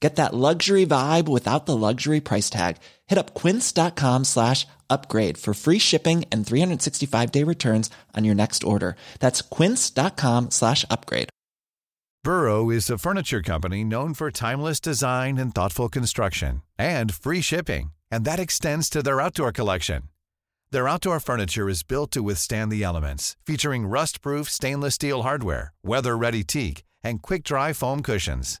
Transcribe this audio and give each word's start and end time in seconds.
Get 0.00 0.16
that 0.16 0.34
luxury 0.34 0.84
vibe 0.84 1.26
without 1.26 1.64
the 1.66 1.76
luxury 1.76 2.20
price 2.20 2.50
tag. 2.50 2.76
Hit 3.06 3.18
up 3.18 3.34
quince.com 3.34 4.24
slash 4.24 4.66
upgrade 4.90 5.38
for 5.38 5.54
free 5.54 5.78
shipping 5.78 6.24
and 6.30 6.44
365-day 6.44 7.42
returns 7.44 7.90
on 8.14 8.24
your 8.24 8.34
next 8.34 8.62
order. 8.62 8.96
That's 9.20 9.42
quince.com 9.42 10.50
slash 10.50 10.84
upgrade. 10.90 11.30
Burrow 12.22 12.70
is 12.70 12.90
a 12.90 12.98
furniture 12.98 13.40
company 13.40 13.84
known 13.84 14.12
for 14.12 14.30
timeless 14.30 14.80
design 14.80 15.38
and 15.38 15.54
thoughtful 15.54 15.88
construction 15.88 16.62
and 16.76 17.14
free 17.14 17.40
shipping, 17.40 17.92
and 18.10 18.24
that 18.24 18.40
extends 18.40 18.90
to 18.90 19.02
their 19.02 19.20
outdoor 19.20 19.52
collection. 19.52 20.02
Their 20.72 20.88
outdoor 20.88 21.20
furniture 21.20 21.68
is 21.68 21.84
built 21.84 22.10
to 22.10 22.24
withstand 22.24 22.72
the 22.72 22.82
elements, 22.82 23.36
featuring 23.46 23.86
rust-proof 23.86 24.50
stainless 24.50 24.96
steel 24.96 25.22
hardware, 25.22 25.72
weather-ready 25.84 26.42
teak, 26.42 26.82
and 27.04 27.22
quick-dry 27.22 27.72
foam 27.72 28.02
cushions. 28.02 28.60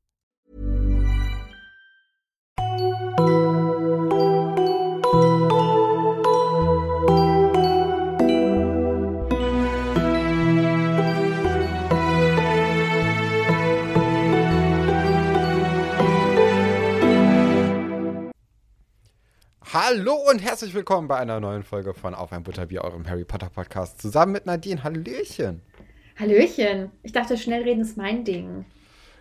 Hallo 19.93 20.13
und 20.29 20.39
herzlich 20.39 20.73
willkommen 20.73 21.09
bei 21.09 21.17
einer 21.17 21.41
neuen 21.41 21.63
Folge 21.63 21.93
von 21.93 22.15
Auf 22.15 22.31
ein 22.31 22.43
Butterbier, 22.43 22.81
eurem 22.81 23.09
Harry 23.09 23.25
Potter 23.25 23.49
Podcast. 23.49 24.01
Zusammen 24.01 24.31
mit 24.31 24.45
Nadine. 24.45 24.81
Hallöchen. 24.85 25.61
Hallöchen. 26.17 26.91
Ich 27.03 27.11
dachte, 27.11 27.37
schnell 27.37 27.63
reden 27.63 27.81
ist 27.81 27.97
mein 27.97 28.23
Ding. 28.23 28.63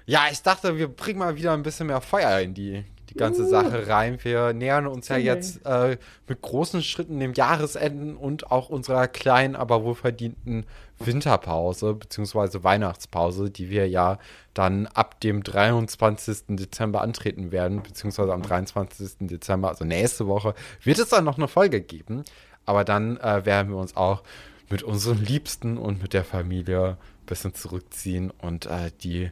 Ja, 0.07 0.29
ich 0.31 0.43
dachte, 0.43 0.79
wir 0.79 0.87
bringen 0.87 1.19
mal 1.19 1.35
wieder 1.35 1.55
ein 1.55 1.65
bisschen 1.65 1.89
mehr 1.89 2.01
Feuer 2.01 2.39
in 2.39 2.55
die, 2.55 2.85
die 3.11 3.15
ganze 3.15 3.43
uh. 3.43 3.49
Sache 3.49 3.89
rein. 3.89 4.19
Wir 4.23 4.53
nähern 4.53 4.87
uns 4.87 5.09
ja 5.09 5.17
jetzt 5.17 5.65
äh, 5.67 5.99
mit 6.29 6.41
großen 6.41 6.83
Schritten 6.83 7.21
dem 7.21 7.35
Jahresenden 7.35 8.17
und 8.17 8.51
auch 8.51 8.69
unserer 8.69 9.09
kleinen, 9.09 9.57
aber 9.57 9.85
wohlverdienten 9.85 10.65
Winterpause 10.99 11.95
bzw. 11.95 12.63
Weihnachtspause, 12.63 13.51
die 13.51 13.71
wir 13.71 13.89
ja 13.89 14.19
dann 14.55 14.87
ab 14.87 15.21
dem 15.21 15.43
23. 15.43 16.57
Dezember 16.57 17.01
antreten 17.01 17.53
werden, 17.53 17.83
beziehungsweise 17.83 18.33
am 18.33 18.43
23. 18.43 19.29
Dezember, 19.29 19.69
also 19.69 19.85
nächste 19.85 20.27
Woche, 20.27 20.55
wird 20.83 20.99
es 20.99 21.09
dann 21.09 21.25
noch 21.25 21.39
eine 21.39 21.49
Folge 21.49 21.81
geben. 21.81 22.25
Aber 22.67 22.85
dann 22.85 23.17
äh, 23.17 23.45
werden 23.45 23.71
wir 23.73 23.79
uns 23.79 23.97
auch 23.97 24.23
mit 24.69 24.83
unseren 24.83 25.25
Liebsten 25.25 25.77
und 25.77 26.03
mit 26.03 26.13
der 26.13 26.25
Familie 26.25 26.91
ein 26.91 27.27
bisschen 27.27 27.55
zurückziehen 27.55 28.31
und 28.31 28.67
äh, 28.67 28.91
die 29.03 29.31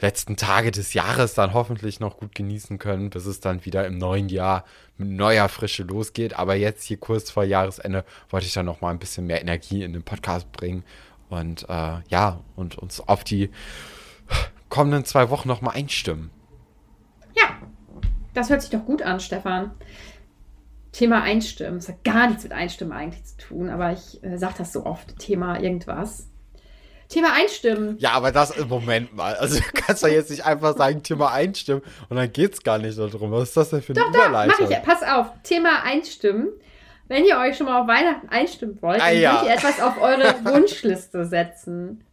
letzten 0.00 0.36
Tage 0.36 0.70
des 0.70 0.94
Jahres 0.94 1.34
dann 1.34 1.54
hoffentlich 1.54 2.00
noch 2.00 2.18
gut 2.18 2.34
genießen 2.34 2.78
können, 2.78 3.10
bis 3.10 3.26
es 3.26 3.40
dann 3.40 3.64
wieder 3.64 3.86
im 3.86 3.98
neuen 3.98 4.28
Jahr 4.28 4.64
mit 4.98 5.08
neuer 5.08 5.48
Frische 5.48 5.84
losgeht. 5.84 6.38
Aber 6.38 6.54
jetzt 6.54 6.84
hier 6.84 6.98
kurz 6.98 7.30
vor 7.30 7.44
Jahresende 7.44 8.04
wollte 8.30 8.46
ich 8.46 8.52
dann 8.52 8.66
noch 8.66 8.80
mal 8.80 8.90
ein 8.90 8.98
bisschen 8.98 9.26
mehr 9.26 9.40
Energie 9.40 9.82
in 9.82 9.92
den 9.92 10.02
Podcast 10.02 10.52
bringen 10.52 10.84
und 11.28 11.68
äh, 11.68 11.98
ja, 12.08 12.40
und 12.54 12.78
uns 12.78 13.00
auf 13.00 13.24
die 13.24 13.50
kommenden 14.68 15.04
zwei 15.04 15.30
Wochen 15.30 15.48
noch 15.48 15.60
mal 15.60 15.72
einstimmen. 15.72 16.30
Ja, 17.34 17.56
das 18.34 18.50
hört 18.50 18.62
sich 18.62 18.70
doch 18.70 18.84
gut 18.84 19.02
an, 19.02 19.20
Stefan. 19.20 19.72
Thema 20.92 21.22
Einstimmen. 21.22 21.78
Das 21.78 21.88
hat 21.88 22.04
gar 22.04 22.28
nichts 22.28 22.44
mit 22.44 22.52
Einstimmen 22.52 22.92
eigentlich 22.92 23.24
zu 23.24 23.36
tun, 23.36 23.68
aber 23.68 23.92
ich 23.92 24.22
äh, 24.22 24.38
sage 24.38 24.54
das 24.58 24.72
so 24.72 24.86
oft. 24.86 25.18
Thema 25.18 25.60
irgendwas. 25.60 26.28
Thema 27.08 27.32
einstimmen. 27.34 27.96
Ja, 27.98 28.12
aber 28.12 28.32
das, 28.32 28.56
Moment 28.66 29.14
mal. 29.14 29.34
Also, 29.34 29.58
du 29.60 29.64
kannst 29.74 30.02
doch 30.02 30.08
jetzt 30.08 30.30
nicht 30.30 30.44
einfach 30.44 30.76
sagen, 30.76 31.02
Thema 31.02 31.32
einstimmen 31.32 31.82
und 32.08 32.16
dann 32.16 32.32
geht 32.32 32.54
es 32.54 32.62
gar 32.62 32.78
nicht 32.78 32.98
darum. 32.98 33.32
Was 33.32 33.50
ist 33.50 33.56
das 33.56 33.70
denn 33.70 33.82
für 33.82 33.92
eine 33.92 34.00
doch, 34.00 34.08
Überleitung? 34.08 34.54
Doch, 34.58 34.70
mach 34.70 34.78
ich. 34.78 34.82
Pass 34.82 35.02
auf. 35.02 35.26
Thema 35.42 35.82
einstimmen. 35.82 36.48
Wenn 37.08 37.24
ihr 37.24 37.38
euch 37.38 37.56
schon 37.56 37.66
mal 37.66 37.80
auf 37.80 37.86
Weihnachten 37.86 38.28
einstimmen 38.28 38.78
wollt, 38.82 39.00
ah, 39.00 39.10
dann 39.10 39.20
ja. 39.20 39.36
könnt 39.36 39.48
ihr 39.48 39.54
etwas 39.54 39.80
auf 39.80 40.00
eure 40.00 40.34
Wunschliste 40.44 41.24
setzen. 41.24 42.04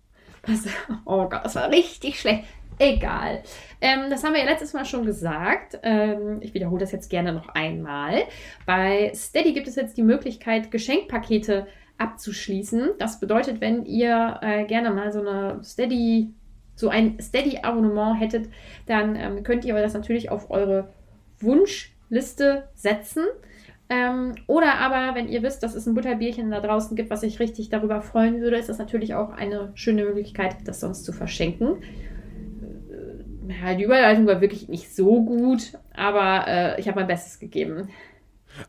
Was, 0.46 0.66
oh 1.06 1.28
Gott, 1.30 1.46
das 1.46 1.56
war 1.56 1.70
richtig 1.70 2.20
schlecht. 2.20 2.44
Egal. 2.80 3.44
Ähm, 3.82 4.10
das 4.10 4.24
haben 4.24 4.34
wir 4.34 4.42
ja 4.42 4.50
letztes 4.50 4.74
Mal 4.74 4.86
schon 4.86 5.06
gesagt. 5.06 5.80
Ähm, 5.84 6.40
ich 6.42 6.54
wiederhole 6.54 6.80
das 6.80 6.92
jetzt 6.92 7.10
gerne 7.10 7.34
noch 7.34 7.50
einmal. 7.50 8.24
Bei 8.66 9.12
Steady 9.16 9.54
gibt 9.54 9.68
es 9.68 9.76
jetzt 9.76 9.98
die 9.98 10.04
Möglichkeit, 10.04 10.72
Geschenkpakete 10.72 11.68
abzuschließen. 11.98 12.92
Das 12.98 13.20
bedeutet, 13.20 13.62
wenn 13.62 13.86
ihr 13.86 14.40
äh, 14.42 14.66
gerne 14.66 14.92
mal 14.92 15.12
so 15.12 15.20
eine 15.20 15.64
Steady, 15.64 16.34
so 16.76 16.90
ein 16.90 17.20
Steady-Abonnement 17.20 18.20
hättet, 18.20 18.50
dann 18.88 19.16
ähm, 19.16 19.44
könnt 19.44 19.66
ihr 19.66 19.74
das 19.76 19.94
natürlich 19.94 20.32
auf 20.32 20.50
eure 20.50 20.90
Wunschliste 21.40 22.68
setzen. 22.74 23.24
Ähm, 23.90 24.36
oder 24.48 24.76
aber, 24.76 25.16
wenn 25.16 25.28
ihr 25.28 25.44
wisst, 25.44 25.62
dass 25.62 25.76
es 25.76 25.86
ein 25.86 25.94
Butterbierchen 25.94 26.50
da 26.50 26.62
draußen 26.62 26.96
gibt, 26.96 27.10
was 27.10 27.22
sich 27.22 27.40
richtig 27.40 27.70
darüber 27.70 28.02
freuen 28.02 28.42
würde, 28.42 28.58
ist 28.58 28.70
das 28.70 28.80
natürlich 28.80 29.14
auch 29.14 29.32
eine 29.32 29.72
schöne 29.76 30.04
Möglichkeit, 30.06 30.56
das 30.66 30.80
sonst 30.80 31.04
zu 31.04 31.14
verschenken. 31.14 31.78
Äh, 33.48 33.76
die 33.76 33.84
Überleitung 33.84 34.26
war 34.26 34.42
wirklich 34.42 34.70
nicht 34.70 34.96
so 34.96 35.24
gut, 35.24 35.74
aber 35.94 36.48
äh, 36.48 36.80
ich 36.80 36.88
habe 36.88 37.00
mein 37.00 37.08
Bestes 37.08 37.40
gegeben. 37.40 37.90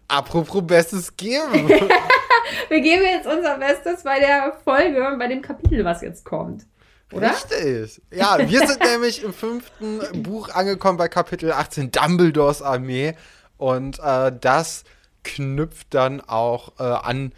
Apropos 0.09 0.67
Bestes 0.67 1.17
geben. 1.17 1.69
Wir 2.69 2.81
geben 2.81 3.03
jetzt 3.03 3.27
unser 3.27 3.59
Bestes 3.59 4.03
bei 4.03 4.19
der 4.19 4.57
Folge, 4.65 5.17
bei 5.19 5.29
dem 5.29 5.43
Kapitel, 5.43 5.85
was 5.85 6.03
jetzt 6.03 6.25
kommt. 6.25 6.67
Oder? 7.13 7.31
Richtig. 7.31 8.03
Ja, 8.11 8.39
wir 8.39 8.67
sind 8.67 8.81
nämlich 8.85 9.23
im 9.23 9.33
fünften 9.33 10.01
Buch 10.23 10.49
angekommen 10.49 10.99
bei 10.99 11.09
Kapitel 11.09 11.53
18, 11.53 11.91
Dumbledores 11.91 12.61
Armee. 12.61 13.15
Und 13.57 13.99
äh, 14.01 14.33
das 14.39 14.85
knüpft 15.23 15.95
dann 15.95 16.21
auch 16.21 16.73
äh, 16.79 16.83
an, 16.83 17.33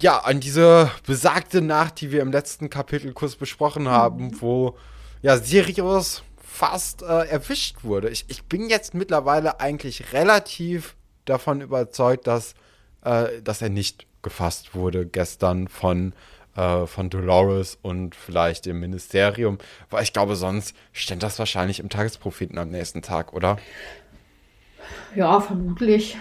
ja, 0.00 0.18
an 0.18 0.40
diese 0.40 0.90
besagte 1.06 1.60
Nacht, 1.62 2.00
die 2.00 2.12
wir 2.12 2.22
im 2.22 2.32
letzten 2.32 2.70
Kapitel 2.70 3.12
kurz 3.12 3.36
besprochen 3.36 3.88
haben, 3.88 4.26
mhm. 4.26 4.40
wo 4.40 4.78
ja 5.22 5.36
Sirius 5.36 6.22
fast 6.36 7.02
äh, 7.02 7.26
erwischt 7.26 7.82
wurde. 7.82 8.10
Ich, 8.10 8.26
ich 8.28 8.44
bin 8.44 8.68
jetzt 8.68 8.94
mittlerweile 8.94 9.60
eigentlich 9.60 10.12
relativ 10.12 10.94
davon 11.24 11.60
überzeugt, 11.60 12.26
dass, 12.26 12.54
äh, 13.04 13.42
dass 13.42 13.62
er 13.62 13.70
nicht 13.70 14.06
gefasst 14.22 14.74
wurde 14.74 15.06
gestern 15.06 15.68
von, 15.68 16.14
äh, 16.56 16.86
von 16.86 17.10
Dolores 17.10 17.78
und 17.82 18.14
vielleicht 18.14 18.66
dem 18.66 18.80
Ministerium, 18.80 19.58
weil 19.90 20.02
ich 20.02 20.12
glaube, 20.12 20.36
sonst 20.36 20.74
stand 20.92 21.22
das 21.22 21.38
wahrscheinlich 21.38 21.80
im 21.80 21.88
Tagespropheten 21.88 22.58
am 22.58 22.70
nächsten 22.70 23.02
Tag, 23.02 23.32
oder? 23.32 23.58
Ja, 25.14 25.40
vermutlich. 25.40 26.16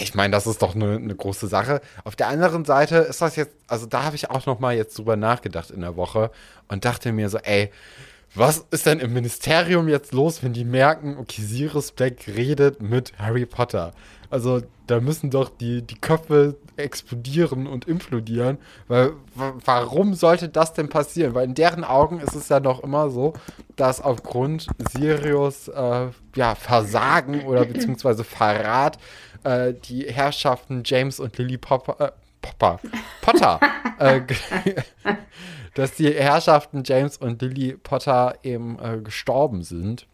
Ich 0.00 0.14
meine, 0.14 0.30
das 0.32 0.46
ist 0.46 0.62
doch 0.62 0.74
eine, 0.74 0.96
eine 0.96 1.14
große 1.14 1.48
Sache. 1.48 1.80
Auf 2.04 2.14
der 2.16 2.28
anderen 2.28 2.64
Seite 2.64 2.96
ist 2.98 3.20
das 3.20 3.36
jetzt, 3.36 3.54
also 3.66 3.86
da 3.86 4.04
habe 4.04 4.16
ich 4.16 4.30
auch 4.30 4.46
noch 4.46 4.60
mal 4.60 4.74
jetzt 4.74 4.96
drüber 4.96 5.16
nachgedacht 5.16 5.70
in 5.70 5.80
der 5.80 5.96
Woche 5.96 6.30
und 6.68 6.84
dachte 6.84 7.12
mir 7.12 7.28
so, 7.28 7.38
ey, 7.38 7.70
was 8.34 8.66
ist 8.70 8.86
denn 8.86 9.00
im 9.00 9.12
Ministerium 9.12 9.88
jetzt 9.88 10.12
los, 10.12 10.42
wenn 10.42 10.52
die 10.52 10.64
merken, 10.64 11.16
okay, 11.18 11.42
Sirius 11.42 11.92
Black 11.92 12.26
redet 12.26 12.82
mit 12.82 13.12
Harry 13.18 13.46
Potter? 13.46 13.92
Also 14.30 14.62
da 14.86 15.00
müssen 15.00 15.30
doch 15.30 15.48
die, 15.48 15.82
die 15.82 15.94
Köpfe 15.94 16.56
explodieren 16.76 17.66
und 17.66 17.86
implodieren. 17.86 18.58
Weil 18.88 19.12
warum 19.34 20.14
sollte 20.14 20.48
das 20.48 20.72
denn 20.72 20.88
passieren? 20.88 21.34
Weil 21.34 21.44
in 21.44 21.54
deren 21.54 21.84
Augen 21.84 22.18
ist 22.18 22.34
es 22.34 22.48
ja 22.48 22.58
noch 22.58 22.82
immer 22.82 23.10
so, 23.10 23.34
dass 23.76 24.00
aufgrund 24.00 24.66
Sirius 24.90 25.68
äh, 25.68 26.08
ja, 26.34 26.54
Versagen 26.56 27.44
oder 27.44 27.64
beziehungsweise 27.64 28.24
Verrat 28.24 28.98
äh, 29.44 29.72
die 29.72 30.06
Herrschaften 30.12 30.82
James 30.84 31.20
und 31.20 31.38
Lily 31.38 31.58
Popper, 31.58 32.08
äh, 32.08 32.12
Popper, 32.42 32.80
Potter, 33.20 33.60
äh, 33.98 34.20
dass 35.74 35.94
die 35.94 36.12
Herrschaften 36.12 36.82
James 36.84 37.16
und 37.16 37.42
Lily 37.42 37.76
Potter 37.76 38.38
eben 38.42 38.78
äh, 38.78 38.98
gestorben 38.98 39.62
sind. 39.62 40.06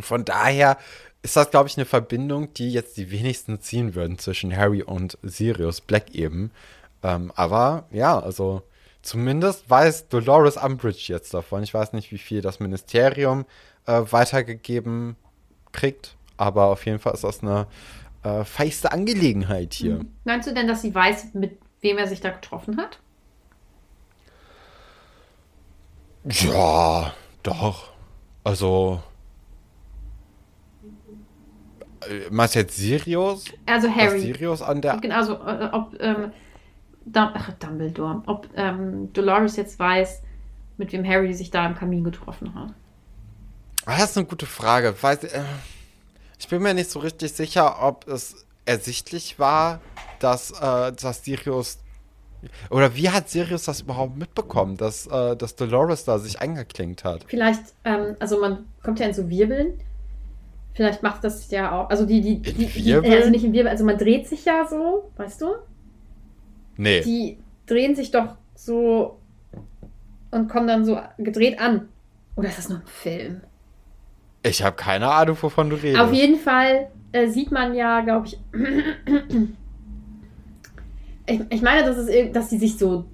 Von 0.00 0.24
daher 0.24 0.76
ist 1.22 1.36
das, 1.36 1.50
glaube 1.50 1.68
ich, 1.68 1.76
eine 1.76 1.86
Verbindung, 1.86 2.52
die 2.54 2.70
jetzt 2.70 2.96
die 2.96 3.10
wenigsten 3.10 3.60
ziehen 3.60 3.94
würden 3.94 4.18
zwischen 4.18 4.56
Harry 4.56 4.82
und 4.82 5.18
Sirius 5.22 5.80
Black 5.80 6.14
eben. 6.14 6.52
Ähm, 7.02 7.32
aber 7.34 7.86
ja, 7.90 8.18
also 8.18 8.62
zumindest 9.02 9.68
weiß 9.68 10.08
Dolores 10.08 10.56
Umbridge 10.56 11.06
jetzt 11.08 11.34
davon. 11.34 11.62
Ich 11.62 11.74
weiß 11.74 11.92
nicht, 11.92 12.12
wie 12.12 12.18
viel 12.18 12.40
das 12.40 12.60
Ministerium 12.60 13.46
äh, 13.86 14.02
weitergegeben 14.10 15.16
kriegt, 15.72 16.16
aber 16.36 16.66
auf 16.66 16.86
jeden 16.86 16.98
Fall 16.98 17.14
ist 17.14 17.24
das 17.24 17.42
eine 17.42 17.66
äh, 18.22 18.44
feiste 18.44 18.92
Angelegenheit 18.92 19.74
hier. 19.74 20.00
Meinst 20.24 20.48
du 20.48 20.54
denn, 20.54 20.68
dass 20.68 20.82
sie 20.82 20.94
weiß, 20.94 21.34
mit 21.34 21.58
wem 21.80 21.98
er 21.98 22.06
sich 22.06 22.20
da 22.20 22.30
getroffen 22.30 22.76
hat? 22.76 22.98
Ja, 26.24 27.12
doch. 27.42 27.90
Also, 28.44 29.02
äh, 32.08 32.28
meinst 32.30 32.54
du 32.54 32.60
jetzt 32.60 32.76
Sirius? 32.76 33.44
Also 33.66 33.88
Harry. 33.94 34.20
Sirius 34.20 34.62
an 34.62 34.80
der. 34.80 34.98
Genau, 34.98 35.16
also 35.16 35.34
äh, 35.34 35.68
ob 35.72 35.94
ähm, 36.00 36.32
Ach, 37.14 37.52
Dumbledore, 37.58 38.22
ob 38.26 38.48
ähm, 38.54 39.12
Dolores 39.12 39.56
jetzt 39.56 39.78
weiß, 39.78 40.22
mit 40.76 40.92
wem 40.92 41.06
Harry 41.06 41.32
sich 41.32 41.50
da 41.50 41.66
im 41.66 41.74
Kamin 41.74 42.04
getroffen 42.04 42.54
hat. 42.54 42.74
Ah, 43.86 43.98
das 43.98 44.10
ist 44.10 44.18
eine 44.18 44.26
gute 44.26 44.46
Frage. 44.46 44.94
Weiß, 45.00 45.24
äh, 45.24 45.42
ich 46.38 46.48
bin 46.48 46.62
mir 46.62 46.74
nicht 46.74 46.90
so 46.90 46.98
richtig 46.98 47.32
sicher, 47.32 47.82
ob 47.82 48.06
es 48.08 48.46
ersichtlich 48.66 49.38
war, 49.38 49.80
dass, 50.18 50.50
äh, 50.50 50.92
dass 50.92 51.24
Sirius. 51.24 51.78
Oder 52.70 52.94
wie 52.94 53.10
hat 53.10 53.28
Sirius 53.28 53.64
das 53.64 53.80
überhaupt 53.80 54.16
mitbekommen, 54.16 54.76
dass, 54.76 55.06
äh, 55.06 55.36
dass 55.36 55.56
Dolores 55.56 56.04
da 56.04 56.18
sich 56.18 56.40
eingeklinkt 56.40 57.04
hat? 57.04 57.24
Vielleicht, 57.26 57.62
ähm, 57.84 58.16
also 58.18 58.40
man 58.40 58.66
kommt 58.82 59.00
ja 59.00 59.06
in 59.06 59.14
so 59.14 59.28
Wirbeln 59.28 59.80
Vielleicht 60.78 61.02
macht 61.02 61.24
das 61.24 61.50
ja 61.50 61.72
auch. 61.72 61.90
Also 61.90 62.06
die, 62.06 62.20
die, 62.20 62.40
die, 62.40 62.66
die 62.66 62.94
also 62.94 63.30
nicht 63.30 63.42
im 63.42 63.52
Wirbel, 63.52 63.68
also 63.68 63.84
man 63.84 63.98
dreht 63.98 64.28
sich 64.28 64.44
ja 64.44 64.64
so, 64.64 65.10
weißt 65.16 65.40
du? 65.42 65.56
Nee. 66.76 67.00
Die 67.00 67.36
drehen 67.66 67.96
sich 67.96 68.12
doch 68.12 68.36
so 68.54 69.18
und 70.30 70.48
kommen 70.48 70.68
dann 70.68 70.84
so 70.84 71.00
gedreht 71.18 71.58
an. 71.58 71.88
Oder 72.36 72.50
ist 72.50 72.58
das 72.58 72.68
nur 72.68 72.78
ein 72.78 72.86
Film? 72.86 73.40
Ich 74.44 74.62
habe 74.62 74.76
keine 74.76 75.10
Ahnung, 75.10 75.36
wovon 75.40 75.68
du 75.68 75.74
redest. 75.74 76.00
Auf 76.00 76.12
jeden 76.12 76.38
Fall 76.38 76.88
äh, 77.10 77.26
sieht 77.26 77.50
man 77.50 77.74
ja, 77.74 78.00
glaube 78.02 78.28
ich, 78.28 78.38
ich. 81.28 81.40
Ich 81.50 81.62
meine, 81.62 81.84
dass, 81.84 81.96
es, 81.96 82.32
dass 82.32 82.48
die 82.48 82.58
sich 82.58 82.78
so 82.78 83.04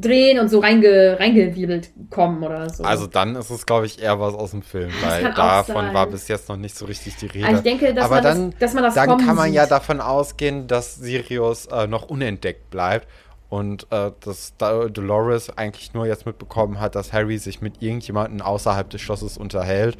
drehen 0.00 0.38
und 0.38 0.48
so 0.48 0.60
reinge, 0.60 1.18
reingewirbelt 1.18 1.90
kommen 2.10 2.42
oder 2.42 2.68
so. 2.70 2.84
Also 2.84 3.06
dann 3.06 3.36
ist 3.36 3.50
es, 3.50 3.66
glaube 3.66 3.86
ich, 3.86 4.00
eher 4.02 4.18
was 4.20 4.34
aus 4.34 4.52
dem 4.52 4.62
Film, 4.62 4.90
weil 5.02 5.32
davon 5.34 5.92
war 5.92 6.06
bis 6.06 6.28
jetzt 6.28 6.48
noch 6.48 6.56
nicht 6.56 6.76
so 6.76 6.86
richtig 6.86 7.16
die 7.16 7.26
Rede. 7.26 7.46
Aber 7.46 7.56
ich 7.56 7.62
denke, 7.62 7.92
dass, 7.92 8.04
Aber 8.04 8.16
man, 8.16 8.24
dann, 8.24 8.50
das, 8.52 8.60
dass 8.60 8.74
man 8.74 8.84
das 8.84 8.94
Dann 8.94 9.18
kann 9.18 9.36
man 9.36 9.46
sieht. 9.46 9.54
ja 9.54 9.66
davon 9.66 10.00
ausgehen, 10.00 10.66
dass 10.66 10.96
Sirius 10.96 11.66
äh, 11.66 11.86
noch 11.86 12.08
unentdeckt 12.08 12.70
bleibt 12.70 13.08
und 13.48 13.86
äh, 13.90 14.12
dass 14.20 14.54
Dolores 14.56 15.56
eigentlich 15.56 15.92
nur 15.92 16.06
jetzt 16.06 16.24
mitbekommen 16.24 16.80
hat, 16.80 16.94
dass 16.94 17.12
Harry 17.12 17.38
sich 17.38 17.60
mit 17.60 17.82
irgendjemandem 17.82 18.40
außerhalb 18.42 18.88
des 18.88 19.00
Schlosses 19.00 19.36
unterhält. 19.36 19.98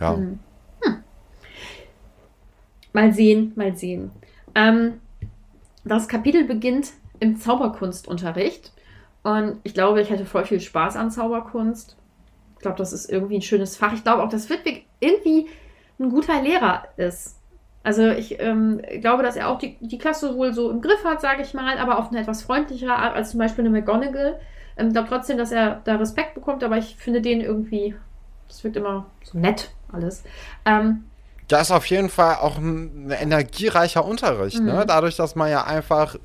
Ja. 0.00 0.14
Hm. 0.14 0.38
Hm. 0.82 0.96
Mal 2.92 3.12
sehen, 3.12 3.52
mal 3.56 3.76
sehen. 3.76 4.10
Ähm, 4.54 5.00
das 5.88 6.08
Kapitel 6.08 6.44
beginnt 6.44 6.92
im 7.20 7.36
Zauberkunstunterricht. 7.36 8.72
Und 9.22 9.58
ich 9.62 9.74
glaube, 9.74 10.00
ich 10.00 10.10
hätte 10.10 10.24
voll 10.24 10.44
viel 10.44 10.60
Spaß 10.60 10.96
an 10.96 11.10
Zauberkunst. 11.10 11.96
Ich 12.56 12.62
glaube, 12.62 12.78
das 12.78 12.92
ist 12.92 13.10
irgendwie 13.10 13.36
ein 13.36 13.42
schönes 13.42 13.76
Fach. 13.76 13.92
Ich 13.92 14.04
glaube 14.04 14.22
auch, 14.22 14.28
dass 14.28 14.50
Wittwig 14.50 14.86
irgendwie 15.00 15.48
ein 15.98 16.10
guter 16.10 16.42
Lehrer 16.42 16.84
ist. 16.96 17.36
Also 17.82 18.08
ich 18.08 18.40
ähm, 18.40 18.80
glaube, 19.00 19.22
dass 19.22 19.36
er 19.36 19.48
auch 19.48 19.58
die, 19.58 19.76
die 19.80 19.98
Klasse 19.98 20.36
wohl 20.36 20.52
so 20.52 20.70
im 20.70 20.80
Griff 20.80 21.04
hat, 21.04 21.20
sage 21.20 21.42
ich 21.42 21.54
mal, 21.54 21.78
aber 21.78 21.98
auf 21.98 22.08
eine 22.08 22.20
etwas 22.20 22.42
freundlichere 22.42 22.96
Art 22.96 23.14
als 23.14 23.30
zum 23.30 23.38
Beispiel 23.38 23.64
eine 23.64 23.70
McGonagall. 23.70 24.40
Ich 24.76 24.82
ähm, 24.82 24.92
glaube 24.92 25.08
trotzdem, 25.08 25.38
dass 25.38 25.52
er 25.52 25.82
da 25.84 25.96
Respekt 25.96 26.34
bekommt, 26.34 26.64
aber 26.64 26.78
ich 26.78 26.96
finde 26.96 27.20
den 27.20 27.40
irgendwie, 27.40 27.94
das 28.48 28.64
wirkt 28.64 28.76
immer 28.76 29.06
so 29.22 29.38
nett 29.38 29.70
alles. 29.92 30.24
Ähm, 30.64 31.04
da 31.48 31.60
ist 31.60 31.70
auf 31.70 31.86
jeden 31.86 32.08
Fall 32.08 32.36
auch 32.36 32.58
ein, 32.58 33.10
energiereicher 33.10 34.04
Unterricht, 34.04 34.60
ne? 34.60 34.72
mhm. 34.72 34.78
ne? 34.78 34.86
Dadurch, 34.86 35.16
dass 35.16 35.34
man 35.34 35.50
ja 35.50 35.64
einfach 35.64 36.16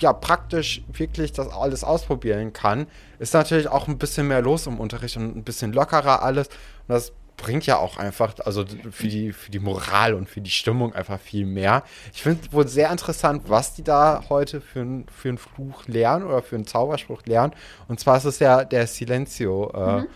ja 0.00 0.12
praktisch 0.12 0.82
wirklich 0.92 1.32
das 1.32 1.48
alles 1.48 1.84
ausprobieren 1.84 2.52
kann, 2.52 2.86
ist 3.18 3.34
natürlich 3.34 3.68
auch 3.68 3.86
ein 3.88 3.98
bisschen 3.98 4.28
mehr 4.28 4.40
los 4.40 4.66
im 4.66 4.80
Unterricht 4.80 5.16
und 5.16 5.36
ein 5.36 5.44
bisschen 5.44 5.72
lockerer 5.72 6.22
alles. 6.22 6.48
Und 6.48 6.54
das 6.88 7.12
bringt 7.36 7.66
ja 7.66 7.76
auch 7.78 7.96
einfach, 7.96 8.34
also 8.44 8.64
für 8.90 9.08
die, 9.08 9.32
für 9.32 9.50
die 9.50 9.58
Moral 9.58 10.14
und 10.14 10.28
für 10.28 10.40
die 10.40 10.50
Stimmung 10.50 10.94
einfach 10.94 11.18
viel 11.18 11.46
mehr. 11.46 11.82
Ich 12.12 12.22
finde 12.22 12.40
es 12.44 12.52
wohl 12.52 12.68
sehr 12.68 12.90
interessant, 12.90 13.44
was 13.46 13.74
die 13.74 13.82
da 13.82 14.24
heute 14.28 14.60
für, 14.60 14.80
ein, 14.80 15.06
für 15.14 15.30
einen 15.30 15.38
Fluch 15.38 15.86
lernen 15.86 16.26
oder 16.26 16.42
für 16.42 16.56
einen 16.56 16.66
Zauberspruch 16.66 17.22
lernen. 17.24 17.54
Und 17.88 17.98
zwar 18.00 18.18
ist 18.18 18.24
es 18.24 18.38
ja 18.38 18.64
der 18.64 18.86
Silencio, 18.86 19.70
äh, 19.74 20.00
mhm. 20.00 20.06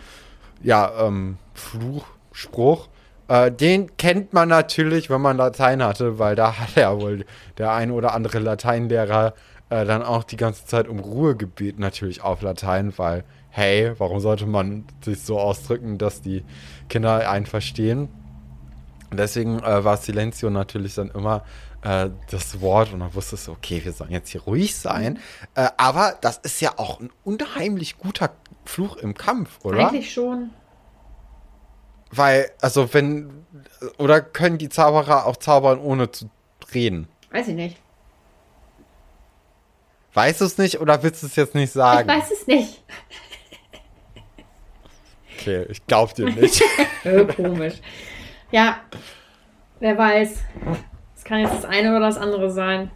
ja, 0.61 0.91
ähm, 0.99 1.37
Fluchspruch. 1.53 2.89
Äh, 3.27 3.51
den 3.51 3.97
kennt 3.97 4.33
man 4.33 4.49
natürlich, 4.49 5.09
wenn 5.09 5.21
man 5.21 5.37
Latein 5.37 5.83
hatte, 5.83 6.19
weil 6.19 6.35
da 6.35 6.59
hat 6.59 6.75
ja 6.75 6.99
wohl 6.99 7.25
der 7.57 7.73
ein 7.73 7.91
oder 7.91 8.13
andere 8.13 8.39
Lateinlehrer 8.39 9.33
äh, 9.69 9.85
dann 9.85 10.03
auch 10.03 10.23
die 10.23 10.37
ganze 10.37 10.65
Zeit 10.65 10.87
um 10.87 10.99
Ruhe 10.99 11.35
gebeten, 11.35 11.81
natürlich 11.81 12.21
auf 12.21 12.41
Latein, 12.41 12.93
weil, 12.97 13.23
hey, 13.49 13.93
warum 13.97 14.19
sollte 14.19 14.45
man 14.45 14.85
sich 15.03 15.21
so 15.21 15.39
ausdrücken, 15.39 15.97
dass 15.97 16.21
die 16.21 16.43
Kinder 16.89 17.29
einen 17.29 17.45
verstehen? 17.45 18.09
Deswegen 19.11 19.59
äh, 19.59 19.83
war 19.83 19.97
Silencio 19.97 20.49
natürlich 20.49 20.95
dann 20.95 21.09
immer 21.09 21.43
äh, 21.81 22.09
das 22.29 22.61
Wort 22.61 22.93
und 22.93 22.99
dann 22.99 23.13
wusstest 23.13 23.47
du, 23.47 23.53
okay, 23.53 23.81
wir 23.83 23.93
sollen 23.93 24.11
jetzt 24.11 24.29
hier 24.29 24.41
ruhig 24.41 24.75
sein. 24.75 25.19
Äh, 25.55 25.69
aber 25.77 26.15
das 26.21 26.37
ist 26.37 26.61
ja 26.61 26.73
auch 26.77 26.99
ein 26.99 27.09
unheimlich 27.23 27.97
guter 27.97 28.31
Fluch 28.65 28.97
im 28.97 29.13
Kampf, 29.13 29.63
oder? 29.63 29.87
Eigentlich 29.87 30.11
schon. 30.13 30.49
Weil, 32.11 32.51
also 32.61 32.93
wenn, 32.93 33.45
oder 33.97 34.21
können 34.21 34.57
die 34.57 34.69
Zauberer 34.69 35.25
auch 35.25 35.37
zaubern, 35.37 35.79
ohne 35.79 36.11
zu 36.11 36.29
reden? 36.73 37.07
Weiß 37.31 37.47
ich 37.47 37.55
nicht. 37.55 37.77
Weißt 40.13 40.39
du 40.39 40.45
es 40.45 40.57
nicht 40.57 40.79
oder 40.79 41.03
willst 41.03 41.23
du 41.23 41.27
es 41.27 41.35
jetzt 41.35 41.55
nicht 41.55 41.73
sagen? 41.73 42.09
Ich 42.09 42.15
weiß 42.15 42.31
es 42.31 42.47
nicht. 42.47 42.83
Okay, 45.37 45.65
ich 45.69 45.85
glaub 45.85 46.15
dir 46.15 46.29
nicht. 46.29 46.63
Komisch. 47.35 47.75
Ja, 48.51 48.77
wer 49.81 49.97
weiß. 49.97 50.39
Es 51.17 51.23
kann 51.25 51.39
jetzt 51.39 51.53
das 51.53 51.65
eine 51.65 51.89
oder 51.91 52.07
das 52.07 52.17
andere 52.17 52.49
sein. 52.49 52.89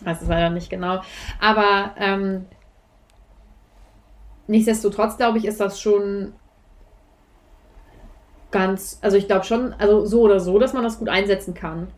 Weiß 0.00 0.22
es 0.22 0.28
leider 0.28 0.48
nicht 0.48 0.70
genau. 0.70 1.02
Aber 1.40 1.94
ähm, 1.98 2.46
nichtsdestotrotz, 4.46 5.18
glaube 5.18 5.38
ich, 5.38 5.44
ist 5.44 5.60
das 5.60 5.80
schon 5.80 6.32
ganz, 8.50 8.98
also 9.02 9.16
ich 9.16 9.26
glaube 9.26 9.44
schon, 9.44 9.74
also 9.74 10.06
so 10.06 10.22
oder 10.22 10.40
so, 10.40 10.58
dass 10.58 10.72
man 10.72 10.82
das 10.82 10.98
gut 10.98 11.08
einsetzen 11.08 11.54
kann. 11.54 11.88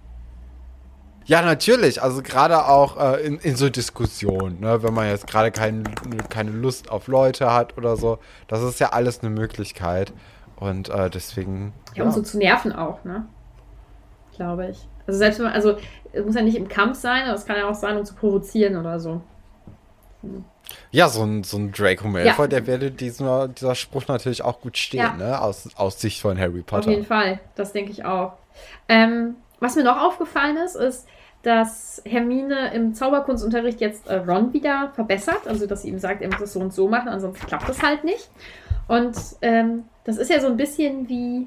Ja, 1.26 1.42
natürlich. 1.42 2.02
Also 2.02 2.22
gerade 2.22 2.66
auch 2.66 2.96
äh, 2.96 3.24
in, 3.24 3.38
in 3.38 3.54
so 3.54 3.68
Diskussionen, 3.68 4.60
ne? 4.60 4.82
wenn 4.82 4.92
man 4.92 5.06
jetzt 5.06 5.26
gerade 5.26 5.52
kein, 5.52 5.84
keine 6.28 6.50
Lust 6.50 6.90
auf 6.90 7.06
Leute 7.06 7.52
hat 7.52 7.76
oder 7.78 7.96
so. 7.96 8.18
Das 8.48 8.62
ist 8.62 8.80
ja 8.80 8.88
alles 8.88 9.20
eine 9.20 9.30
Möglichkeit. 9.30 10.12
Und 10.56 10.88
äh, 10.88 11.08
deswegen. 11.08 11.72
Ja, 11.94 12.02
ja, 12.02 12.04
um 12.04 12.10
so 12.10 12.22
zu 12.22 12.38
nerven 12.38 12.72
auch, 12.72 13.04
ne? 13.04 13.26
Glaube 14.34 14.68
ich. 14.68 14.88
Also 15.06 15.18
selbst 15.18 15.38
wenn 15.38 15.46
man, 15.46 15.54
also 15.54 15.76
es 16.12 16.24
muss 16.24 16.34
ja 16.34 16.42
nicht 16.42 16.56
im 16.56 16.68
Kampf 16.68 16.98
sein, 16.98 17.24
aber 17.24 17.34
es 17.34 17.46
kann 17.46 17.56
ja 17.56 17.68
auch 17.68 17.74
sein, 17.74 17.96
um 17.96 18.04
zu 18.04 18.14
provozieren 18.14 18.76
oder 18.76 18.98
so. 19.00 19.20
Hm. 20.22 20.44
Ja, 20.90 21.08
so 21.08 21.22
ein, 21.22 21.44
so 21.44 21.56
ein 21.56 21.72
Draco 21.72 22.08
Malfoy, 22.08 22.44
ja. 22.44 22.48
der 22.48 22.66
werde 22.66 22.90
dieser, 22.90 23.48
dieser 23.48 23.74
Spruch 23.74 24.06
natürlich 24.08 24.42
auch 24.42 24.60
gut 24.60 24.76
stehen, 24.76 25.00
ja. 25.00 25.14
ne? 25.14 25.40
Aus, 25.40 25.68
aus 25.76 26.00
Sicht 26.00 26.20
von 26.20 26.38
Harry 26.38 26.62
Potter. 26.62 26.88
Auf 26.88 26.94
jeden 26.94 27.06
Fall, 27.06 27.40
das 27.54 27.72
denke 27.72 27.92
ich 27.92 28.04
auch. 28.04 28.34
Ähm, 28.88 29.36
was 29.60 29.76
mir 29.76 29.84
noch 29.84 30.00
aufgefallen 30.00 30.56
ist, 30.56 30.74
ist, 30.74 31.06
dass 31.42 32.02
Hermine 32.04 32.74
im 32.74 32.94
Zauberkunstunterricht 32.94 33.80
jetzt 33.80 34.06
äh, 34.08 34.16
Ron 34.16 34.52
wieder 34.52 34.90
verbessert, 34.94 35.46
also 35.46 35.66
dass 35.66 35.82
sie 35.82 35.88
ihm 35.88 35.98
sagt, 35.98 36.22
er 36.22 36.28
muss 36.28 36.40
es 36.40 36.52
so 36.52 36.60
und 36.60 36.72
so 36.72 36.88
machen, 36.88 37.08
ansonsten 37.08 37.46
klappt 37.46 37.68
das 37.68 37.82
halt 37.82 38.04
nicht. 38.04 38.28
Und 38.88 39.16
ähm, 39.40 39.84
das 40.04 40.18
ist 40.18 40.30
ja 40.30 40.40
so 40.40 40.48
ein 40.48 40.56
bisschen 40.56 41.08
wie 41.08 41.46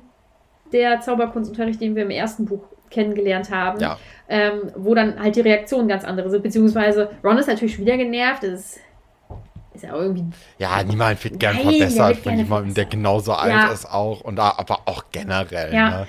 der 0.71 1.01
Zauberkunstunterricht, 1.01 1.79
den 1.79 1.95
wir 1.95 2.03
im 2.03 2.09
ersten 2.09 2.45
Buch 2.45 2.63
kennengelernt 2.89 3.51
haben, 3.51 3.79
ja. 3.79 3.97
ähm, 4.29 4.71
wo 4.75 4.95
dann 4.95 5.19
halt 5.19 5.35
die 5.35 5.41
Reaktionen 5.41 5.87
ganz 5.87 6.05
andere 6.05 6.29
sind, 6.29 6.43
beziehungsweise 6.43 7.09
Ron 7.23 7.37
ist 7.37 7.47
natürlich 7.47 7.77
wieder 7.79 7.97
genervt, 7.97 8.43
das 8.43 8.51
ist, 8.51 8.79
ist 9.73 9.83
ja 9.83 9.95
irgendwie... 9.95 10.25
Ja, 10.57 10.83
niemand 10.83 11.23
wird 11.23 11.39
gern 11.39 11.55
Nein, 11.55 11.63
verbessert 11.63 12.17
von 12.17 12.37
jemandem, 12.37 12.73
der 12.73 12.85
genauso 12.85 13.33
alt 13.33 13.51
ja. 13.51 13.71
ist 13.71 13.89
auch, 13.89 14.21
und 14.21 14.39
aber 14.39 14.81
auch 14.85 15.05
generell. 15.11 15.73
Ja. 15.73 15.89
Ne? 15.89 16.07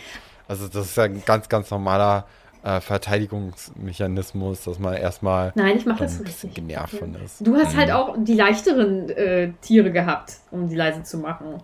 Also 0.48 0.68
das 0.68 0.86
ist 0.86 0.96
ja 0.96 1.04
ein 1.04 1.22
ganz, 1.24 1.48
ganz 1.48 1.70
normaler 1.70 2.26
äh, 2.62 2.80
Verteidigungsmechanismus, 2.80 4.64
dass 4.64 4.78
man 4.78 4.94
erstmal 4.94 5.52
Nein, 5.54 5.76
ich 5.76 5.86
mach 5.86 5.98
das 5.98 6.18
ein 6.18 6.24
bisschen 6.24 6.48
richtig. 6.50 6.66
genervt 6.66 6.98
von 6.98 7.14
ist. 7.14 7.46
Du 7.46 7.54
hast 7.56 7.76
halt 7.76 7.88
mhm. 7.88 7.92
halt 7.92 7.92
auch 7.92 8.14
die 8.18 8.34
leichteren 8.34 9.08
äh, 9.10 9.52
Tiere 9.60 9.90
gehabt, 9.90 10.34
um 10.50 10.68
die 10.68 10.74
leise 10.74 11.02
zu 11.02 11.18
machen. 11.18 11.62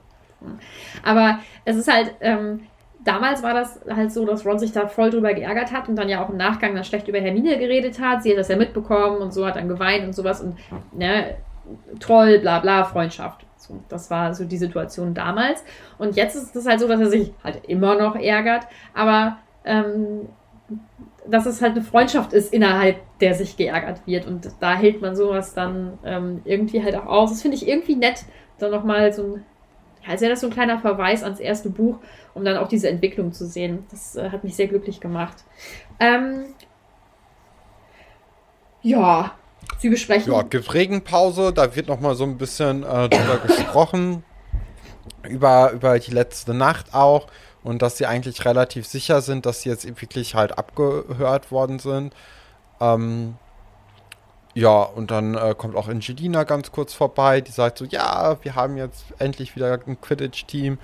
Aber 1.02 1.40
es 1.64 1.76
ist 1.76 1.92
halt, 1.92 2.14
ähm, 2.20 2.60
damals 3.04 3.42
war 3.42 3.54
das 3.54 3.80
halt 3.88 4.12
so, 4.12 4.24
dass 4.24 4.44
Ron 4.44 4.58
sich 4.58 4.72
da 4.72 4.88
voll 4.88 5.10
drüber 5.10 5.34
geärgert 5.34 5.72
hat 5.72 5.88
und 5.88 5.96
dann 5.96 6.08
ja 6.08 6.24
auch 6.24 6.30
im 6.30 6.36
Nachgang 6.36 6.74
dann 6.74 6.84
schlecht 6.84 7.08
über 7.08 7.18
Hermine 7.18 7.58
geredet 7.58 8.00
hat. 8.00 8.22
Sie 8.22 8.30
hat 8.30 8.38
das 8.38 8.48
ja 8.48 8.56
mitbekommen 8.56 9.18
und 9.18 9.32
so 9.32 9.46
hat 9.46 9.56
dann 9.56 9.68
geweint 9.68 10.04
und 10.04 10.14
sowas 10.14 10.40
und 10.40 10.56
ne, 10.92 11.36
Troll, 11.98 12.38
bla 12.38 12.60
bla, 12.60 12.84
Freundschaft. 12.84 13.46
So, 13.56 13.80
das 13.88 14.10
war 14.10 14.34
so 14.34 14.44
die 14.44 14.56
Situation 14.56 15.14
damals. 15.14 15.64
Und 15.98 16.16
jetzt 16.16 16.34
ist 16.34 16.56
es 16.56 16.66
halt 16.66 16.80
so, 16.80 16.88
dass 16.88 17.00
er 17.00 17.10
sich 17.10 17.32
halt 17.44 17.64
immer 17.68 17.96
noch 17.96 18.16
ärgert, 18.16 18.66
aber 18.94 19.38
ähm, 19.64 20.28
dass 21.26 21.46
es 21.46 21.60
halt 21.60 21.72
eine 21.72 21.82
Freundschaft 21.82 22.32
ist, 22.32 22.52
innerhalb 22.52 22.96
der 23.20 23.34
sich 23.34 23.56
geärgert 23.56 24.06
wird. 24.06 24.26
Und 24.26 24.48
da 24.60 24.74
hält 24.74 25.00
man 25.02 25.14
sowas 25.14 25.54
dann 25.54 25.98
ähm, 26.04 26.40
irgendwie 26.44 26.82
halt 26.82 26.96
auch 26.96 27.06
aus. 27.06 27.30
Das 27.30 27.42
finde 27.42 27.56
ich 27.56 27.68
irgendwie 27.68 27.96
nett, 27.96 28.24
dann 28.58 28.70
nochmal 28.70 29.12
so 29.12 29.22
ein, 29.22 29.44
ja, 30.02 30.12
als 30.12 30.22
wäre 30.22 30.30
das 30.30 30.40
so 30.40 30.46
ein 30.46 30.52
kleiner 30.52 30.78
Verweis 30.78 31.22
ans 31.22 31.40
erste 31.40 31.68
Buch, 31.70 31.98
um 32.34 32.44
dann 32.44 32.56
auch 32.56 32.68
diese 32.68 32.88
Entwicklung 32.88 33.32
zu 33.32 33.46
sehen. 33.46 33.84
Das 33.90 34.16
äh, 34.16 34.30
hat 34.30 34.44
mich 34.44 34.56
sehr 34.56 34.68
glücklich 34.68 35.00
gemacht. 35.00 35.44
Ähm, 35.98 36.46
ja, 38.82 39.32
Sie 39.78 39.88
besprechen. 39.88 40.32
Ja, 40.32 40.42
gibt 40.42 40.72
Regenpause, 40.74 41.52
da 41.52 41.74
wird 41.74 41.88
nochmal 41.88 42.14
so 42.14 42.24
ein 42.24 42.38
bisschen 42.38 42.82
äh, 42.82 43.08
drüber 43.08 43.38
gesprochen. 43.46 44.24
Über, 45.28 45.72
über 45.72 45.98
die 45.98 46.12
letzte 46.12 46.54
Nacht 46.54 46.94
auch 46.94 47.26
und 47.62 47.82
dass 47.82 47.98
sie 47.98 48.06
eigentlich 48.06 48.44
relativ 48.44 48.86
sicher 48.86 49.20
sind, 49.20 49.46
dass 49.46 49.62
sie 49.62 49.68
jetzt 49.68 49.86
wirklich 50.00 50.34
halt 50.34 50.56
abgehört 50.56 51.50
worden 51.50 51.78
sind. 51.78 52.14
Ähm, 52.80 53.36
ja, 54.54 54.82
und 54.82 55.10
dann 55.10 55.36
äh, 55.36 55.54
kommt 55.56 55.76
auch 55.76 55.88
Angelina 55.88 56.44
ganz 56.44 56.72
kurz 56.72 56.92
vorbei, 56.92 57.40
die 57.40 57.52
sagt 57.52 57.78
so, 57.78 57.84
ja, 57.84 58.38
wir 58.42 58.54
haben 58.54 58.76
jetzt 58.76 59.04
endlich 59.18 59.54
wieder 59.54 59.78
ein 59.86 60.00
Quidditch-Team. 60.00 60.78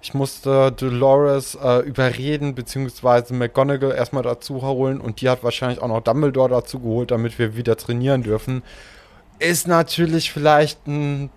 Ich 0.00 0.14
musste 0.14 0.70
Dolores 0.70 1.56
äh, 1.56 1.80
überreden, 1.80 2.54
beziehungsweise 2.54 3.34
McGonagall 3.34 3.92
erstmal 3.92 4.22
dazu 4.22 4.62
holen 4.62 5.00
und 5.00 5.20
die 5.20 5.28
hat 5.28 5.42
wahrscheinlich 5.42 5.82
auch 5.82 5.88
noch 5.88 6.00
Dumbledore 6.00 6.50
dazu 6.50 6.78
geholt, 6.78 7.10
damit 7.10 7.38
wir 7.38 7.56
wieder 7.56 7.76
trainieren 7.76 8.22
dürfen. 8.22 8.62
Ist 9.40 9.66
natürlich 9.66 10.32
vielleicht 10.32 10.86
ein 10.86 11.30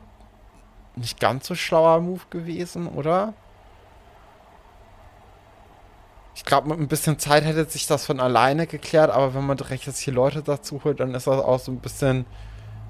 nicht 0.96 1.20
ganz 1.20 1.48
so 1.48 1.56
schlauer 1.56 2.00
Move 2.02 2.22
gewesen, 2.30 2.88
oder? 2.88 3.34
Ich 6.36 6.46
glaube, 6.46 6.70
mit 6.70 6.80
ein 6.80 6.88
bisschen 6.88 7.20
Zeit 7.20 7.44
hätte 7.44 7.66
sich 7.66 7.88
das 7.88 8.06
von 8.06 8.20
alleine 8.20 8.68
geklärt, 8.68 9.12
aber 9.12 9.34
wenn 9.34 9.46
man 9.46 9.58
direkt 9.58 9.86
jetzt 9.86 10.00
hier 10.00 10.14
Leute 10.14 10.42
dazu 10.44 10.82
holt, 10.84 11.00
dann 11.00 11.14
ist 11.16 11.28
das 11.28 11.44
auch 11.44 11.60
so 11.60 11.72
ein 11.72 11.80
bisschen 11.80 12.26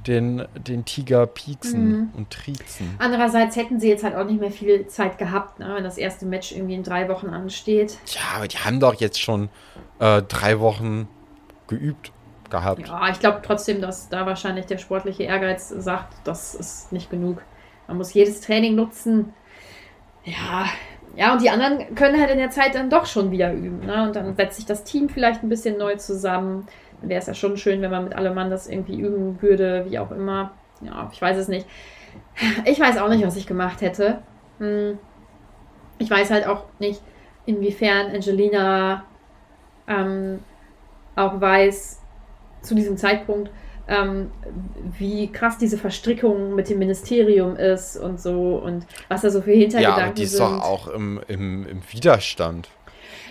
den, 0.08 0.48
den 0.56 0.86
Tiger 0.86 1.28
pieksen 1.28 1.90
mhm. 1.90 2.10
und 2.16 2.30
triezen. 2.30 2.96
Andererseits 3.00 3.56
hätten 3.56 3.80
sie 3.80 3.90
jetzt 3.90 4.04
halt 4.04 4.16
auch 4.16 4.26
nicht 4.26 4.40
mehr 4.40 4.52
viel 4.52 4.88
Zeit 4.88 5.18
gehabt, 5.18 5.60
ne, 5.60 5.74
wenn 5.76 5.84
das 5.84 5.98
erste 5.98 6.26
Match 6.26 6.52
irgendwie 6.52 6.76
in 6.76 6.84
drei 6.84 7.08
Wochen 7.10 7.28
ansteht. 7.28 7.98
Ja, 8.08 8.38
aber 8.38 8.48
die 8.48 8.58
haben 8.58 8.80
doch 8.80 8.96
jetzt 8.96 9.22
schon 9.22 9.50
äh, 10.00 10.22
drei 10.24 10.60
Wochen 10.60 11.08
geübt 11.68 12.12
gehabt. 12.50 12.88
Ja, 12.88 13.10
ich 13.10 13.20
glaube 13.20 13.42
trotzdem, 13.44 13.82
dass 13.82 14.10
da 14.10 14.26
wahrscheinlich 14.26 14.66
der 14.66 14.78
sportliche 14.78 15.24
Ehrgeiz 15.24 15.70
sagt, 15.70 16.14
das 16.26 16.54
ist 16.54 16.92
nicht 16.92 17.10
genug. 17.10 17.42
Man 17.88 17.98
muss 17.98 18.14
jedes 18.14 18.42
Training 18.42 18.76
nutzen. 18.76 19.34
Ja, 20.24 20.66
ja, 21.16 21.34
und 21.34 21.42
die 21.42 21.50
anderen 21.50 21.94
können 21.96 22.20
halt 22.20 22.32
in 22.32 22.38
der 22.38 22.52
Zeit 22.52 22.76
dann 22.76 22.90
doch 22.90 23.06
schon 23.06 23.32
wieder 23.32 23.52
üben. 23.52 23.86
Ne? 23.86 24.04
Und 24.04 24.16
dann 24.16 24.36
setzt 24.36 24.58
sich 24.58 24.66
das 24.66 24.84
Team 24.84 25.10
vielleicht 25.10 25.44
ein 25.44 25.50
bisschen 25.50 25.78
neu 25.78 25.96
zusammen. 25.96 26.68
Wäre 27.02 27.20
es 27.20 27.28
ja 27.28 27.34
schon 27.34 27.58
schön, 27.58 27.82
wenn 27.82 27.92
man 27.92 28.04
mit 28.04 28.16
allem 28.16 28.36
Mann 28.36 28.50
das 28.50 28.68
irgendwie 28.68 29.00
üben 29.00 29.42
würde, 29.42 29.86
wie 29.90 30.00
auch 30.00 30.12
immer. 30.12 30.52
Ja, 30.82 31.10
ich 31.12 31.22
weiß 31.22 31.38
es 31.38 31.48
nicht. 31.48 31.68
Ich 32.66 32.80
weiß 32.80 32.98
auch 32.98 33.10
nicht, 33.10 33.26
was 33.26 33.36
ich 33.36 33.48
gemacht 33.48 33.82
hätte. 33.82 34.20
Hm. 34.60 34.98
Ich 35.98 36.10
weiß 36.10 36.32
halt 36.32 36.48
auch 36.48 36.66
nicht, 36.80 37.02
inwiefern 37.46 38.12
Angelina 38.12 39.06
ähm, 39.88 40.40
auch 41.16 41.40
weiß, 41.40 42.02
zu 42.62 42.76
diesem 42.76 42.98
Zeitpunkt, 42.98 43.52
ähm, 43.88 44.32
wie 44.98 45.32
krass 45.32 45.58
diese 45.58 45.78
Verstrickung 45.78 46.56
mit 46.56 46.70
dem 46.70 46.80
Ministerium 46.80 47.56
ist 47.56 47.98
und 47.98 48.22
so 48.22 48.58
und 48.58 48.86
was 49.10 49.22
da 49.22 49.30
so 49.30 49.42
für 49.42 49.52
Hintergedanken 49.52 49.76
sind. 49.76 50.00
Ja, 50.00 50.06
aber 50.06 50.14
die 50.14 50.24
ist 50.24 50.32
sind. 50.38 50.42
doch 50.42 50.64
auch 50.64 50.88
im, 50.88 51.20
im, 51.28 51.68
im 51.68 51.82
Widerstand. 51.92 52.70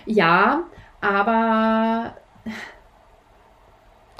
Ja, 0.05 0.63
aber 0.99 2.15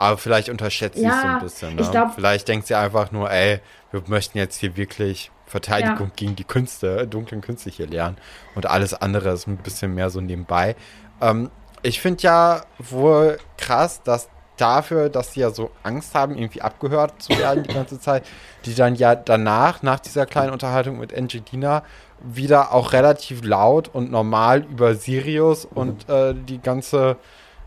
aber 0.01 0.17
vielleicht 0.17 0.50
unterschätzt 0.50 0.98
sie 0.98 1.03
ja, 1.03 1.13
es 1.13 1.22
so 1.22 1.27
ein 1.27 1.39
bisschen. 1.39 1.75
Ne? 1.75 1.81
Ich 1.84 1.91
glaub, 1.91 2.15
vielleicht 2.15 2.48
denkt 2.48 2.65
sie 2.65 2.74
einfach 2.74 3.12
nur, 3.12 3.29
ey, 3.29 3.60
wir 3.91 4.01
möchten 4.08 4.39
jetzt 4.39 4.58
hier 4.58 4.75
wirklich 4.75 5.29
Verteidigung 5.46 6.08
ja. 6.08 6.13
gegen 6.15 6.36
die 6.36 6.43
Künste, 6.43 7.08
dunklen 7.08 7.41
Künste 7.41 7.70
hier 7.70 7.86
lernen. 7.86 8.17
Und 8.55 8.65
alles 8.65 8.96
andere 8.96 9.29
ist 9.29 9.46
ein 9.48 9.58
bisschen 9.58 9.93
mehr 9.93 10.10
so 10.10 10.20
nebenbei. 10.20 10.75
Ähm, 11.22 11.51
ich 11.84 12.01
finde 12.01 12.24
ja 12.24 12.62
wohl 12.79 13.38
krass, 13.60 14.01
dass 14.01 14.27
dafür, 14.58 15.10
dass 15.10 15.34
sie 15.34 15.41
ja 15.41 15.51
so 15.51 15.70
Angst 15.84 16.15
haben, 16.15 16.36
irgendwie 16.36 16.63
abgehört 16.63 17.22
zu 17.22 17.38
werden 17.38 17.62
die 17.62 17.74
ganze 17.74 18.00
Zeit, 18.00 18.25
die 18.65 18.74
dann 18.74 18.96
ja 18.96 19.13
danach, 19.13 19.84
nach 19.84 20.00
dieser 20.00 20.25
kleinen 20.25 20.51
Unterhaltung 20.51 20.98
mit 20.98 21.15
Angelina, 21.15 21.84
wieder 22.24 22.74
auch 22.74 22.91
relativ 22.93 23.43
laut 23.43 23.88
und 23.93 24.10
normal 24.10 24.63
über 24.63 24.96
Sirius 24.96 25.65
und 25.65 26.10
äh, 26.10 26.34
die 26.34 26.60
ganze 26.60 27.17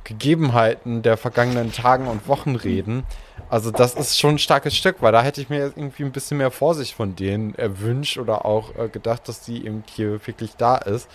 Gegebenheiten 0.04 1.02
der 1.02 1.16
vergangenen 1.16 1.72
Tagen 1.72 2.06
und 2.06 2.28
Wochen 2.28 2.56
reden. 2.56 3.04
Also 3.48 3.70
das 3.70 3.94
ist 3.94 4.18
schon 4.18 4.36
ein 4.36 4.38
starkes 4.38 4.76
Stück, 4.76 4.96
weil 5.00 5.12
da 5.12 5.22
hätte 5.22 5.40
ich 5.40 5.48
mir 5.48 5.58
jetzt 5.58 5.76
irgendwie 5.76 6.04
ein 6.04 6.12
bisschen 6.12 6.38
mehr 6.38 6.50
Vorsicht 6.50 6.94
von 6.94 7.16
denen 7.16 7.54
erwünscht 7.54 8.18
oder 8.18 8.44
auch 8.44 8.76
äh, 8.76 8.88
gedacht, 8.88 9.28
dass 9.28 9.44
sie 9.44 9.64
eben 9.64 9.82
hier 9.86 10.26
wirklich 10.26 10.56
da 10.56 10.76
ist. 10.76 11.08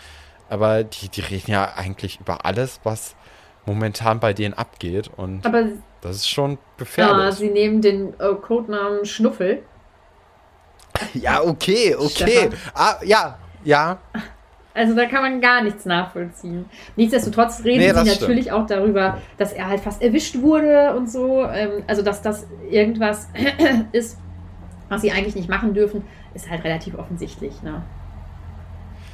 Aber 0.49 0.83
die, 0.83 1.09
die 1.09 1.21
reden 1.21 1.51
ja 1.51 1.73
eigentlich 1.75 2.19
über 2.19 2.45
alles, 2.45 2.79
was 2.83 3.15
momentan 3.65 4.19
bei 4.19 4.33
denen 4.33 4.55
abgeht. 4.55 5.09
Und 5.15 5.45
Aber 5.45 5.65
das 6.01 6.17
ist 6.17 6.29
schon 6.29 6.57
gefährlich. 6.77 7.17
Ja, 7.17 7.31
sie 7.31 7.49
nehmen 7.49 7.81
den 7.81 8.19
äh, 8.19 8.33
Codenamen 8.41 9.05
Schnuffel. 9.05 9.63
Ja, 11.13 11.43
okay, 11.43 11.95
okay. 11.95 12.49
Ah, 12.73 12.95
ja, 13.03 13.37
ja. 13.63 13.99
Also 14.73 14.95
da 14.95 15.05
kann 15.05 15.21
man 15.23 15.41
gar 15.41 15.63
nichts 15.63 15.85
nachvollziehen. 15.85 16.65
Nichtsdestotrotz 16.95 17.63
reden 17.63 17.79
nee, 17.79 17.89
sie 17.89 18.09
natürlich 18.09 18.45
stimmt. 18.45 18.51
auch 18.51 18.67
darüber, 18.67 19.17
dass 19.37 19.51
er 19.51 19.67
halt 19.67 19.81
fast 19.81 20.01
erwischt 20.01 20.39
wurde 20.41 20.93
und 20.95 21.09
so. 21.09 21.43
Ähm, 21.45 21.83
also 21.87 22.01
dass 22.01 22.21
das 22.21 22.45
irgendwas 22.69 23.27
ist, 23.91 24.17
was 24.87 25.01
sie 25.01 25.11
eigentlich 25.11 25.35
nicht 25.35 25.49
machen 25.49 25.73
dürfen, 25.73 26.03
ist 26.33 26.49
halt 26.49 26.63
relativ 26.63 26.97
offensichtlich. 26.97 27.61
Ne? 27.63 27.81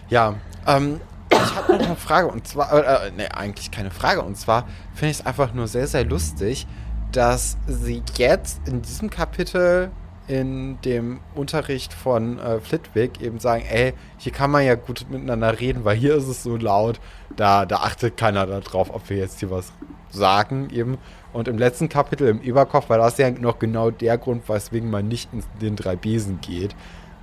Ja, 0.09 0.35
ähm, 0.67 0.99
ich 1.31 1.55
habe 1.55 1.73
noch 1.73 1.85
eine 1.85 1.95
Frage 1.95 2.27
und 2.27 2.47
zwar, 2.47 3.05
äh, 3.05 3.11
ne, 3.11 3.35
eigentlich 3.35 3.71
keine 3.71 3.91
Frage. 3.91 4.21
Und 4.21 4.37
zwar 4.37 4.67
finde 4.93 5.11
ich 5.11 5.19
es 5.19 5.25
einfach 5.25 5.53
nur 5.53 5.67
sehr, 5.67 5.87
sehr 5.87 6.03
lustig, 6.03 6.67
dass 7.11 7.57
sie 7.67 8.03
jetzt 8.17 8.67
in 8.67 8.81
diesem 8.81 9.09
Kapitel 9.09 9.91
in 10.27 10.79
dem 10.81 11.19
Unterricht 11.35 11.93
von 11.93 12.39
äh, 12.39 12.59
Flitwick 12.59 13.21
eben 13.21 13.39
sagen, 13.39 13.63
ey, 13.69 13.93
hier 14.17 14.31
kann 14.31 14.49
man 14.49 14.65
ja 14.65 14.75
gut 14.75 15.05
miteinander 15.09 15.59
reden, 15.59 15.85
weil 15.85 15.95
hier 15.95 16.15
ist 16.15 16.27
es 16.27 16.43
so 16.43 16.57
laut, 16.57 16.99
da, 17.35 17.65
da 17.65 17.77
achtet 17.77 18.17
keiner 18.17 18.45
darauf, 18.45 18.93
ob 18.93 19.09
wir 19.09 19.17
jetzt 19.17 19.39
hier 19.39 19.51
was 19.51 19.71
sagen 20.09 20.69
eben. 20.71 20.97
Und 21.31 21.47
im 21.47 21.57
letzten 21.57 21.89
Kapitel 21.89 22.27
im 22.27 22.41
Eberkopf 22.41 22.89
war 22.89 22.97
das 22.97 23.17
ja 23.17 23.29
noch 23.29 23.59
genau 23.59 23.91
der 23.91 24.17
Grund, 24.17 24.47
weswegen 24.49 24.89
man 24.89 25.07
nicht 25.07 25.29
in 25.33 25.43
den 25.61 25.75
drei 25.75 25.95
Besen 25.95 26.39
geht, 26.41 26.75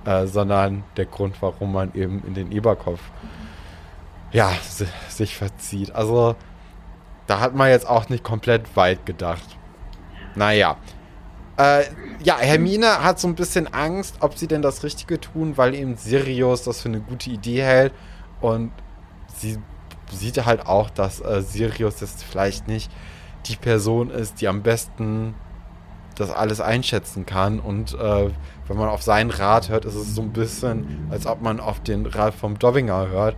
äh, 0.05 0.27
sondern 0.27 0.83
der 0.95 1.05
Grund, 1.05 1.41
warum 1.41 1.73
man 1.73 1.93
eben 1.95 2.23
in 2.25 2.33
den 2.35 2.51
Eberkopf 2.51 3.01
ja, 4.31 4.51
sich 5.09 5.35
verzieht. 5.35 5.93
Also, 5.93 6.35
da 7.27 7.39
hat 7.39 7.55
man 7.55 7.69
jetzt 7.69 7.87
auch 7.87 8.09
nicht 8.09 8.23
komplett 8.23 8.75
weit 8.75 9.05
gedacht. 9.05 9.57
Naja. 10.35 10.77
Äh, 11.57 11.83
ja, 12.23 12.37
Hermine 12.37 13.03
hat 13.03 13.19
so 13.19 13.27
ein 13.27 13.35
bisschen 13.35 13.71
Angst, 13.71 14.15
ob 14.21 14.37
sie 14.37 14.47
denn 14.47 14.61
das 14.61 14.83
Richtige 14.83 15.19
tun, 15.19 15.57
weil 15.57 15.75
eben 15.75 15.97
Sirius 15.97 16.63
das 16.63 16.81
für 16.81 16.89
eine 16.89 17.01
gute 17.01 17.29
Idee 17.29 17.61
hält. 17.61 17.93
Und 18.41 18.71
sie 19.35 19.59
sieht 20.11 20.43
halt 20.45 20.65
auch, 20.65 20.89
dass 20.89 21.21
äh, 21.21 21.41
Sirius 21.41 22.01
jetzt 22.01 22.23
vielleicht 22.23 22.67
nicht 22.67 22.91
die 23.45 23.55
Person 23.55 24.09
ist, 24.09 24.41
die 24.41 24.47
am 24.47 24.63
besten 24.63 25.35
das 26.15 26.31
alles 26.31 26.59
einschätzen 26.61 27.25
kann. 27.25 27.59
Und 27.59 27.93
äh, 27.93 28.29
wenn 28.67 28.77
man 28.77 28.89
auf 28.89 29.01
seinen 29.01 29.31
Rat 29.31 29.69
hört, 29.69 29.85
ist 29.85 29.95
es 29.95 30.15
so 30.15 30.21
ein 30.21 30.31
bisschen, 30.31 31.07
als 31.11 31.25
ob 31.25 31.41
man 31.41 31.59
auf 31.59 31.81
den 31.81 32.05
Rat 32.05 32.33
vom 32.33 32.57
Dobbinger 32.57 33.09
hört. 33.09 33.35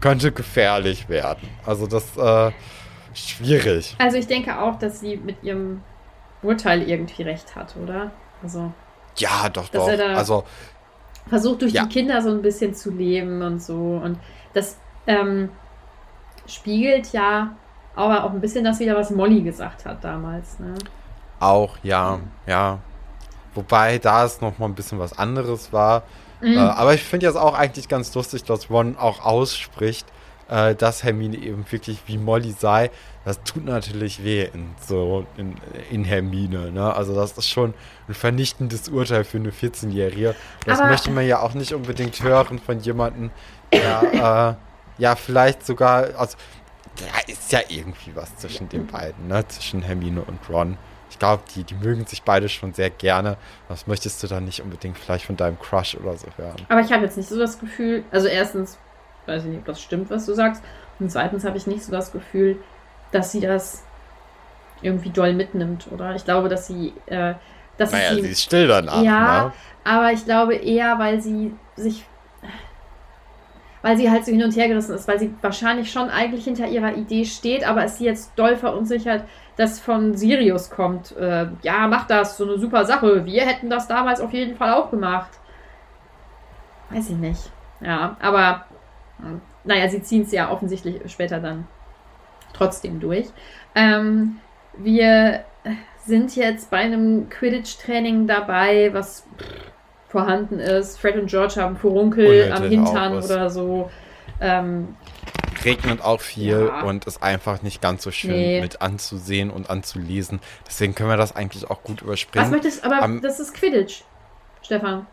Könnte 0.00 0.32
gefährlich 0.32 1.08
werden. 1.08 1.48
Also 1.64 1.86
das 1.86 2.16
äh, 2.16 2.50
schwierig. 3.14 3.94
Also 3.98 4.16
ich 4.16 4.26
denke 4.26 4.60
auch, 4.60 4.78
dass 4.78 5.00
sie 5.00 5.16
mit 5.16 5.42
ihrem 5.44 5.82
Urteil 6.42 6.88
irgendwie 6.88 7.22
recht 7.22 7.54
hat, 7.54 7.76
oder? 7.76 8.10
Also. 8.42 8.72
Ja, 9.16 9.48
doch, 9.48 9.68
doch. 9.68 9.86
also 9.88 10.44
versucht 11.28 11.62
durch 11.62 11.72
ja. 11.72 11.84
die 11.84 11.88
Kinder 11.88 12.22
so 12.22 12.30
ein 12.30 12.42
bisschen 12.42 12.74
zu 12.74 12.90
leben 12.90 13.42
und 13.42 13.62
so. 13.62 14.00
Und 14.02 14.18
das 14.54 14.78
ähm, 15.06 15.50
spiegelt 16.46 17.12
ja 17.12 17.54
aber 17.94 18.24
auch 18.24 18.30
ein 18.30 18.40
bisschen 18.40 18.64
das 18.64 18.80
wieder, 18.80 18.96
was 18.96 19.10
Molly 19.10 19.42
gesagt 19.42 19.84
hat 19.84 20.02
damals. 20.02 20.58
Ne? 20.58 20.74
Auch, 21.40 21.76
ja, 21.82 22.20
ja. 22.46 22.78
Wobei 23.54 23.98
da 23.98 24.24
es 24.24 24.40
noch 24.40 24.58
mal 24.58 24.66
ein 24.66 24.74
bisschen 24.74 24.98
was 24.98 25.18
anderes 25.18 25.72
war. 25.72 26.04
Mhm. 26.40 26.56
Äh, 26.56 26.60
aber 26.60 26.94
ich 26.94 27.02
finde 27.02 27.26
jetzt 27.26 27.36
auch 27.36 27.54
eigentlich 27.54 27.88
ganz 27.88 28.14
lustig, 28.14 28.44
dass 28.44 28.70
Ron 28.70 28.96
auch 28.96 29.24
ausspricht, 29.24 30.06
äh, 30.52 30.74
dass 30.74 31.02
Hermine 31.02 31.36
eben 31.36 31.64
wirklich 31.70 32.02
wie 32.06 32.18
Molly 32.18 32.52
sei. 32.52 32.90
Das 33.24 33.42
tut 33.42 33.64
natürlich 33.64 34.22
weh 34.22 34.48
in 34.52 34.74
so 34.86 35.26
in, 35.36 35.54
in 35.90 36.04
Hermine. 36.04 36.70
Ne? 36.70 36.94
Also 36.94 37.14
das 37.14 37.32
ist 37.32 37.48
schon 37.48 37.72
ein 38.08 38.14
vernichtendes 38.14 38.88
Urteil 38.88 39.24
für 39.24 39.38
eine 39.38 39.50
14-Jährige. 39.50 40.34
Das 40.66 40.80
aber 40.80 40.90
möchte 40.90 41.10
man 41.10 41.26
ja 41.26 41.40
auch 41.40 41.54
nicht 41.54 41.72
unbedingt 41.72 42.22
hören 42.22 42.58
von 42.58 42.80
jemandem, 42.80 43.30
der 43.72 44.58
äh, 44.98 45.02
ja 45.02 45.16
vielleicht 45.16 45.64
sogar, 45.64 46.10
also 46.18 46.36
da 46.96 47.32
ist 47.32 47.50
ja 47.50 47.60
irgendwie 47.68 48.14
was 48.14 48.36
zwischen 48.36 48.68
den 48.68 48.86
beiden, 48.86 49.28
ne? 49.28 49.46
zwischen 49.48 49.80
Hermine 49.80 50.20
und 50.22 50.38
Ron 50.50 50.76
ich 51.12 51.18
glaube, 51.18 51.42
die, 51.54 51.62
die 51.62 51.74
mögen 51.74 52.06
sich 52.06 52.22
beide 52.22 52.48
schon 52.48 52.72
sehr 52.72 52.88
gerne. 52.88 53.36
Das 53.68 53.86
möchtest 53.86 54.22
du 54.22 54.26
dann 54.28 54.46
nicht 54.46 54.62
unbedingt 54.62 54.96
vielleicht 54.96 55.26
von 55.26 55.36
deinem 55.36 55.58
Crush 55.58 55.94
oder 55.94 56.16
so 56.16 56.26
hören. 56.38 56.56
Aber 56.70 56.80
ich 56.80 56.90
habe 56.90 57.04
jetzt 57.04 57.18
nicht 57.18 57.28
so 57.28 57.38
das 57.38 57.58
Gefühl, 57.58 58.02
also 58.10 58.28
erstens, 58.28 58.78
weiß 59.26 59.44
ich 59.44 59.50
nicht, 59.50 59.60
ob 59.60 59.66
das 59.66 59.80
stimmt, 59.80 60.10
was 60.10 60.26
du 60.26 60.34
sagst. 60.34 60.62
Und 60.98 61.10
zweitens 61.10 61.44
habe 61.44 61.56
ich 61.56 61.66
nicht 61.66 61.84
so 61.84 61.92
das 61.92 62.12
Gefühl, 62.12 62.56
dass 63.10 63.32
sie 63.32 63.40
das 63.40 63.84
irgendwie 64.82 65.10
doll 65.10 65.32
mitnimmt, 65.32 65.88
oder? 65.90 66.14
Ich 66.14 66.24
glaube, 66.24 66.48
dass 66.48 66.66
sie. 66.66 66.92
Äh, 67.06 67.34
dass 67.78 67.92
naja, 67.92 68.14
sie, 68.14 68.22
sie 68.22 68.28
ist 68.28 68.42
still 68.42 68.68
danach. 68.68 69.02
Ja, 69.02 69.44
ne? 69.44 69.52
aber 69.84 70.12
ich 70.12 70.24
glaube 70.24 70.54
eher, 70.54 70.98
weil 70.98 71.20
sie 71.20 71.54
sich. 71.76 72.04
Weil 73.80 73.96
sie 73.96 74.08
halt 74.08 74.24
so 74.24 74.30
hin 74.30 74.44
und 74.44 74.54
her 74.54 74.68
gerissen 74.68 74.94
ist, 74.94 75.08
weil 75.08 75.18
sie 75.18 75.34
wahrscheinlich 75.40 75.90
schon 75.90 76.08
eigentlich 76.08 76.44
hinter 76.44 76.68
ihrer 76.68 76.94
Idee 76.94 77.24
steht, 77.24 77.66
aber 77.66 77.82
es 77.82 77.98
sie 77.98 78.04
jetzt 78.04 78.30
doll 78.36 78.56
verunsichert, 78.56 79.24
das 79.56 79.80
von 79.80 80.16
Sirius 80.16 80.70
kommt. 80.70 81.16
Äh, 81.16 81.48
ja, 81.62 81.88
mach 81.88 82.06
das, 82.06 82.36
so 82.36 82.44
eine 82.44 82.58
super 82.58 82.84
Sache. 82.84 83.24
Wir 83.24 83.44
hätten 83.44 83.70
das 83.70 83.88
damals 83.88 84.20
auf 84.20 84.32
jeden 84.32 84.56
Fall 84.56 84.72
auch 84.72 84.92
gemacht. 84.92 85.30
Weiß 86.90 87.10
ich 87.10 87.16
nicht. 87.16 87.50
Ja, 87.80 88.16
aber 88.20 88.66
naja, 89.64 89.88
sie 89.88 90.02
ziehen 90.02 90.22
es 90.22 90.32
ja 90.32 90.50
offensichtlich 90.50 91.00
später 91.10 91.40
dann 91.40 91.66
trotzdem 92.52 93.00
durch. 93.00 93.26
Ähm, 93.74 94.38
wir 94.76 95.44
sind 96.04 96.34
jetzt 96.36 96.70
bei 96.70 96.78
einem 96.78 97.28
Quidditch-Training 97.28 98.26
dabei, 98.26 98.90
was 98.92 99.24
vorhanden 100.08 100.58
ist. 100.58 100.98
Fred 100.98 101.16
und 101.16 101.26
George 101.26 101.54
haben 101.56 101.76
Furunkel 101.76 102.52
am 102.52 102.64
Hintern 102.64 103.22
oder 103.22 103.48
so. 103.48 103.90
Ähm, 104.40 104.96
regnet 105.64 106.02
auch 106.02 106.20
viel 106.20 106.66
ja. 106.66 106.82
und 106.82 107.04
ist 107.04 107.22
einfach 107.22 107.62
nicht 107.62 107.80
ganz 107.80 108.02
so 108.02 108.10
schön 108.10 108.32
nee. 108.32 108.60
mit 108.60 108.82
anzusehen 108.82 109.50
und 109.50 109.70
anzulesen. 109.70 110.40
Deswegen 110.66 110.94
können 110.94 111.10
wir 111.10 111.16
das 111.16 111.36
eigentlich 111.36 111.70
auch 111.70 111.82
gut 111.82 112.02
überspringen. 112.02 112.44
Was 112.44 112.50
möchtest 112.50 112.84
aber 112.84 113.04
um, 113.04 113.20
das 113.22 113.38
ist 113.38 113.54
Quidditch, 113.54 114.02
Stefan. 114.62 115.06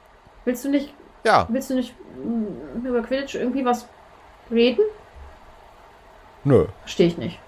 Willst 0.46 0.66
du 0.66 0.70
nicht 0.70 0.94
ja. 1.24 1.48
Willst 1.50 1.70
du 1.70 1.76
nicht 1.76 1.94
mm, 2.24 2.86
über 2.86 3.02
Quidditch 3.02 3.36
irgendwie 3.36 3.66
was 3.66 3.88
reden? 4.52 4.84
Nö. 6.44 6.68
Verstehe 6.82 7.08
ich 7.08 7.18
nicht. 7.18 7.40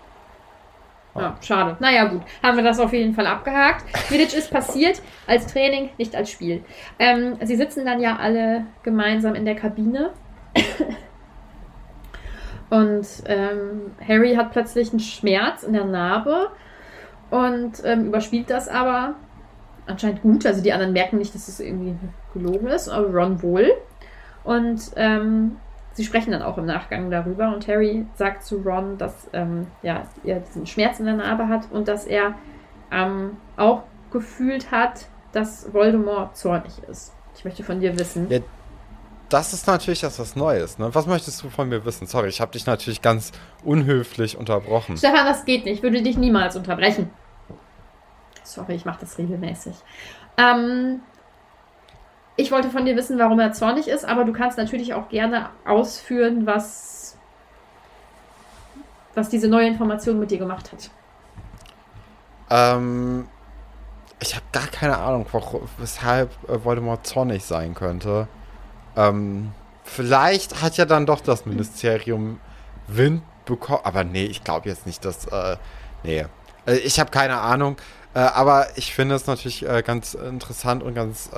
Ah. 1.13 1.21
Ja, 1.21 1.37
schade. 1.41 1.77
Naja, 1.79 2.05
gut. 2.05 2.21
Haben 2.41 2.57
wir 2.57 2.63
das 2.63 2.79
auf 2.79 2.93
jeden 2.93 3.13
Fall 3.13 3.27
abgehakt. 3.27 3.85
Quidditch 4.07 4.33
ist 4.33 4.49
passiert 4.51 5.01
als 5.27 5.47
Training, 5.47 5.89
nicht 5.97 6.15
als 6.15 6.31
Spiel. 6.31 6.63
Ähm, 6.99 7.37
sie 7.41 7.55
sitzen 7.55 7.85
dann 7.85 7.99
ja 7.99 8.17
alle 8.17 8.65
gemeinsam 8.83 9.35
in 9.35 9.45
der 9.45 9.55
Kabine. 9.55 10.11
Und 12.71 13.05
ähm, 13.25 13.91
Harry 14.07 14.35
hat 14.35 14.53
plötzlich 14.53 14.91
einen 14.91 15.01
Schmerz 15.01 15.63
in 15.63 15.73
der 15.73 15.83
Narbe 15.83 16.51
und 17.29 17.81
ähm, 17.83 18.05
überspielt 18.05 18.49
das 18.49 18.69
aber 18.69 19.15
anscheinend 19.87 20.21
gut. 20.21 20.45
Also 20.45 20.63
die 20.63 20.71
anderen 20.71 20.93
merken 20.93 21.17
nicht, 21.17 21.35
dass 21.35 21.49
es 21.49 21.59
irgendwie 21.59 21.95
gelogen 22.33 22.67
ist, 22.67 22.87
aber 22.87 23.07
Ron 23.07 23.43
wohl. 23.43 23.73
Und 24.45 24.79
ähm, 24.95 25.57
sie 25.93 26.05
sprechen 26.05 26.31
dann 26.31 26.41
auch 26.41 26.57
im 26.57 26.65
Nachgang 26.65 27.09
darüber 27.11 27.53
und 27.53 27.67
Harry 27.67 28.05
sagt 28.15 28.43
zu 28.43 28.57
Ron, 28.57 28.97
dass 28.97 29.29
ähm, 29.33 29.67
ja, 29.81 30.03
er 30.23 30.39
diesen 30.39 30.65
Schmerz 30.65 30.99
in 30.99 31.05
der 31.05 31.15
Narbe 31.15 31.47
hat 31.47 31.71
und 31.71 31.87
dass 31.87 32.05
er 32.05 32.35
ähm, 32.91 33.37
auch 33.57 33.83
gefühlt 34.11 34.71
hat, 34.71 35.07
dass 35.31 35.73
Voldemort 35.73 36.35
zornig 36.37 36.73
ist. 36.89 37.13
Ich 37.35 37.45
möchte 37.45 37.63
von 37.63 37.79
dir 37.79 37.97
wissen. 37.97 38.29
Ja, 38.29 38.39
das 39.29 39.53
ist 39.53 39.65
natürlich 39.65 40.03
etwas 40.03 40.35
Neues. 40.35 40.77
Ne? 40.77 40.93
Was 40.93 41.07
möchtest 41.07 41.41
du 41.41 41.49
von 41.49 41.69
mir 41.69 41.85
wissen? 41.85 42.05
Sorry, 42.05 42.27
ich 42.27 42.41
habe 42.41 42.51
dich 42.51 42.65
natürlich 42.65 43.01
ganz 43.01 43.31
unhöflich 43.63 44.37
unterbrochen. 44.37 44.97
Stefan, 44.97 45.25
das 45.25 45.45
geht 45.45 45.63
nicht. 45.63 45.77
Ich 45.77 45.83
würde 45.83 46.01
dich 46.01 46.17
niemals 46.17 46.57
unterbrechen. 46.57 47.09
Sorry, 48.43 48.75
ich 48.75 48.83
mache 48.83 48.99
das 49.01 49.17
regelmäßig. 49.17 49.75
Ähm, 50.37 50.99
ich 52.35 52.51
wollte 52.51 52.69
von 52.69 52.85
dir 52.85 52.95
wissen, 52.95 53.19
warum 53.19 53.39
er 53.39 53.53
zornig 53.53 53.87
ist, 53.87 54.05
aber 54.05 54.23
du 54.23 54.33
kannst 54.33 54.57
natürlich 54.57 54.93
auch 54.93 55.09
gerne 55.09 55.49
ausführen, 55.65 56.45
was, 56.45 57.17
was 59.15 59.29
diese 59.29 59.47
neue 59.47 59.67
Information 59.67 60.19
mit 60.19 60.31
dir 60.31 60.37
gemacht 60.37 60.71
hat. 60.71 60.89
Ähm, 62.49 63.27
ich 64.19 64.35
habe 64.35 64.45
gar 64.51 64.67
keine 64.67 64.97
Ahnung, 64.97 65.25
weshalb 65.77 66.31
äh, 66.49 66.63
Voldemort 66.63 67.05
zornig 67.05 67.43
sein 67.43 67.73
könnte. 67.73 68.27
Ähm, 68.95 69.51
vielleicht 69.83 70.61
hat 70.61 70.77
ja 70.77 70.85
dann 70.85 71.05
doch 71.05 71.21
das 71.21 71.45
Ministerium 71.45 72.39
Wind 72.87 73.23
bekommen. 73.45 73.81
Aber 73.83 74.03
nee, 74.03 74.25
ich 74.25 74.43
glaube 74.43 74.69
jetzt 74.69 74.85
nicht, 74.85 75.03
dass. 75.05 75.25
Äh, 75.25 75.57
nee. 76.03 76.25
Äh, 76.65 76.75
ich 76.77 76.99
habe 76.99 77.09
keine 77.09 77.39
Ahnung. 77.39 77.77
Äh, 78.13 78.19
aber 78.19 78.67
ich 78.75 78.93
finde 78.93 79.15
es 79.15 79.27
natürlich 79.27 79.67
äh, 79.67 79.81
ganz 79.81 80.13
interessant 80.13 80.83
und 80.83 80.93
ganz 80.93 81.29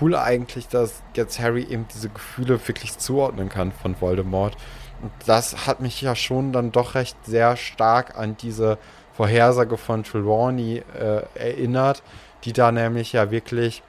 cool 0.00 0.16
eigentlich, 0.16 0.68
dass 0.68 1.02
jetzt 1.14 1.38
Harry 1.38 1.64
eben 1.64 1.86
diese 1.94 2.08
Gefühle 2.08 2.60
wirklich 2.66 2.98
zuordnen 2.98 3.48
kann 3.48 3.72
von 3.72 4.00
Voldemort. 4.00 4.56
Und 5.02 5.12
das 5.26 5.66
hat 5.66 5.80
mich 5.80 6.00
ja 6.00 6.14
schon 6.14 6.52
dann 6.52 6.72
doch 6.72 6.94
recht 6.94 7.16
sehr 7.24 7.56
stark 7.56 8.16
an 8.16 8.36
diese 8.36 8.78
Vorhersage 9.14 9.76
von 9.76 10.02
Trelawney 10.02 10.82
äh, 10.98 11.22
erinnert, 11.34 12.02
die 12.44 12.52
da 12.52 12.72
nämlich 12.72 13.12
ja 13.12 13.30
wirklich 13.30 13.82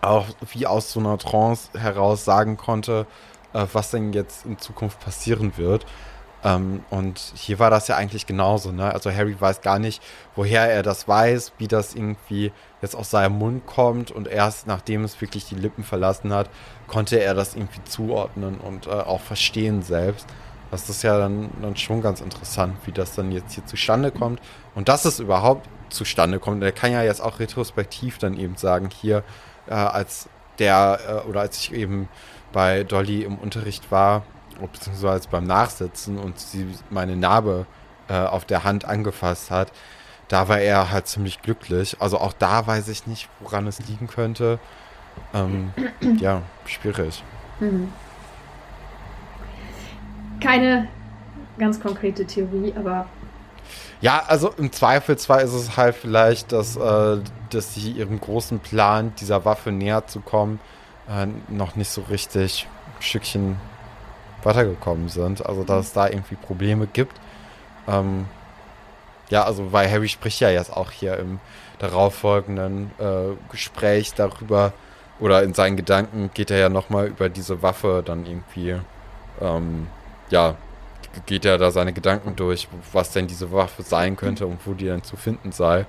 auch 0.00 0.26
wie 0.52 0.66
aus 0.66 0.92
so 0.92 1.00
einer 1.00 1.18
Trance 1.18 1.70
heraus 1.78 2.24
sagen 2.24 2.56
konnte, 2.56 3.06
äh, 3.52 3.66
was 3.72 3.90
denn 3.90 4.12
jetzt 4.12 4.46
in 4.46 4.58
Zukunft 4.58 5.00
passieren 5.00 5.56
wird. 5.56 5.86
Ähm, 6.46 6.84
und 6.90 7.18
hier 7.34 7.58
war 7.58 7.70
das 7.70 7.88
ja 7.88 7.96
eigentlich 7.96 8.24
genauso. 8.24 8.70
Ne? 8.70 8.92
Also 8.92 9.10
Harry 9.10 9.38
weiß 9.38 9.62
gar 9.62 9.80
nicht, 9.80 10.00
woher 10.36 10.70
er 10.70 10.84
das 10.84 11.08
weiß, 11.08 11.52
wie 11.58 11.66
das 11.66 11.94
irgendwie 11.94 12.52
jetzt 12.80 12.94
aus 12.94 13.10
seinem 13.10 13.36
Mund 13.38 13.66
kommt. 13.66 14.12
Und 14.12 14.28
erst 14.28 14.68
nachdem 14.68 15.02
es 15.02 15.20
wirklich 15.20 15.46
die 15.46 15.56
Lippen 15.56 15.82
verlassen 15.82 16.32
hat, 16.32 16.48
konnte 16.86 17.18
er 17.18 17.34
das 17.34 17.56
irgendwie 17.56 17.82
zuordnen 17.84 18.58
und 18.58 18.86
äh, 18.86 18.90
auch 18.90 19.20
verstehen 19.20 19.82
selbst. 19.82 20.26
Das 20.70 20.88
ist 20.88 21.02
ja 21.02 21.18
dann, 21.18 21.50
dann 21.60 21.76
schon 21.76 22.00
ganz 22.00 22.20
interessant, 22.20 22.76
wie 22.84 22.92
das 22.92 23.16
dann 23.16 23.32
jetzt 23.32 23.54
hier 23.54 23.66
zustande 23.66 24.12
kommt. 24.12 24.40
Und 24.76 24.88
dass 24.88 25.04
es 25.04 25.18
überhaupt 25.18 25.68
zustande 25.88 26.38
kommt. 26.38 26.62
Er 26.62 26.72
kann 26.72 26.92
ja 26.92 27.02
jetzt 27.02 27.20
auch 27.20 27.40
retrospektiv 27.40 28.18
dann 28.18 28.38
eben 28.38 28.56
sagen, 28.56 28.90
hier, 28.90 29.24
äh, 29.68 29.74
als 29.74 30.28
der 30.60 31.00
äh, 31.08 31.28
oder 31.28 31.40
als 31.40 31.58
ich 31.58 31.72
eben 31.72 32.08
bei 32.52 32.84
Dolly 32.84 33.22
im 33.22 33.36
Unterricht 33.36 33.90
war, 33.90 34.22
beziehungsweise 34.60 35.28
beim 35.30 35.44
Nachsitzen 35.44 36.18
und 36.18 36.38
sie 36.38 36.66
meine 36.90 37.16
Narbe 37.16 37.66
äh, 38.08 38.14
auf 38.14 38.44
der 38.44 38.64
Hand 38.64 38.84
angefasst 38.84 39.50
hat, 39.50 39.72
da 40.28 40.48
war 40.48 40.58
er 40.58 40.90
halt 40.90 41.06
ziemlich 41.06 41.42
glücklich. 41.42 41.96
Also 42.00 42.18
auch 42.18 42.32
da 42.32 42.66
weiß 42.66 42.88
ich 42.88 43.06
nicht, 43.06 43.28
woran 43.40 43.66
es 43.66 43.78
liegen 43.80 44.06
könnte. 44.06 44.58
Ähm, 45.34 45.72
ja, 46.18 46.42
schwierig. 46.66 47.22
Mhm. 47.60 47.92
Keine 50.40 50.88
ganz 51.58 51.80
konkrete 51.80 52.26
Theorie, 52.26 52.74
aber 52.76 53.06
ja, 54.00 54.22
also 54.26 54.50
im 54.58 54.72
Zweifelsfall 54.72 55.42
ist 55.42 55.54
es 55.54 55.76
halt 55.76 55.94
vielleicht, 55.96 56.52
dass, 56.52 56.76
äh, 56.76 57.18
dass 57.50 57.74
sie 57.74 57.92
ihrem 57.92 58.20
großen 58.20 58.58
Plan, 58.58 59.12
dieser 59.18 59.44
Waffe 59.44 59.72
näher 59.72 60.06
zu 60.06 60.20
kommen, 60.20 60.60
äh, 61.08 61.26
noch 61.48 61.76
nicht 61.76 61.90
so 61.90 62.02
richtig 62.02 62.66
ein 62.98 63.02
Stückchen 63.02 63.56
weitergekommen 64.46 65.08
sind. 65.08 65.44
Also 65.44 65.64
dass 65.64 65.86
es 65.86 65.92
da 65.92 66.08
irgendwie 66.08 66.36
Probleme 66.36 66.86
gibt. 66.86 67.20
Ähm, 67.86 68.26
ja, 69.28 69.44
also 69.44 69.72
weil 69.72 69.90
Harry 69.90 70.08
spricht 70.08 70.40
ja 70.40 70.50
jetzt 70.50 70.72
auch 70.72 70.90
hier 70.90 71.18
im 71.18 71.40
darauffolgenden 71.78 72.90
äh, 72.98 73.34
Gespräch 73.50 74.14
darüber, 74.14 74.72
oder 75.18 75.42
in 75.42 75.54
seinen 75.54 75.76
Gedanken 75.76 76.30
geht 76.34 76.50
er 76.50 76.58
ja 76.58 76.68
nochmal 76.68 77.06
über 77.06 77.28
diese 77.28 77.62
Waffe 77.62 78.02
dann 78.04 78.26
irgendwie, 78.26 78.76
ähm, 79.40 79.86
ja, 80.30 80.56
geht 81.24 81.46
er 81.46 81.56
da 81.56 81.70
seine 81.70 81.94
Gedanken 81.94 82.36
durch, 82.36 82.68
was 82.92 83.12
denn 83.12 83.26
diese 83.26 83.50
Waffe 83.50 83.82
sein 83.82 84.16
könnte 84.16 84.46
und 84.46 84.66
wo 84.66 84.74
die 84.74 84.86
dann 84.86 85.02
zu 85.02 85.16
finden 85.16 85.52
sei. 85.52 85.86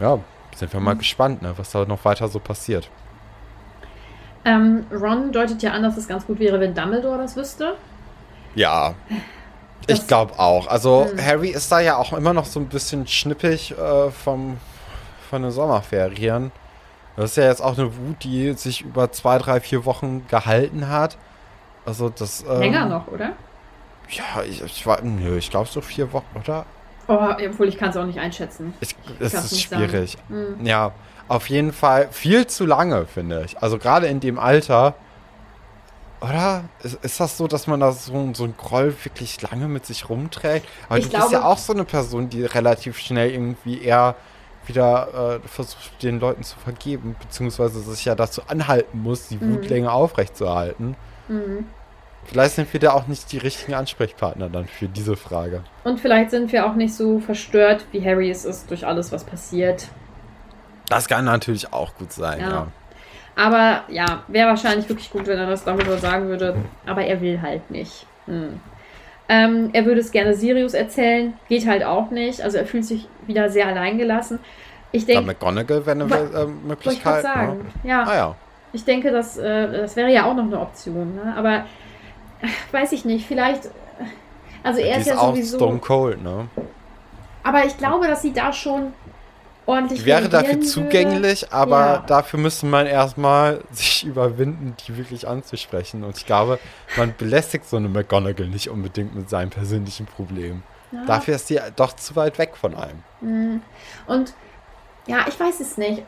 Ja, 0.00 0.18
sind 0.56 0.72
wir 0.72 0.80
mal 0.80 0.94
mhm. 0.94 0.98
gespannt, 0.98 1.42
ne, 1.42 1.54
was 1.56 1.70
da 1.70 1.84
noch 1.84 2.04
weiter 2.04 2.26
so 2.26 2.40
passiert. 2.40 2.90
Ähm, 4.44 4.86
Ron 4.92 5.32
deutet 5.32 5.62
ja 5.62 5.72
an, 5.72 5.82
dass 5.82 5.96
es 5.96 6.08
ganz 6.08 6.26
gut 6.26 6.38
wäre, 6.38 6.60
wenn 6.60 6.74
Dumbledore 6.74 7.18
das 7.18 7.36
wüsste. 7.36 7.74
Ja, 8.54 8.94
das, 9.86 10.00
ich 10.00 10.06
glaube 10.06 10.38
auch. 10.38 10.66
Also 10.66 11.08
mh. 11.14 11.22
Harry 11.22 11.50
ist 11.50 11.70
da 11.70 11.80
ja 11.80 11.96
auch 11.96 12.12
immer 12.12 12.32
noch 12.32 12.46
so 12.46 12.60
ein 12.60 12.66
bisschen 12.66 13.06
schnippig 13.06 13.72
äh, 13.78 14.10
vom, 14.10 14.58
von 15.28 15.42
den 15.42 15.50
Sommerferien. 15.50 16.50
Das 17.16 17.30
ist 17.30 17.36
ja 17.36 17.44
jetzt 17.44 17.60
auch 17.60 17.76
eine 17.76 17.96
Wut, 17.96 18.22
die 18.22 18.52
sich 18.52 18.82
über 18.82 19.10
zwei, 19.10 19.38
drei, 19.38 19.60
vier 19.60 19.84
Wochen 19.84 20.26
gehalten 20.28 20.88
hat. 20.88 21.18
Also 21.84 22.10
das. 22.10 22.44
Ähm, 22.48 22.60
Länger 22.60 22.86
noch, 22.86 23.08
oder? 23.08 23.32
Ja, 24.10 24.42
ich, 24.48 24.62
ich 24.62 24.86
war. 24.86 25.02
Nö, 25.02 25.36
ich 25.36 25.50
glaube 25.50 25.68
so 25.68 25.80
vier 25.80 26.12
Wochen, 26.12 26.38
oder? 26.38 26.64
Oh, 27.08 27.18
obwohl 27.48 27.68
ich 27.68 27.78
kann 27.78 27.90
es 27.90 27.96
auch 27.96 28.04
nicht 28.04 28.18
einschätzen. 28.18 28.74
Ich, 28.80 28.94
es 29.18 29.32
ist 29.32 29.62
schwierig. 29.62 30.16
Mhm. 30.28 30.64
Ja, 30.64 30.92
auf 31.28 31.48
jeden 31.48 31.72
Fall 31.72 32.08
viel 32.10 32.46
zu 32.46 32.66
lange, 32.66 33.06
finde 33.06 33.44
ich. 33.44 33.62
Also 33.62 33.78
gerade 33.78 34.06
in 34.06 34.20
dem 34.20 34.38
Alter. 34.38 34.94
Oder? 36.20 36.64
Ist, 36.82 37.04
ist, 37.04 37.20
das 37.20 37.36
so, 37.36 37.46
dass 37.46 37.66
man 37.66 37.80
da 37.80 37.92
so, 37.92 38.32
so 38.34 38.44
ein 38.44 38.54
Groll 38.56 38.94
wirklich 39.04 39.40
lange 39.42 39.68
mit 39.68 39.86
sich 39.86 40.08
rumträgt? 40.08 40.66
Aber 40.88 40.98
ich 40.98 41.04
du 41.04 41.10
glaube, 41.10 41.26
bist 41.26 41.32
ja 41.34 41.44
auch 41.44 41.58
so 41.58 41.72
eine 41.72 41.84
Person, 41.84 42.28
die 42.28 42.44
relativ 42.44 42.98
schnell 42.98 43.30
irgendwie 43.30 43.80
eher 43.80 44.16
wieder 44.66 45.40
äh, 45.44 45.48
versucht, 45.48 46.02
den 46.02 46.20
Leuten 46.20 46.42
zu 46.42 46.58
vergeben, 46.58 47.14
beziehungsweise 47.20 47.80
sich 47.80 48.04
ja 48.04 48.14
dazu 48.14 48.42
anhalten 48.48 49.00
muss, 49.02 49.28
die 49.28 49.40
Wut 49.40 49.62
mhm. 49.62 49.68
länger 49.68 49.92
aufrechtzuerhalten. 49.92 50.96
Mhm. 51.28 51.66
Vielleicht 52.24 52.56
sind 52.56 52.72
wir 52.72 52.80
da 52.80 52.92
auch 52.92 53.06
nicht 53.06 53.32
die 53.32 53.38
richtigen 53.38 53.74
Ansprechpartner 53.74 54.50
dann 54.50 54.66
für 54.66 54.86
diese 54.86 55.16
Frage. 55.16 55.62
Und 55.84 55.98
vielleicht 55.98 56.30
sind 56.30 56.52
wir 56.52 56.66
auch 56.66 56.74
nicht 56.74 56.94
so 56.94 57.20
verstört, 57.20 57.86
wie 57.90 58.04
Harry 58.04 58.30
es 58.30 58.44
ist 58.44 58.70
durch 58.70 58.86
alles, 58.86 59.12
was 59.12 59.24
passiert. 59.24 59.88
Das 60.88 61.06
kann 61.08 61.24
natürlich 61.24 61.72
auch 61.72 61.94
gut 61.94 62.12
sein, 62.12 62.40
ja. 62.40 62.50
ja. 62.50 62.66
Aber 63.36 63.82
ja, 63.88 64.24
wäre 64.26 64.48
wahrscheinlich 64.48 64.88
wirklich 64.88 65.10
gut, 65.10 65.26
wenn 65.26 65.38
er 65.38 65.46
das 65.46 65.62
darüber 65.62 65.96
sagen 65.98 66.28
würde. 66.28 66.56
Aber 66.86 67.04
er 67.04 67.20
will 67.20 67.40
halt 67.40 67.70
nicht. 67.70 68.04
Hm. 68.26 68.60
Ähm, 69.28 69.70
er 69.74 69.84
würde 69.84 70.00
es 70.00 70.10
gerne 70.10 70.34
Sirius 70.34 70.74
erzählen, 70.74 71.34
geht 71.48 71.66
halt 71.66 71.84
auch 71.84 72.10
nicht. 72.10 72.40
Also 72.40 72.58
er 72.58 72.66
fühlt 72.66 72.84
sich 72.84 73.06
wieder 73.26 73.48
sehr 73.50 73.68
alleingelassen. 73.68 74.40
Ich 74.90 75.06
denke. 75.06 75.24
McGonagall 75.24 75.86
wäre 75.86 76.00
eine 76.00 76.04
äh, 76.04 76.46
Möglichkeit. 76.46 77.18
Ich 77.18 77.22
ne? 77.24 77.34
sagen. 77.34 77.58
Ne? 77.58 77.90
Ja. 77.90 78.02
Ah, 78.04 78.16
ja. 78.16 78.34
Ich 78.72 78.84
denke, 78.84 79.12
das, 79.12 79.36
äh, 79.36 79.70
das 79.70 79.96
wäre 79.96 80.10
ja 80.10 80.24
auch 80.24 80.34
noch 80.34 80.44
eine 80.44 80.58
Option. 80.58 81.14
Ne? 81.14 81.34
Aber 81.36 81.56
äh, 82.40 82.48
weiß 82.72 82.92
ich 82.92 83.04
nicht. 83.04 83.26
Vielleicht. 83.26 83.66
Äh, 83.66 83.68
also 84.62 84.80
er 84.80 84.94
Die 84.94 85.00
ist 85.02 85.06
ja 85.06 85.18
auch 85.18 85.34
sowieso. 85.34 85.58
Stone 85.58 85.78
Cold, 85.78 86.22
ne? 86.22 86.48
Aber 87.44 87.64
ich 87.64 87.76
glaube, 87.78 88.08
dass 88.08 88.22
sie 88.22 88.32
da 88.32 88.52
schon 88.52 88.92
ordentlich. 89.68 90.00
Die 90.00 90.06
wäre 90.06 90.28
dafür 90.28 90.60
zugänglich, 90.60 91.52
aber 91.52 91.80
ja. 91.80 92.04
dafür 92.06 92.40
müsste 92.40 92.66
man 92.66 92.86
erstmal 92.86 93.62
sich 93.70 94.04
überwinden, 94.04 94.74
die 94.86 94.96
wirklich 94.96 95.28
anzusprechen. 95.28 96.02
Und 96.02 96.16
ich 96.16 96.26
glaube, 96.26 96.58
man 96.96 97.14
belästigt 97.16 97.66
so 97.68 97.76
eine 97.76 97.88
McGonagall 97.88 98.48
nicht 98.48 98.70
unbedingt 98.70 99.14
mit 99.14 99.28
seinen 99.28 99.50
persönlichen 99.50 100.06
Problemen. 100.06 100.62
Ja. 100.90 101.04
Dafür 101.06 101.34
ist 101.34 101.48
sie 101.48 101.60
doch 101.76 101.94
zu 101.94 102.16
weit 102.16 102.38
weg 102.38 102.56
von 102.56 102.74
einem. 102.74 103.02
Mhm. 103.20 103.62
Und 104.06 104.32
ja, 105.06 105.26
ich 105.28 105.38
weiß 105.38 105.60
es 105.60 105.76
nicht. 105.76 106.02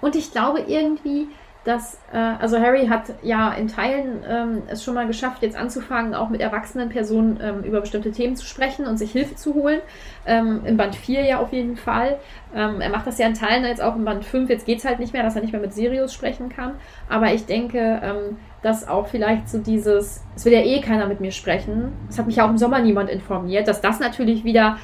Und 0.00 0.14
ich 0.16 0.30
glaube 0.30 0.60
irgendwie, 0.60 1.28
dass, 1.64 2.00
äh, 2.12 2.16
also 2.16 2.58
Harry 2.58 2.86
hat 2.86 3.14
ja 3.22 3.52
in 3.52 3.68
Teilen 3.68 4.24
ähm, 4.26 4.62
es 4.68 4.82
schon 4.82 4.94
mal 4.94 5.06
geschafft, 5.06 5.42
jetzt 5.42 5.56
anzufangen, 5.56 6.14
auch 6.14 6.30
mit 6.30 6.40
erwachsenen 6.40 6.88
Personen 6.88 7.38
ähm, 7.42 7.62
über 7.62 7.80
bestimmte 7.80 8.10
Themen 8.10 8.36
zu 8.36 8.46
sprechen 8.46 8.86
und 8.86 8.96
sich 8.96 9.12
Hilfe 9.12 9.34
zu 9.34 9.54
holen. 9.54 9.80
Ähm, 10.24 10.62
Im 10.64 10.76
Band 10.76 10.94
4 10.94 11.24
ja 11.24 11.40
auf 11.40 11.52
jeden 11.52 11.76
Fall. 11.76 12.18
Ähm, 12.54 12.80
er 12.80 12.90
macht 12.90 13.06
das 13.06 13.18
ja 13.18 13.26
in 13.26 13.34
Teilen 13.34 13.64
jetzt 13.64 13.82
auch 13.82 13.96
im 13.96 14.04
Band 14.04 14.24
5. 14.24 14.48
Jetzt 14.48 14.66
geht 14.66 14.78
es 14.78 14.84
halt 14.84 14.98
nicht 14.98 15.12
mehr, 15.12 15.22
dass 15.22 15.36
er 15.36 15.42
nicht 15.42 15.52
mehr 15.52 15.60
mit 15.60 15.74
Sirius 15.74 16.14
sprechen 16.14 16.48
kann. 16.48 16.74
Aber 17.08 17.34
ich 17.34 17.44
denke, 17.44 18.00
ähm, 18.02 18.38
dass 18.62 18.88
auch 18.88 19.08
vielleicht 19.08 19.48
so 19.48 19.58
dieses, 19.58 20.24
es 20.36 20.44
will 20.44 20.52
ja 20.52 20.60
eh 20.60 20.80
keiner 20.80 21.06
mit 21.06 21.20
mir 21.20 21.32
sprechen. 21.32 21.92
Es 22.08 22.18
hat 22.18 22.26
mich 22.26 22.36
ja 22.36 22.46
auch 22.46 22.50
im 22.50 22.58
Sommer 22.58 22.78
niemand 22.80 23.10
informiert, 23.10 23.68
dass 23.68 23.80
das 23.80 24.00
natürlich 24.00 24.44
wieder 24.44 24.78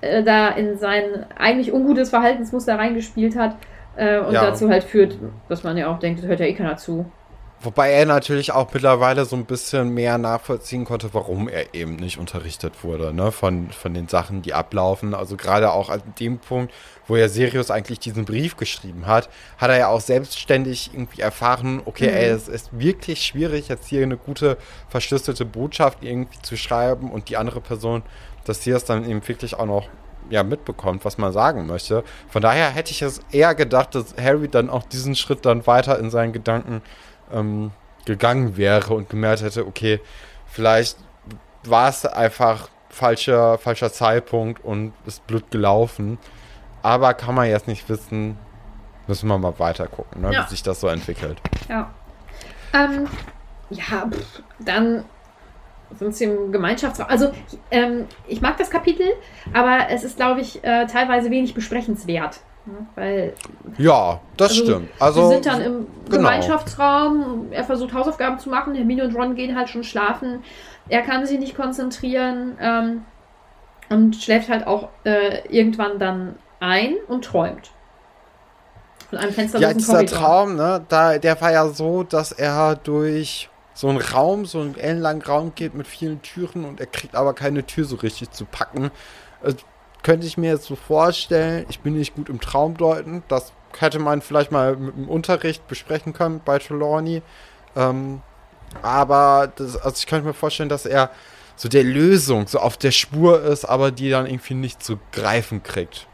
äh, 0.00 0.22
da 0.22 0.48
in 0.48 0.78
sein 0.78 1.26
eigentlich 1.38 1.72
ungutes 1.72 2.10
Verhaltensmuster 2.10 2.78
reingespielt 2.78 3.36
hat 3.36 3.56
äh, 4.00 4.18
und 4.18 4.32
ja. 4.32 4.40
dazu 4.40 4.68
halt 4.70 4.82
führt, 4.82 5.18
dass 5.48 5.62
man 5.62 5.76
ja 5.76 5.92
auch 5.92 5.98
denkt, 5.98 6.20
das 6.20 6.26
hört 6.26 6.40
ja 6.40 6.46
eh 6.46 6.54
keiner 6.54 6.76
zu. 6.76 7.04
Wobei 7.62 7.90
er 7.90 8.06
natürlich 8.06 8.52
auch 8.52 8.72
mittlerweile 8.72 9.26
so 9.26 9.36
ein 9.36 9.44
bisschen 9.44 9.90
mehr 9.92 10.16
nachvollziehen 10.16 10.86
konnte, 10.86 11.12
warum 11.12 11.46
er 11.46 11.74
eben 11.74 11.96
nicht 11.96 12.16
unterrichtet 12.16 12.82
wurde, 12.82 13.12
ne, 13.12 13.32
von, 13.32 13.68
von 13.70 13.92
den 13.92 14.08
Sachen, 14.08 14.40
die 14.40 14.54
ablaufen. 14.54 15.12
Also 15.12 15.36
gerade 15.36 15.70
auch 15.70 15.90
an 15.90 16.00
dem 16.18 16.38
Punkt, 16.38 16.72
wo 17.06 17.16
er 17.16 17.28
Sirius 17.28 17.70
eigentlich 17.70 17.98
diesen 17.98 18.24
Brief 18.24 18.56
geschrieben 18.56 19.06
hat, 19.06 19.28
hat 19.58 19.68
er 19.68 19.76
ja 19.76 19.88
auch 19.88 20.00
selbstständig 20.00 20.92
irgendwie 20.94 21.20
erfahren, 21.20 21.82
okay, 21.84 22.08
mhm. 22.08 22.16
ey, 22.16 22.28
es 22.30 22.48
ist 22.48 22.70
wirklich 22.72 23.22
schwierig, 23.22 23.68
jetzt 23.68 23.88
hier 23.88 24.02
eine 24.02 24.16
gute 24.16 24.56
verschlüsselte 24.88 25.44
Botschaft 25.44 25.98
irgendwie 26.00 26.40
zu 26.40 26.56
schreiben 26.56 27.10
und 27.10 27.28
die 27.28 27.36
andere 27.36 27.60
Person, 27.60 28.02
dass 28.46 28.64
sie 28.64 28.70
das 28.70 28.86
dann 28.86 29.06
eben 29.06 29.28
wirklich 29.28 29.54
auch 29.58 29.66
noch 29.66 29.86
ja, 30.30 30.42
mitbekommt, 30.42 31.04
was 31.04 31.18
man 31.18 31.32
sagen 31.32 31.66
möchte. 31.66 32.04
Von 32.28 32.42
daher 32.42 32.70
hätte 32.70 32.92
ich 32.92 33.02
es 33.02 33.20
eher 33.30 33.54
gedacht, 33.54 33.94
dass 33.94 34.14
Harry 34.16 34.48
dann 34.48 34.70
auch 34.70 34.84
diesen 34.84 35.14
Schritt 35.14 35.44
dann 35.44 35.66
weiter 35.66 35.98
in 35.98 36.10
seinen 36.10 36.32
Gedanken 36.32 36.82
ähm, 37.32 37.72
gegangen 38.06 38.56
wäre 38.56 38.94
und 38.94 39.10
gemerkt 39.10 39.42
hätte, 39.42 39.66
okay, 39.66 40.00
vielleicht 40.46 40.96
war 41.64 41.88
es 41.88 42.06
einfach 42.06 42.68
falscher, 42.88 43.58
falscher 43.58 43.92
Zeitpunkt 43.92 44.64
und 44.64 44.92
ist 45.06 45.26
blöd 45.26 45.50
gelaufen. 45.50 46.18
Aber 46.82 47.14
kann 47.14 47.34
man 47.34 47.48
jetzt 47.48 47.68
nicht 47.68 47.88
wissen, 47.88 48.38
müssen 49.06 49.28
wir 49.28 49.38
mal 49.38 49.58
weiter 49.58 49.86
gucken, 49.86 50.22
ne, 50.22 50.32
ja. 50.32 50.44
wie 50.44 50.50
sich 50.50 50.62
das 50.62 50.80
so 50.80 50.88
entwickelt. 50.88 51.40
Ja. 51.68 51.90
Ähm, 52.72 53.06
ja, 53.70 54.08
pff, 54.10 54.42
dann 54.58 55.04
sie 56.10 56.24
im 56.24 56.52
Gemeinschaftsraum. 56.52 57.08
Also, 57.08 57.30
ähm, 57.70 58.06
ich 58.26 58.40
mag 58.40 58.56
das 58.56 58.70
Kapitel, 58.70 59.06
aber 59.52 59.90
es 59.90 60.04
ist, 60.04 60.16
glaube 60.16 60.40
ich, 60.40 60.62
äh, 60.64 60.86
teilweise 60.86 61.30
wenig 61.30 61.54
besprechenswert. 61.54 62.40
Ne? 62.66 62.86
Weil, 62.94 63.34
ja, 63.78 64.20
das 64.36 64.50
also, 64.50 64.64
stimmt. 64.64 64.90
Also, 64.98 65.26
sie 65.28 65.34
sind 65.34 65.46
dann 65.46 65.60
im 65.60 65.86
genau. 66.04 66.16
Gemeinschaftsraum, 66.16 67.48
er 67.50 67.64
versucht 67.64 67.92
Hausaufgaben 67.92 68.38
zu 68.38 68.50
machen, 68.50 68.74
Hermine 68.74 69.04
und 69.04 69.14
Ron 69.14 69.34
gehen 69.34 69.56
halt 69.56 69.68
schon 69.68 69.84
schlafen, 69.84 70.42
er 70.88 71.02
kann 71.02 71.26
sich 71.26 71.38
nicht 71.38 71.56
konzentrieren 71.56 72.56
ähm, 72.60 73.02
und 73.88 74.16
schläft 74.16 74.48
halt 74.48 74.66
auch 74.66 74.88
äh, 75.04 75.46
irgendwann 75.48 75.98
dann 75.98 76.36
ein 76.60 76.94
und 77.08 77.24
träumt. 77.24 77.70
Von 79.08 79.18
einem 79.18 79.32
Fenster 79.32 79.58
Ja, 79.58 79.74
dieser 79.74 79.94
Korridor. 79.94 80.18
Traum, 80.18 80.56
ne, 80.56 80.84
da, 80.88 81.18
der 81.18 81.40
war 81.40 81.50
ja 81.50 81.68
so, 81.68 82.04
dass 82.04 82.30
er 82.32 82.76
durch 82.76 83.49
so 83.80 83.88
einen 83.88 83.96
Raum, 83.96 84.44
so 84.44 84.60
einen 84.60 84.76
ellenlangen 84.76 85.22
Raum 85.22 85.54
geht 85.54 85.74
mit 85.74 85.86
vielen 85.86 86.20
Türen 86.20 86.66
und 86.66 86.80
er 86.80 86.86
kriegt 86.86 87.14
aber 87.14 87.32
keine 87.32 87.64
Tür 87.64 87.86
so 87.86 87.96
richtig 87.96 88.30
zu 88.30 88.44
packen. 88.44 88.90
Das 89.42 89.54
könnte 90.02 90.26
ich 90.26 90.36
mir 90.36 90.50
jetzt 90.50 90.66
so 90.66 90.76
vorstellen, 90.76 91.64
ich 91.70 91.80
bin 91.80 91.94
nicht 91.94 92.14
gut 92.14 92.28
im 92.28 92.42
Traumdeuten, 92.42 93.22
das 93.28 93.54
hätte 93.78 93.98
man 93.98 94.20
vielleicht 94.20 94.52
mal 94.52 94.76
mit 94.76 94.94
dem 94.94 95.08
Unterricht 95.08 95.66
besprechen 95.66 96.12
können 96.12 96.42
bei 96.44 96.58
Trelawney. 96.58 97.22
Ähm, 97.74 98.20
aber 98.82 99.50
das, 99.56 99.78
also 99.78 99.96
ich 99.96 100.06
könnte 100.06 100.26
mir 100.26 100.34
vorstellen, 100.34 100.68
dass 100.68 100.84
er 100.84 101.10
so 101.56 101.70
der 101.70 101.84
Lösung 101.84 102.48
so 102.48 102.58
auf 102.58 102.76
der 102.76 102.90
Spur 102.90 103.42
ist, 103.42 103.64
aber 103.64 103.92
die 103.92 104.10
dann 104.10 104.26
irgendwie 104.26 104.54
nicht 104.54 104.82
zu 104.82 104.98
greifen 105.10 105.62
kriegt. 105.62 106.06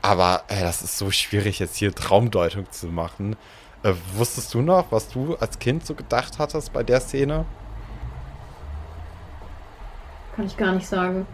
Aber 0.00 0.44
ey, 0.48 0.62
das 0.62 0.80
ist 0.80 0.96
so 0.96 1.10
schwierig, 1.10 1.58
jetzt 1.58 1.76
hier 1.76 1.94
Traumdeutung 1.94 2.70
zu 2.70 2.86
machen. 2.86 3.36
Äh, 3.82 3.92
wusstest 4.14 4.52
du 4.54 4.62
noch, 4.62 4.90
was 4.90 5.08
du 5.08 5.36
als 5.36 5.58
Kind 5.58 5.86
so 5.86 5.94
gedacht 5.94 6.38
hattest 6.38 6.72
bei 6.72 6.82
der 6.82 7.00
Szene? 7.00 7.44
Kann 10.34 10.46
ich 10.46 10.56
gar 10.56 10.72
nicht 10.72 10.86
sagen. 10.86 11.26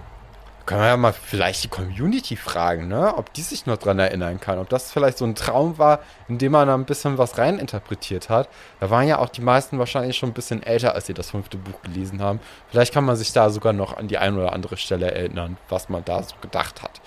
Können 0.64 0.80
wir 0.80 0.88
ja 0.88 0.96
mal 0.96 1.12
vielleicht 1.12 1.64
die 1.64 1.68
Community 1.68 2.36
fragen, 2.36 2.86
ne? 2.86 3.16
Ob 3.16 3.32
die 3.32 3.42
sich 3.42 3.66
noch 3.66 3.78
dran 3.78 3.98
erinnern 3.98 4.38
kann. 4.38 4.60
Ob 4.60 4.68
das 4.68 4.92
vielleicht 4.92 5.18
so 5.18 5.24
ein 5.24 5.34
Traum 5.34 5.76
war, 5.76 5.98
in 6.28 6.38
dem 6.38 6.52
man 6.52 6.68
da 6.68 6.74
ein 6.74 6.84
bisschen 6.84 7.18
was 7.18 7.36
reininterpretiert 7.36 8.28
hat. 8.28 8.48
Da 8.78 8.88
waren 8.88 9.08
ja 9.08 9.18
auch 9.18 9.28
die 9.28 9.40
meisten 9.40 9.80
wahrscheinlich 9.80 10.16
schon 10.16 10.30
ein 10.30 10.34
bisschen 10.34 10.62
älter, 10.62 10.94
als 10.94 11.06
sie 11.06 11.14
das 11.14 11.30
fünfte 11.30 11.56
Buch 11.56 11.82
gelesen 11.82 12.22
haben. 12.22 12.38
Vielleicht 12.68 12.94
kann 12.94 13.04
man 13.04 13.16
sich 13.16 13.32
da 13.32 13.50
sogar 13.50 13.72
noch 13.72 13.96
an 13.96 14.06
die 14.06 14.18
eine 14.18 14.38
oder 14.38 14.52
andere 14.52 14.76
Stelle 14.76 15.10
erinnern, 15.10 15.56
was 15.68 15.88
man 15.88 16.04
da 16.04 16.22
so 16.22 16.36
gedacht 16.40 16.80
hat. 16.80 17.00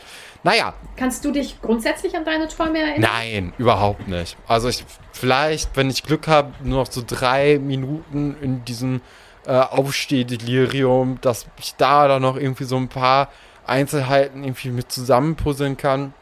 Naja. 0.45 0.75
Kannst 0.95 1.25
du 1.25 1.31
dich 1.31 1.59
grundsätzlich 1.59 2.15
an 2.15 2.23
deine 2.23 2.47
Träume 2.47 2.77
erinnern? 2.77 3.01
Nein, 3.11 3.53
überhaupt 3.57 4.07
nicht. 4.07 4.37
Also 4.45 4.69
ich, 4.69 4.85
vielleicht, 5.11 5.75
wenn 5.75 5.89
ich 5.89 6.03
Glück 6.03 6.27
habe, 6.27 6.53
nur 6.63 6.81
noch 6.81 6.91
so 6.91 7.01
drei 7.05 7.57
Minuten 7.57 8.37
in 8.39 8.63
diesem 8.63 9.01
äh, 9.47 9.53
Aufstehdelirium, 9.53 11.17
dass 11.21 11.47
ich 11.57 11.73
da 11.77 12.07
dann 12.07 12.21
noch 12.21 12.37
irgendwie 12.37 12.65
so 12.65 12.77
ein 12.77 12.89
paar 12.89 13.29
Einzelheiten 13.65 14.43
irgendwie 14.43 14.69
mit 14.69 14.91
zusammenpuzzeln 14.91 15.77
kann. 15.77 16.13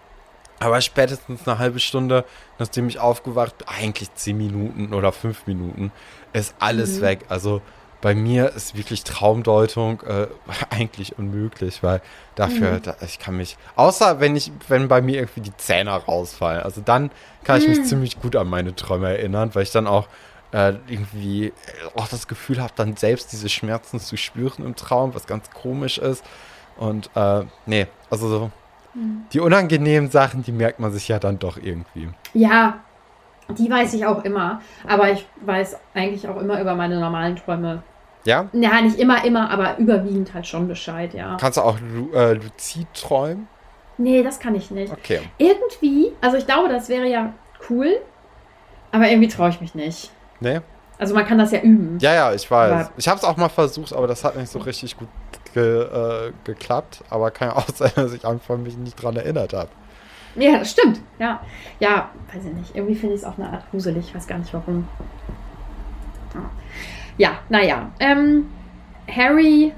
Aber 0.61 0.79
spätestens 0.79 1.45
eine 1.45 1.59
halbe 1.59 1.79
Stunde, 1.79 2.23
nachdem 2.59 2.87
ich 2.87 2.99
aufgewacht 2.99 3.57
bin, 3.57 3.67
eigentlich 3.67 4.13
zehn 4.13 4.37
Minuten 4.37 4.93
oder 4.93 5.11
fünf 5.11 5.47
Minuten, 5.47 5.91
ist 6.31 6.55
alles 6.59 6.99
mhm. 6.99 7.01
weg. 7.01 7.25
Also 7.27 7.61
bei 8.03 8.15
mir 8.15 8.49
ist 8.49 8.75
wirklich 8.75 9.05
Traumdeutung 9.05 10.01
äh, 10.01 10.27
eigentlich 10.69 11.17
unmöglich, 11.17 11.81
weil 11.83 12.01
dafür, 12.35 12.73
mhm. 12.73 12.81
da, 12.83 12.95
ich 13.01 13.17
kann 13.17 13.37
mich, 13.37 13.57
außer 13.77 14.19
wenn 14.19 14.35
ich, 14.35 14.51
wenn 14.67 14.89
bei 14.89 15.01
mir 15.01 15.15
irgendwie 15.15 15.39
die 15.39 15.55
Zähne 15.55 15.91
rausfallen, 15.91 16.63
also 16.63 16.81
dann 16.81 17.11
kann 17.45 17.61
ich 17.61 17.67
mich 17.67 17.79
mhm. 17.79 17.85
ziemlich 17.85 18.21
gut 18.21 18.35
an 18.35 18.49
meine 18.49 18.75
Träume 18.75 19.07
erinnern, 19.07 19.51
weil 19.53 19.63
ich 19.63 19.71
dann 19.71 19.87
auch 19.87 20.09
äh, 20.51 20.73
irgendwie 20.87 21.53
auch 21.95 22.09
das 22.09 22.27
Gefühl 22.27 22.61
habe, 22.61 22.73
dann 22.75 22.97
selbst 22.97 23.31
diese 23.31 23.47
Schmerzen 23.47 24.01
zu 24.01 24.17
spüren 24.17 24.65
im 24.65 24.75
Traum, 24.75 25.15
was 25.15 25.25
ganz 25.25 25.49
komisch 25.51 25.97
ist. 25.97 26.25
Und 26.75 27.09
äh, 27.15 27.45
nee, 27.65 27.87
also 28.09 28.27
so, 28.27 28.51
mhm. 28.95 29.23
die 29.31 29.39
unangenehmen 29.39 30.11
Sachen, 30.11 30.43
die 30.43 30.51
merkt 30.51 30.81
man 30.81 30.91
sich 30.91 31.07
ja 31.07 31.19
dann 31.19 31.39
doch 31.39 31.55
irgendwie. 31.55 32.09
Ja, 32.33 32.81
die 33.47 33.69
weiß 33.69 33.93
ich 33.93 34.05
auch 34.05 34.25
immer. 34.25 34.61
Aber 34.85 35.09
ich 35.11 35.25
weiß 35.45 35.77
eigentlich 35.93 36.27
auch 36.27 36.39
immer 36.41 36.59
über 36.59 36.75
meine 36.75 36.99
normalen 36.99 37.37
Träume. 37.37 37.81
Ja? 38.25 38.49
Ja, 38.53 38.81
nicht 38.81 38.99
immer, 38.99 39.23
immer, 39.25 39.49
aber 39.49 39.77
überwiegend 39.77 40.33
halt 40.33 40.47
schon 40.47 40.67
Bescheid, 40.67 41.13
ja. 41.13 41.37
Kannst 41.39 41.57
du 41.57 41.61
auch 41.61 41.77
äh, 42.13 42.33
luzid 42.33 42.87
träumen? 42.93 43.47
Nee, 43.97 44.23
das 44.23 44.39
kann 44.39 44.55
ich 44.55 44.71
nicht. 44.71 44.91
Okay. 44.91 45.21
Irgendwie, 45.37 46.11
also 46.21 46.37
ich 46.37 46.45
glaube, 46.45 46.69
das 46.69 46.89
wäre 46.89 47.07
ja 47.07 47.33
cool, 47.69 47.99
aber 48.91 49.09
irgendwie 49.09 49.27
traue 49.27 49.49
ich 49.49 49.61
mich 49.61 49.75
nicht. 49.75 50.11
Nee? 50.39 50.61
Also 50.97 51.15
man 51.15 51.25
kann 51.25 51.37
das 51.37 51.51
ja 51.51 51.59
üben. 51.59 51.97
Ja, 51.99 52.13
ja, 52.13 52.33
ich 52.33 52.49
weiß. 52.49 52.71
Aber 52.71 52.91
ich 52.97 53.07
habe 53.07 53.17
es 53.17 53.23
auch 53.23 53.35
mal 53.35 53.49
versucht, 53.49 53.93
aber 53.93 54.07
das 54.07 54.23
hat 54.23 54.37
nicht 54.37 54.49
so 54.49 54.59
richtig 54.59 54.97
gut 54.97 55.09
ge, 55.53 55.83
äh, 55.83 56.31
geklappt. 56.43 57.03
Aber 57.09 57.31
kann 57.31 57.49
ja 57.49 57.55
auch 57.55 57.67
sein, 57.73 57.91
dass 57.95 58.13
ich 58.13 58.25
einfach 58.25 58.57
mich 58.57 58.77
nicht 58.77 59.01
dran 59.01 59.15
erinnert 59.15 59.53
habe. 59.53 59.69
Ja, 60.35 60.59
das 60.59 60.71
stimmt. 60.71 60.99
Ja, 61.19 61.41
ja, 61.79 62.09
weiß 62.33 62.45
ich 62.45 62.53
nicht. 62.53 62.75
Irgendwie 62.75 62.95
finde 62.95 63.15
ich 63.15 63.21
es 63.21 63.27
auch 63.27 63.37
eine 63.37 63.49
Art 63.49 63.69
gruselig. 63.69 64.07
Ich 64.07 64.15
weiß 64.15 64.27
gar 64.27 64.39
nicht 64.39 64.53
warum. 64.53 64.87
Ja, 66.33 66.49
naja. 67.49 67.91
Ähm, 67.99 68.49
Harry 69.07 69.73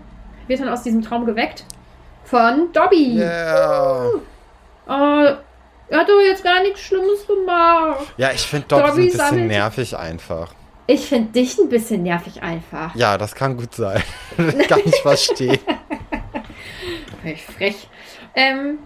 wird 0.47 0.59
dann 0.59 0.69
aus 0.69 0.83
diesem 0.83 1.01
Traum 1.01 1.25
geweckt 1.25 1.65
von 2.23 2.71
Dobby. 2.73 3.17
Yeah. 3.17 4.09
Uh, 4.87 5.35
er 5.87 5.99
hat 5.99 6.09
doch 6.09 6.21
jetzt 6.21 6.43
gar 6.43 6.61
nichts 6.61 6.81
Schlimmes 6.81 7.25
gemacht. 7.27 8.13
Ja, 8.17 8.31
ich 8.31 8.41
finde 8.41 8.67
Dobby, 8.67 8.87
Dobby 8.87 9.01
ein 9.01 9.11
bisschen 9.11 9.47
nervig 9.47 9.97
einfach. 9.97 10.53
Ich 10.87 11.07
finde 11.07 11.31
dich 11.31 11.57
ein 11.57 11.69
bisschen 11.69 12.03
nervig 12.03 12.43
einfach. 12.43 12.95
Ja, 12.95 13.17
das 13.17 13.33
kann 13.33 13.57
gut 13.57 13.73
sein. 13.73 14.03
ich 14.37 14.67
kann 14.67 14.81
nicht 14.85 15.01
verstehen. 15.01 15.59
Frech. 17.57 17.87
Ähm, 18.35 18.79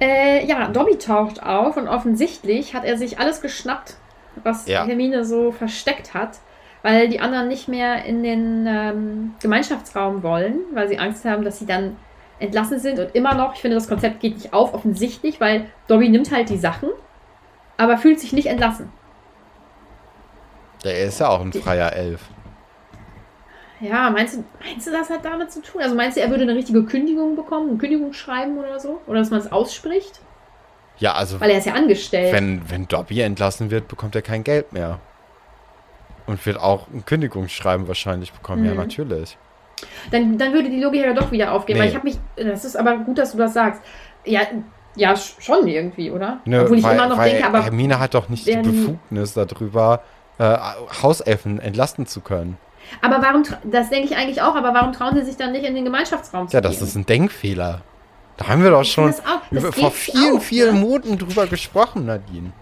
äh, 0.00 0.44
ja, 0.46 0.68
Dobby 0.68 0.98
taucht 0.98 1.42
auf 1.42 1.76
und 1.76 1.88
offensichtlich 1.88 2.74
hat 2.74 2.84
er 2.84 2.96
sich 2.96 3.18
alles 3.18 3.40
geschnappt, 3.40 3.96
was 4.42 4.66
ja. 4.66 4.84
Hermine 4.84 5.24
so 5.24 5.50
versteckt 5.50 6.14
hat, 6.14 6.38
weil 6.82 7.08
die 7.08 7.20
anderen 7.20 7.48
nicht 7.48 7.68
mehr 7.68 8.04
in 8.04 8.22
den 8.22 8.66
ähm, 8.66 9.34
Gemeinschaftsraum 9.40 10.22
wollen, 10.22 10.60
weil 10.72 10.88
sie 10.88 10.98
Angst 10.98 11.24
haben, 11.24 11.44
dass 11.44 11.58
sie 11.58 11.66
dann 11.66 11.96
entlassen 12.38 12.80
sind 12.80 12.98
und 12.98 13.14
immer 13.14 13.34
noch, 13.34 13.54
ich 13.54 13.60
finde, 13.60 13.76
das 13.76 13.88
Konzept 13.88 14.20
geht 14.20 14.34
nicht 14.34 14.52
auf, 14.52 14.74
offensichtlich, 14.74 15.40
weil 15.40 15.66
Dobby 15.86 16.08
nimmt 16.08 16.30
halt 16.32 16.48
die 16.48 16.58
Sachen, 16.58 16.88
aber 17.76 17.98
fühlt 17.98 18.18
sich 18.18 18.32
nicht 18.32 18.46
entlassen. 18.46 18.90
Der 20.82 20.98
ist 21.04 21.20
ja 21.20 21.28
auch 21.28 21.40
ein 21.40 21.52
freier 21.52 21.92
Elf. 21.92 22.20
Ja, 23.80 24.10
meinst 24.10 24.36
du, 24.36 24.44
meinst 24.60 24.86
du, 24.86 24.92
das 24.92 25.10
hat 25.10 25.24
damit 25.24 25.52
zu 25.52 25.62
tun? 25.62 25.82
Also 25.82 25.94
meinst 25.94 26.16
du, 26.16 26.20
er 26.20 26.30
würde 26.30 26.42
eine 26.42 26.54
richtige 26.54 26.84
Kündigung 26.84 27.36
bekommen, 27.36 27.70
ein 27.70 27.78
Kündigungsschreiben 27.78 28.58
oder 28.58 28.78
so? 28.78 29.00
Oder 29.06 29.20
dass 29.20 29.30
man 29.30 29.40
es 29.40 29.50
ausspricht? 29.50 30.20
Ja, 30.98 31.14
also. 31.14 31.40
Weil 31.40 31.50
er 31.50 31.58
ist 31.58 31.66
ja 31.66 31.74
angestellt. 31.74 32.32
Wenn, 32.32 32.68
wenn 32.70 32.86
Dobby 32.86 33.20
entlassen 33.20 33.70
wird, 33.70 33.88
bekommt 33.88 34.14
er 34.14 34.22
kein 34.22 34.44
Geld 34.44 34.72
mehr. 34.72 35.00
Und 36.32 36.46
wird 36.46 36.58
auch 36.58 36.88
ein 36.88 37.04
Kündigungsschreiben 37.04 37.88
wahrscheinlich 37.88 38.32
bekommen, 38.32 38.62
mhm. 38.62 38.68
ja, 38.68 38.74
natürlich. 38.74 39.36
Dann, 40.10 40.38
dann 40.38 40.54
würde 40.54 40.70
die 40.70 40.80
Logik 40.80 41.04
ja 41.04 41.12
doch 41.12 41.30
wieder 41.30 41.52
aufgehen, 41.52 41.76
nee. 41.76 41.82
weil 41.82 41.88
ich 41.90 41.94
habe 41.94 42.06
mich. 42.06 42.18
Das 42.36 42.64
ist 42.64 42.74
aber 42.74 42.96
gut, 42.96 43.18
dass 43.18 43.32
du 43.32 43.38
das 43.38 43.52
sagst. 43.52 43.82
Ja, 44.24 44.40
ja, 44.96 45.14
schon 45.14 45.68
irgendwie, 45.68 46.10
oder? 46.10 46.40
Nö, 46.46 46.62
Obwohl 46.62 46.78
ich 46.78 46.84
weil, 46.84 46.96
immer 46.96 47.08
noch 47.08 47.22
denke, 47.22 47.46
aber. 47.46 47.64
Hermine 47.64 47.98
hat 47.98 48.14
doch 48.14 48.30
nicht 48.30 48.46
die 48.46 48.56
Befugnis 48.56 49.34
darüber, 49.34 50.02
äh, 50.38 50.56
Hauselfen 51.02 51.60
entlasten 51.60 52.06
zu 52.06 52.22
können. 52.22 52.56
Aber 53.02 53.20
warum, 53.20 53.42
das 53.64 53.90
denke 53.90 54.06
ich 54.06 54.16
eigentlich 54.16 54.40
auch, 54.40 54.54
aber 54.54 54.72
warum 54.72 54.94
trauen 54.94 55.14
sie 55.14 55.22
sich 55.24 55.36
dann 55.36 55.52
nicht 55.52 55.64
in 55.66 55.74
den 55.74 55.84
Gemeinschaftsraum 55.84 56.48
zu 56.48 56.56
Ja, 56.56 56.62
das 56.62 56.78
gehen? 56.78 56.86
ist 56.86 56.94
ein 56.94 57.04
Denkfehler. 57.04 57.82
Da 58.38 58.48
haben 58.48 58.62
wir 58.62 58.70
doch 58.70 58.84
schon 58.84 59.08
das 59.08 59.20
auch, 59.20 59.42
das 59.50 59.64
vor 59.74 59.90
vielen, 59.90 60.36
auf, 60.36 60.44
vielen 60.44 60.76
ne? 60.76 60.80
Monaten 60.80 61.18
drüber 61.18 61.46
gesprochen, 61.46 62.06
Nadine. 62.06 62.52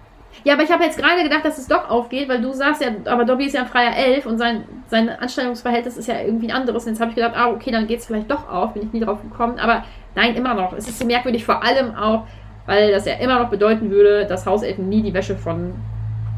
Ja, 0.44 0.54
aber 0.54 0.62
ich 0.62 0.70
habe 0.70 0.84
jetzt 0.84 0.98
gerade 0.98 1.22
gedacht, 1.22 1.44
dass 1.44 1.58
es 1.58 1.68
doch 1.68 1.90
aufgeht, 1.90 2.28
weil 2.28 2.40
du 2.40 2.52
sagst 2.52 2.82
ja, 2.82 2.88
aber 3.04 3.24
Dobby 3.24 3.46
ist 3.46 3.54
ja 3.54 3.62
ein 3.62 3.68
freier 3.68 3.96
Elf 3.96 4.26
und 4.26 4.38
sein, 4.38 4.64
sein 4.88 5.08
Anstellungsverhältnis 5.08 5.96
ist 5.96 6.08
ja 6.08 6.20
irgendwie 6.20 6.50
ein 6.50 6.56
anderes. 6.56 6.84
Und 6.84 6.92
jetzt 6.92 7.00
habe 7.00 7.10
ich 7.10 7.16
gedacht, 7.16 7.34
ah, 7.36 7.50
okay, 7.50 7.70
dann 7.70 7.86
geht 7.86 8.00
es 8.00 8.06
vielleicht 8.06 8.30
doch 8.30 8.48
auf, 8.48 8.74
bin 8.74 8.84
ich 8.84 8.92
nie 8.92 9.00
drauf 9.00 9.20
gekommen. 9.22 9.58
Aber 9.58 9.84
nein, 10.14 10.34
immer 10.34 10.54
noch. 10.54 10.72
Es 10.72 10.88
ist 10.88 10.98
so 10.98 11.04
merkwürdig, 11.04 11.44
vor 11.44 11.62
allem 11.62 11.94
auch, 11.94 12.24
weil 12.66 12.90
das 12.92 13.04
ja 13.04 13.14
immer 13.14 13.38
noch 13.40 13.50
bedeuten 13.50 13.90
würde, 13.90 14.26
dass 14.26 14.46
Hauselfen 14.46 14.88
nie 14.88 15.02
die 15.02 15.12
Wäsche 15.12 15.36
von 15.36 15.74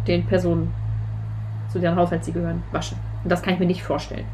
den 0.06 0.26
Personen, 0.26 0.72
zu 1.72 1.78
deren 1.78 1.96
Haushalt 1.96 2.24
sie 2.24 2.32
gehören, 2.32 2.62
waschen. 2.72 2.98
Und 3.22 3.30
das 3.30 3.42
kann 3.42 3.54
ich 3.54 3.60
mir 3.60 3.66
nicht 3.66 3.82
vorstellen. 3.82 4.26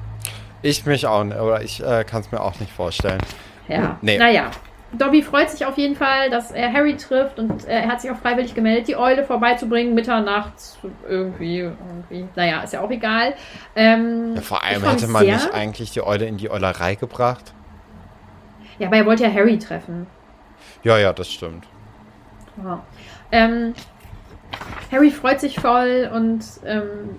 Ich 0.63 0.87
mich 0.87 1.07
auch 1.07 1.25
nicht, 1.25 1.39
oder 1.39 1.63
ich 1.63 1.85
äh, 1.85 2.05
kann 2.05 2.23
es 2.23 2.33
mir 2.33 2.41
auch 2.41 2.59
nicht 2.59 2.73
vorstellen. 2.73 3.21
Ja, 3.69 3.99
nee. 4.01 4.19
naja. 4.19 4.51
Dobby 4.93 5.23
freut 5.23 5.51
sich 5.51 5.67
auf 5.67 5.77
jeden 5.77 5.97
Fall, 5.97 6.31
dass 6.31 6.51
er 6.51 6.73
Harry 6.73 6.97
trifft 6.97 7.39
und 7.39 7.67
er 7.67 7.89
hat 7.89 8.01
sich 8.01 8.11
auch 8.11 8.17
freiwillig 8.17 8.55
gemeldet, 8.55 8.89
die 8.89 8.97
Eule 8.97 9.23
vorbeizubringen, 9.25 9.95
Mitternacht 9.95 10.55
irgendwie, 11.07 11.59
irgendwie. 11.59 12.27
Naja, 12.35 12.63
ist 12.63 12.73
ja 12.73 12.81
auch 12.81 12.91
egal. 12.91 13.35
Ähm, 13.77 14.35
ja, 14.35 14.41
vor 14.41 14.65
allem 14.65 14.83
hätte 14.83 15.09
man 15.09 15.27
nicht 15.27 15.53
eigentlich 15.53 15.91
die 15.91 16.03
Eule 16.03 16.25
in 16.25 16.39
die 16.39 16.51
Eulerei 16.51 16.95
gebracht. 16.95 17.53
Ja, 18.79 18.87
aber 18.87 18.97
er 18.97 19.07
wollte 19.07 19.25
ja 19.25 19.33
Harry 19.33 19.59
treffen. 19.59 20.07
Ja, 20.85 20.97
ja, 20.97 21.13
das 21.13 21.31
stimmt. 21.31 21.67
Ja. 22.65 22.83
Ähm, 23.31 23.75
Harry 24.91 25.11
freut 25.11 25.41
sich 25.41 25.61
voll 25.61 26.11
und 26.15 26.45
ähm, 26.65 27.11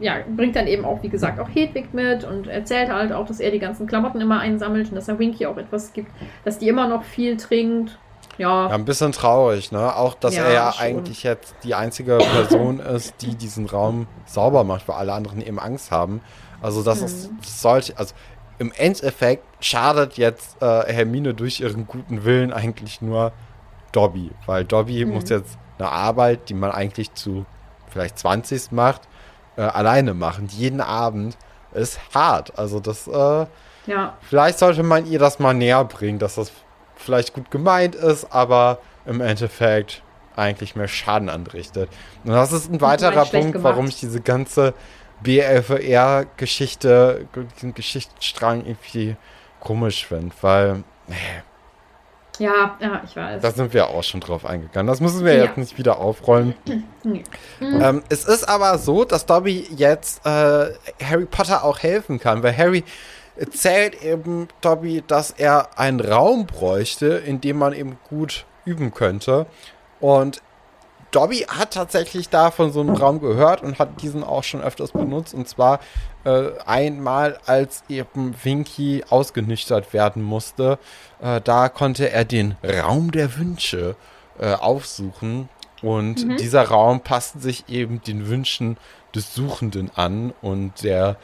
ja, 0.00 0.16
bringt 0.28 0.56
dann 0.56 0.66
eben 0.66 0.84
auch, 0.84 1.02
wie 1.02 1.08
gesagt, 1.08 1.40
auch 1.40 1.48
Hedwig 1.48 1.92
mit 1.94 2.24
und 2.24 2.46
erzählt 2.46 2.90
halt 2.90 3.12
auch, 3.12 3.26
dass 3.26 3.40
er 3.40 3.50
die 3.50 3.58
ganzen 3.58 3.86
Klamotten 3.86 4.20
immer 4.20 4.40
einsammelt 4.40 4.88
und 4.88 4.96
dass 4.96 5.08
er 5.08 5.18
Winky 5.18 5.46
auch 5.46 5.56
etwas 5.56 5.92
gibt, 5.92 6.10
dass 6.44 6.58
die 6.58 6.68
immer 6.68 6.88
noch 6.88 7.02
viel 7.02 7.36
trinkt. 7.36 7.98
Ja. 8.38 8.68
ja 8.68 8.74
ein 8.74 8.84
bisschen 8.84 9.12
traurig, 9.12 9.72
ne? 9.72 9.96
Auch, 9.96 10.14
dass 10.14 10.36
ja, 10.36 10.44
er 10.44 10.52
ja 10.52 10.72
schon. 10.72 10.84
eigentlich 10.84 11.22
jetzt 11.22 11.54
die 11.64 11.74
einzige 11.74 12.18
Person 12.18 12.80
ist, 12.94 13.14
die 13.22 13.34
diesen 13.34 13.66
Raum 13.66 14.06
sauber 14.26 14.64
macht, 14.64 14.86
weil 14.88 14.96
alle 14.96 15.14
anderen 15.14 15.40
eben 15.40 15.58
Angst 15.58 15.90
haben. 15.90 16.20
Also, 16.60 16.82
das 16.82 17.00
mhm. 17.00 17.06
ist 17.06 17.60
solche, 17.60 17.96
also 17.96 18.14
im 18.58 18.72
Endeffekt 18.76 19.44
schadet 19.60 20.18
jetzt 20.18 20.60
äh, 20.62 20.92
Hermine 20.92 21.34
durch 21.34 21.60
ihren 21.60 21.86
guten 21.86 22.24
Willen 22.24 22.52
eigentlich 22.52 23.00
nur 23.00 23.32
Dobby, 23.92 24.30
weil 24.46 24.64
Dobby 24.64 25.04
mhm. 25.04 25.14
muss 25.14 25.28
jetzt 25.28 25.58
eine 25.78 25.90
Arbeit, 25.90 26.48
die 26.48 26.54
man 26.54 26.70
eigentlich 26.70 27.14
zu 27.14 27.46
vielleicht 27.88 28.18
20 28.18 28.72
macht, 28.72 29.02
äh, 29.56 29.62
alleine 29.62 30.14
machen, 30.14 30.48
jeden 30.50 30.80
Abend, 30.80 31.36
ist 31.74 32.00
hart. 32.14 32.58
Also 32.58 32.80
das, 32.80 33.06
äh, 33.06 33.46
ja. 33.86 34.16
Vielleicht 34.22 34.58
sollte 34.58 34.82
man 34.82 35.06
ihr 35.06 35.18
das 35.18 35.38
mal 35.38 35.54
näher 35.54 35.84
bringen, 35.84 36.18
dass 36.18 36.34
das 36.34 36.50
vielleicht 36.96 37.34
gut 37.34 37.50
gemeint 37.50 37.94
ist, 37.94 38.32
aber 38.32 38.78
im 39.04 39.20
Endeffekt 39.20 40.02
eigentlich 40.34 40.76
mehr 40.76 40.88
Schaden 40.88 41.28
anrichtet. 41.28 41.88
Und 42.24 42.32
das 42.32 42.52
ist 42.52 42.70
ein 42.70 42.80
weiterer 42.80 43.24
Punkt, 43.24 43.62
warum 43.62 43.86
ich 43.86 44.00
diese 44.00 44.20
ganze 44.20 44.74
BFR-Geschichte, 45.22 47.26
diesen 47.56 47.74
Geschichtsstrang 47.74 48.66
irgendwie 48.66 49.16
komisch 49.60 50.06
finde, 50.06 50.34
weil, 50.42 50.84
nee, 51.06 51.14
ja, 52.38 52.76
ja, 52.80 53.02
ich 53.04 53.16
weiß. 53.16 53.42
Da 53.42 53.50
sind 53.50 53.72
wir 53.74 53.88
auch 53.88 54.02
schon 54.02 54.20
drauf 54.20 54.44
eingegangen. 54.44 54.86
Das 54.86 55.00
müssen 55.00 55.24
wir 55.24 55.34
ja. 55.34 55.44
jetzt 55.44 55.58
nicht 55.58 55.78
wieder 55.78 55.98
aufrollen. 55.98 56.54
Nee. 57.08 57.22
Ähm, 57.60 58.02
es 58.08 58.24
ist 58.24 58.48
aber 58.48 58.78
so, 58.78 59.04
dass 59.04 59.26
Dobby 59.26 59.68
jetzt 59.76 60.26
äh, 60.26 60.30
Harry 61.04 61.24
Potter 61.30 61.62
auch 61.62 61.78
helfen 61.78 62.18
kann, 62.18 62.42
weil 62.42 62.56
Harry 62.58 62.82
erzählt 63.36 64.02
eben 64.02 64.48
Dobby, 64.60 65.04
dass 65.06 65.30
er 65.30 65.78
einen 65.78 66.00
Raum 66.00 66.46
bräuchte, 66.46 67.06
in 67.06 67.40
dem 67.40 67.58
man 67.58 67.72
eben 67.72 67.96
gut 68.08 68.44
üben 68.64 68.92
könnte. 68.92 69.46
Und 70.00 70.42
Dobby 71.10 71.46
hat 71.48 71.74
tatsächlich 71.74 72.28
da 72.28 72.50
von 72.50 72.72
so 72.72 72.80
einem 72.80 72.94
Raum 72.94 73.20
gehört 73.20 73.62
und 73.62 73.78
hat 73.78 74.02
diesen 74.02 74.24
auch 74.24 74.44
schon 74.44 74.60
öfters 74.60 74.92
benutzt. 74.92 75.34
Und 75.34 75.48
zwar 75.48 75.80
äh, 76.24 76.50
einmal, 76.66 77.38
als 77.46 77.84
eben 77.88 78.34
Winky 78.42 79.04
ausgenüchtert 79.08 79.92
werden 79.92 80.22
musste. 80.22 80.78
Äh, 81.20 81.40
da 81.42 81.68
konnte 81.68 82.10
er 82.10 82.24
den 82.24 82.56
Raum 82.62 83.12
der 83.12 83.36
Wünsche 83.38 83.96
äh, 84.38 84.52
aufsuchen. 84.52 85.48
Und 85.82 86.26
mhm. 86.26 86.36
dieser 86.36 86.62
Raum 86.62 87.00
passt 87.00 87.40
sich 87.42 87.68
eben 87.68 88.02
den 88.02 88.28
Wünschen 88.28 88.76
des 89.14 89.34
Suchenden 89.34 89.90
an 89.94 90.32
und 90.42 90.82
der 90.82 91.16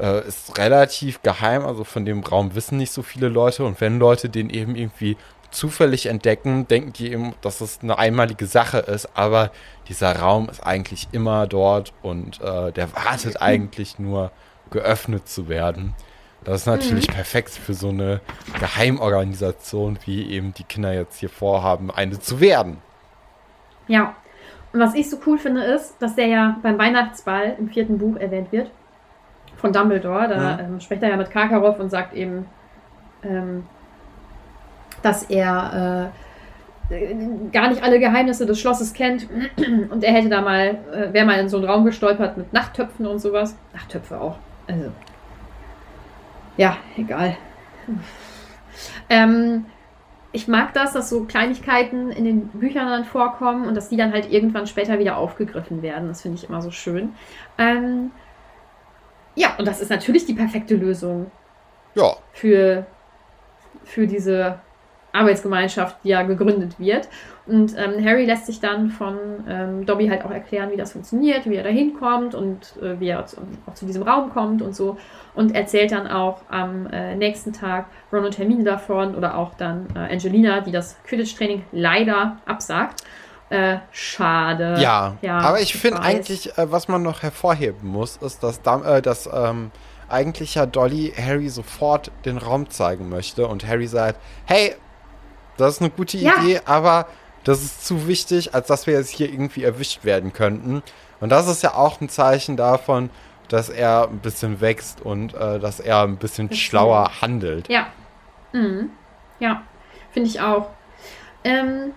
äh, 0.00 0.26
ist 0.26 0.58
relativ 0.58 1.22
geheim. 1.22 1.64
Also 1.64 1.84
von 1.84 2.04
dem 2.04 2.22
Raum 2.22 2.54
wissen 2.54 2.76
nicht 2.78 2.92
so 2.92 3.02
viele 3.02 3.28
Leute 3.28 3.64
und 3.64 3.80
wenn 3.80 3.98
Leute 3.98 4.28
den 4.28 4.50
eben 4.50 4.76
irgendwie 4.76 5.16
zufällig 5.56 6.06
entdecken, 6.06 6.68
denken 6.68 6.92
die 6.92 7.10
eben, 7.10 7.34
dass 7.40 7.60
es 7.60 7.80
eine 7.82 7.98
einmalige 7.98 8.46
Sache 8.46 8.78
ist, 8.78 9.08
aber 9.16 9.50
dieser 9.88 10.14
Raum 10.18 10.48
ist 10.50 10.64
eigentlich 10.64 11.08
immer 11.12 11.46
dort 11.46 11.92
und 12.02 12.40
äh, 12.42 12.72
der 12.72 12.94
wartet 12.94 13.34
mhm. 13.34 13.40
eigentlich 13.40 13.98
nur 13.98 14.30
geöffnet 14.70 15.28
zu 15.28 15.48
werden. 15.48 15.94
Das 16.44 16.60
ist 16.60 16.66
natürlich 16.66 17.08
mhm. 17.08 17.14
perfekt 17.14 17.50
für 17.50 17.72
so 17.74 17.88
eine 17.88 18.20
Geheimorganisation, 18.60 19.98
wie 20.04 20.30
eben 20.30 20.52
die 20.52 20.64
Kinder 20.64 20.92
jetzt 20.92 21.18
hier 21.18 21.30
vorhaben, 21.30 21.90
eine 21.90 22.20
zu 22.20 22.40
werden. 22.40 22.78
Ja. 23.88 24.14
Und 24.72 24.80
was 24.80 24.94
ich 24.94 25.08
so 25.08 25.16
cool 25.26 25.38
finde, 25.38 25.62
ist, 25.64 25.94
dass 26.00 26.16
der 26.16 26.26
ja 26.26 26.56
beim 26.62 26.78
Weihnachtsball 26.78 27.56
im 27.58 27.68
vierten 27.68 27.96
Buch 27.96 28.16
erwähnt 28.16 28.52
wird. 28.52 28.70
Von 29.56 29.72
Dumbledore. 29.72 30.28
Da 30.28 30.54
mhm. 30.54 30.74
ähm, 30.74 30.80
spricht 30.80 31.02
er 31.02 31.08
ja 31.08 31.16
mit 31.16 31.30
Karkaroff 31.30 31.80
und 31.80 31.88
sagt 31.88 32.12
eben, 32.12 32.46
ähm, 33.22 33.64
dass 35.06 35.22
er 35.22 36.10
äh, 36.90 37.14
gar 37.52 37.68
nicht 37.68 37.82
alle 37.82 38.00
Geheimnisse 38.00 38.44
des 38.44 38.60
Schlosses 38.60 38.92
kennt. 38.92 39.28
Und 39.56 40.02
er 40.02 40.12
hätte 40.12 40.28
da 40.28 40.40
mal, 40.40 40.78
äh, 40.92 41.12
wäre 41.12 41.24
mal 41.24 41.38
in 41.38 41.48
so 41.48 41.58
einen 41.58 41.66
Raum 41.66 41.84
gestolpert 41.84 42.36
mit 42.36 42.52
Nachttöpfen 42.52 43.06
und 43.06 43.20
sowas. 43.20 43.56
Nachttöpfe 43.72 44.20
auch. 44.20 44.36
Also, 44.66 44.90
ja, 46.56 46.76
egal. 46.96 47.36
Ähm, 49.08 49.66
ich 50.32 50.48
mag 50.48 50.74
das, 50.74 50.92
dass 50.92 51.08
so 51.08 51.24
Kleinigkeiten 51.24 52.10
in 52.10 52.24
den 52.24 52.48
Büchern 52.48 52.88
dann 52.88 53.04
vorkommen 53.04 53.66
und 53.66 53.76
dass 53.76 53.88
die 53.88 53.96
dann 53.96 54.12
halt 54.12 54.32
irgendwann 54.32 54.66
später 54.66 54.98
wieder 54.98 55.16
aufgegriffen 55.16 55.82
werden. 55.82 56.08
Das 56.08 56.22
finde 56.22 56.38
ich 56.38 56.48
immer 56.48 56.60
so 56.62 56.72
schön. 56.72 57.14
Ähm, 57.58 58.10
ja, 59.36 59.54
und 59.56 59.68
das 59.68 59.80
ist 59.80 59.90
natürlich 59.90 60.26
die 60.26 60.34
perfekte 60.34 60.74
Lösung. 60.74 61.30
Ja. 61.94 62.16
Für, 62.32 62.86
für 63.84 64.06
diese 64.06 64.58
Arbeitsgemeinschaft, 65.16 65.96
die 66.04 66.10
ja 66.10 66.22
gegründet 66.22 66.78
wird. 66.78 67.08
Und 67.46 67.76
ähm, 67.76 68.04
Harry 68.04 68.24
lässt 68.24 68.46
sich 68.46 68.60
dann 68.60 68.90
von 68.90 69.16
ähm, 69.48 69.86
Dobby 69.86 70.08
halt 70.08 70.24
auch 70.24 70.30
erklären, 70.30 70.70
wie 70.72 70.76
das 70.76 70.92
funktioniert, 70.92 71.48
wie 71.48 71.54
er 71.54 71.62
da 71.62 71.68
hinkommt 71.68 72.34
und 72.34 72.74
äh, 72.82 72.98
wie 72.98 73.08
er 73.08 73.24
zu, 73.26 73.36
auch 73.66 73.74
zu 73.74 73.86
diesem 73.86 74.02
Raum 74.02 74.30
kommt 74.30 74.62
und 74.62 74.74
so. 74.74 74.96
Und 75.34 75.54
erzählt 75.54 75.92
dann 75.92 76.08
auch 76.08 76.40
am 76.48 76.86
äh, 76.88 77.14
nächsten 77.14 77.52
Tag 77.52 77.86
Ron 78.12 78.24
und 78.24 78.36
Hermine 78.36 78.64
davon 78.64 79.14
oder 79.14 79.36
auch 79.36 79.54
dann 79.54 79.86
äh, 79.94 80.12
Angelina, 80.12 80.60
die 80.60 80.72
das 80.72 80.96
Quidditch-Training 81.04 81.62
leider 81.72 82.38
absagt. 82.46 83.04
Äh, 83.48 83.76
schade. 83.92 84.76
Ja, 84.80 85.16
ja 85.22 85.38
aber 85.38 85.60
ich 85.60 85.76
finde 85.76 86.00
eigentlich, 86.00 86.58
äh, 86.58 86.70
was 86.72 86.88
man 86.88 87.02
noch 87.02 87.22
hervorheben 87.22 87.88
muss, 87.88 88.16
ist, 88.16 88.42
dass, 88.42 88.58
äh, 88.58 89.00
dass 89.00 89.30
ähm, 89.32 89.70
eigentlich 90.08 90.56
ja 90.56 90.66
Dolly 90.66 91.12
Harry 91.16 91.48
sofort 91.48 92.10
den 92.24 92.38
Raum 92.38 92.70
zeigen 92.70 93.08
möchte 93.08 93.46
und 93.46 93.66
Harry 93.66 93.86
sagt, 93.86 94.20
hey, 94.46 94.74
das 95.56 95.74
ist 95.74 95.80
eine 95.80 95.90
gute 95.90 96.18
ja. 96.18 96.42
Idee, 96.42 96.60
aber 96.64 97.06
das 97.44 97.62
ist 97.62 97.86
zu 97.86 98.08
wichtig, 98.08 98.54
als 98.54 98.66
dass 98.66 98.86
wir 98.86 98.94
jetzt 98.94 99.10
hier 99.10 99.30
irgendwie 99.30 99.62
erwischt 99.62 100.04
werden 100.04 100.32
könnten. 100.32 100.82
Und 101.20 101.30
das 101.30 101.48
ist 101.48 101.62
ja 101.62 101.74
auch 101.74 102.00
ein 102.00 102.08
Zeichen 102.08 102.56
davon, 102.56 103.10
dass 103.48 103.68
er 103.68 104.08
ein 104.08 104.18
bisschen 104.18 104.60
wächst 104.60 105.00
und 105.00 105.34
äh, 105.34 105.58
dass 105.58 105.80
er 105.80 106.02
ein 106.02 106.16
bisschen 106.16 106.48
das 106.48 106.58
schlauer 106.58 107.06
stimmt. 107.06 107.22
handelt. 107.22 107.68
Ja. 107.68 107.86
Mhm. 108.52 108.90
Ja, 109.38 109.62
finde 110.10 110.28
ich 110.28 110.40
auch. 110.40 110.70
Ähm, 111.44 111.92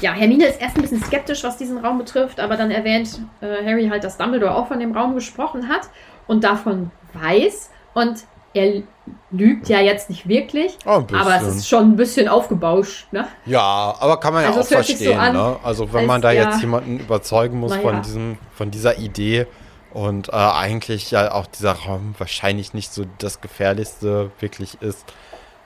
ja, 0.00 0.12
Hermine 0.12 0.46
ist 0.46 0.60
erst 0.60 0.76
ein 0.76 0.82
bisschen 0.82 1.02
skeptisch, 1.02 1.44
was 1.44 1.56
diesen 1.56 1.78
Raum 1.78 1.98
betrifft, 1.98 2.40
aber 2.40 2.56
dann 2.56 2.70
erwähnt 2.70 3.20
äh, 3.40 3.64
Harry 3.64 3.88
halt, 3.88 4.04
dass 4.04 4.16
Dumbledore 4.16 4.54
auch 4.54 4.68
von 4.68 4.80
dem 4.80 4.96
Raum 4.96 5.14
gesprochen 5.14 5.68
hat 5.68 5.88
und 6.26 6.44
davon 6.44 6.90
weiß. 7.14 7.70
Und 7.94 8.24
er 8.52 8.82
lügt 9.30 9.68
ja 9.68 9.80
jetzt 9.80 10.08
nicht 10.08 10.28
wirklich, 10.28 10.78
oh, 10.86 11.02
aber 11.12 11.36
es 11.36 11.46
ist 11.46 11.68
schon 11.68 11.92
ein 11.92 11.96
bisschen 11.96 12.28
aufgebauscht, 12.28 13.12
ne? 13.12 13.26
Ja, 13.44 13.94
aber 13.98 14.18
kann 14.18 14.32
man 14.32 14.42
ja 14.42 14.48
also 14.48 14.60
auch 14.60 14.66
verstehen, 14.66 15.14
so 15.14 15.14
an, 15.14 15.32
ne? 15.32 15.56
Also 15.62 15.92
wenn 15.92 16.06
man 16.06 16.20
da 16.20 16.30
ja, 16.30 16.44
jetzt 16.44 16.60
jemanden 16.60 17.00
überzeugen 17.00 17.58
muss 17.60 17.74
von 17.76 17.96
ja. 17.96 18.00
diesem, 18.00 18.38
von 18.52 18.70
dieser 18.70 18.98
Idee 18.98 19.46
und 19.92 20.28
äh, 20.28 20.32
eigentlich 20.32 21.10
ja 21.10 21.32
auch 21.32 21.46
dieser 21.46 21.72
Raum 21.72 22.14
wahrscheinlich 22.18 22.74
nicht 22.74 22.92
so 22.92 23.04
das 23.18 23.40
Gefährlichste 23.40 24.30
wirklich 24.40 24.80
ist, 24.80 25.04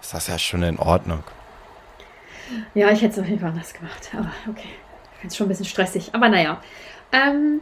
ist 0.01 0.15
das 0.15 0.29
ja 0.29 0.39
schon 0.39 0.63
in 0.63 0.79
Ordnung. 0.79 1.23
Ja, 2.75 2.91
ich 2.91 3.03
hätte 3.03 3.15
es 3.15 3.19
auf 3.19 3.27
jeden 3.27 3.41
Fall 3.41 3.51
anders 3.51 3.73
gemacht, 3.73 4.11
aber 4.13 4.31
okay. 4.49 4.69
Ich 5.15 5.21
finde 5.21 5.33
es 5.33 5.37
schon 5.37 5.47
ein 5.47 5.51
bisschen 5.51 5.67
stressig, 5.67 6.11
aber 6.15 6.29
naja. 6.29 6.61
Ähm, 7.13 7.61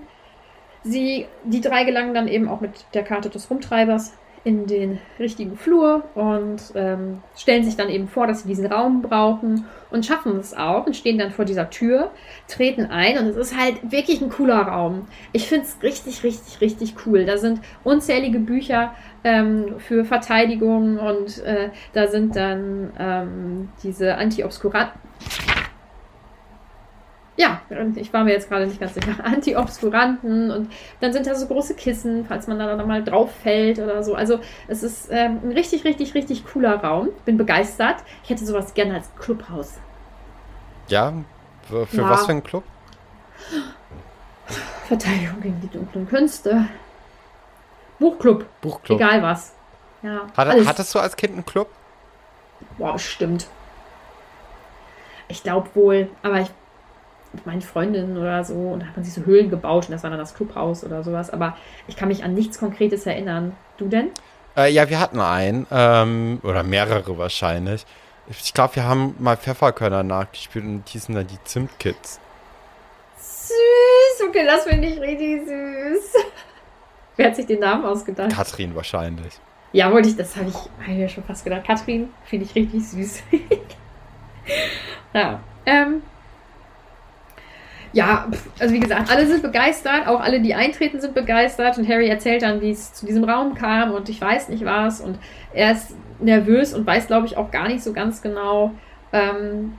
sie, 0.85 1.27
die 1.45 1.61
drei 1.61 1.85
gelangen 1.85 2.15
dann 2.15 2.29
eben 2.29 2.49
auch 2.49 2.61
mit 2.61 2.87
der 2.95 3.03
Karte 3.03 3.31
des 3.31 3.51
Rumtreibers 3.51 4.13
in 4.45 4.67
den 4.67 4.99
richtigen 5.19 5.57
Flur 5.57 6.05
und 6.15 6.61
ähm, 6.75 7.23
stellen 7.37 7.65
sich 7.65 7.77
dann 7.77 7.89
eben 7.89 8.09
vor, 8.09 8.27
dass 8.27 8.43
sie 8.43 8.49
diesen 8.49 8.67
Raum 8.67 9.03
brauchen 9.03 9.67
und 9.91 10.07
schaffen 10.07 10.37
es 10.39 10.55
auch 10.55 10.87
und 10.87 10.97
stehen 10.97 11.19
dann 11.19 11.31
vor 11.31 11.45
dieser 11.45 11.71
Tür, 11.71 12.11
treten 12.47 12.87
ein 12.87 13.19
und 13.19 13.27
es 13.27 13.37
ist 13.37 13.59
halt 13.59 13.91
wirklich 13.91 14.21
ein 14.21 14.31
cooler 14.31 14.61
Raum. 14.61 15.07
Ich 15.33 15.49
finde 15.49 15.65
es 15.65 15.83
richtig, 15.83 16.23
richtig, 16.23 16.61
richtig 16.61 16.95
cool. 17.07 17.25
Da 17.25 17.39
sind 17.39 17.61
unzählige 17.85 18.39
Bücher 18.39 18.95
ähm, 19.25 19.75
für 19.79 20.05
Verteidigung 20.05 20.99
und 20.99 21.39
äh, 21.45 21.71
da 21.93 22.07
sind 22.07 22.37
dann 22.37 22.93
ähm, 22.99 23.69
diese 23.83 24.17
Anti-Obskuranten 24.17 25.08
ja, 27.39 27.61
ich 27.95 28.13
war 28.13 28.25
mir 28.25 28.33
jetzt 28.33 28.49
gerade 28.49 28.67
nicht 28.67 28.81
ganz 28.81 28.95
sicher, 28.95 29.15
Anti-Obskuranten 29.25 30.51
und 30.51 30.73
dann 31.01 31.13
sind 31.13 31.25
da 31.25 31.37
so 31.37 31.47
große 31.47 31.75
Kissen, 31.75 32.27
falls 32.27 32.49
man 32.49 32.59
da 32.59 32.67
dann 32.67 32.87
mal 32.87 33.05
drauf 33.05 33.31
fällt 33.33 33.79
oder 33.79 34.03
so. 34.03 34.17
Also 34.17 34.41
es 34.67 34.83
ist 34.83 35.09
ähm, 35.13 35.39
ein 35.45 35.53
richtig, 35.53 35.85
richtig, 35.85 36.15
richtig 36.15 36.45
cooler 36.45 36.83
Raum. 36.83 37.11
Bin 37.25 37.37
begeistert. 37.37 37.99
Ich 38.25 38.31
hätte 38.31 38.45
sowas 38.45 38.75
gerne 38.75 38.95
als 38.95 39.09
Clubhaus. 39.21 39.75
Ja, 40.89 41.13
für, 41.69 41.87
für 41.87 41.99
ja. 41.99 42.11
was 42.11 42.27
für 42.27 42.33
ein 42.33 42.43
Club? 42.43 42.65
Verteidigung 44.89 45.41
gegen 45.41 45.61
die 45.61 45.69
dunklen 45.69 46.09
Künste. 46.09 46.67
Buchclub. 48.01 48.47
Buchclub. 48.61 48.99
Egal 48.99 49.23
was. 49.23 49.55
Ja, 50.03 50.27
Hat, 50.37 50.67
hattest 50.67 50.93
du 50.93 50.99
als 50.99 51.15
Kind 51.15 51.35
einen 51.35 51.47
Club? 51.47 51.69
Boah, 52.79 52.95
bestimmt. 52.95 53.47
Ich 55.29 55.45
glaube 55.45 55.69
wohl, 55.75 56.09
aber 56.23 56.41
ich 56.41 56.51
mit 57.33 57.47
meinen 57.47 57.63
Freundinnen 57.63 58.17
oder 58.17 58.45
so 58.45 58.55
und 58.55 58.81
da 58.81 58.87
hat 58.87 58.97
man 58.97 59.05
sich 59.05 59.15
so 59.15 59.23
Höhlen 59.23 59.51
gebaut 59.51 59.87
und 59.87 59.93
das 59.93 60.03
war 60.03 60.11
dann 60.11 60.19
das 60.19 60.35
Clubhaus 60.35 60.85
oder 60.85 61.03
sowas. 61.03 61.31
Aber 61.31 61.57
ich 61.87 61.97
kann 61.97 62.09
mich 62.09 62.25
an 62.25 62.35
nichts 62.35 62.59
Konkretes 62.59 63.07
erinnern. 63.07 63.55
Du 63.77 63.89
denn? 63.89 64.11
Äh, 64.57 64.73
ja, 64.73 64.89
wir 64.89 64.99
hatten 64.99 65.21
einen 65.21 65.67
ähm, 65.71 66.41
oder 66.43 66.63
mehrere 66.63 67.19
wahrscheinlich. 67.19 67.87
Ich 68.29 68.53
glaube, 68.53 68.77
wir 68.77 68.85
haben 68.85 69.15
mal 69.19 69.37
Pfefferkörner 69.37 70.03
nachgespielt 70.03 70.65
und 70.65 70.93
die 70.93 70.99
sind 70.99 71.15
dann 71.15 71.27
die 71.27 71.43
Zimtkids. 71.45 72.21
Süß, 73.17 74.29
okay, 74.29 74.45
das 74.45 74.65
finde 74.65 74.89
ich 74.89 75.01
richtig 75.01 75.47
süß. 75.47 76.15
Wer 77.17 77.27
hat 77.27 77.37
sich 77.37 77.47
den 77.47 77.61
Namen 77.61 77.85
ausgedacht? 77.85 78.31
Katrin 78.31 78.75
wahrscheinlich. 78.75 79.35
Ja, 79.73 79.93
wollte 79.93 80.09
ich, 80.09 80.17
das 80.17 80.37
habe 80.37 80.49
ich, 80.49 80.55
hab 80.55 80.89
ich 80.89 80.97
mir 80.97 81.09
schon 81.09 81.25
fast 81.25 81.45
gedacht. 81.45 81.65
Katrin 81.67 82.11
finde 82.25 82.47
ich 82.47 82.55
richtig 82.55 82.87
süß. 82.89 83.23
ja, 85.15 85.41
ähm, 85.67 86.03
ja, 87.93 88.29
also 88.59 88.75
wie 88.75 88.81
gesagt, 88.81 89.11
alle 89.11 89.27
sind 89.27 89.43
begeistert, 89.43 90.07
auch 90.07 90.21
alle, 90.21 90.41
die 90.41 90.55
eintreten, 90.55 91.01
sind 91.01 91.15
begeistert. 91.15 91.79
Und 91.79 91.89
Harry 91.89 92.09
erzählt 92.09 92.43
dann, 92.43 92.61
wie 92.61 92.71
es 92.71 92.93
zu 92.93 93.07
diesem 93.07 93.25
Raum 93.25 93.55
kam 93.55 93.93
und 93.93 94.09
ich 94.09 94.21
weiß 94.21 94.49
nicht 94.49 94.65
was. 94.65 95.01
Und 95.01 95.19
er 95.53 95.73
ist 95.73 95.95
nervös 96.21 96.75
und 96.75 96.87
weiß, 96.87 97.07
glaube 97.07 97.27
ich, 97.27 97.37
auch 97.37 97.51
gar 97.51 97.69
nicht 97.69 97.83
so 97.83 97.93
ganz 97.93 98.21
genau, 98.21 98.73
ähm, 99.13 99.79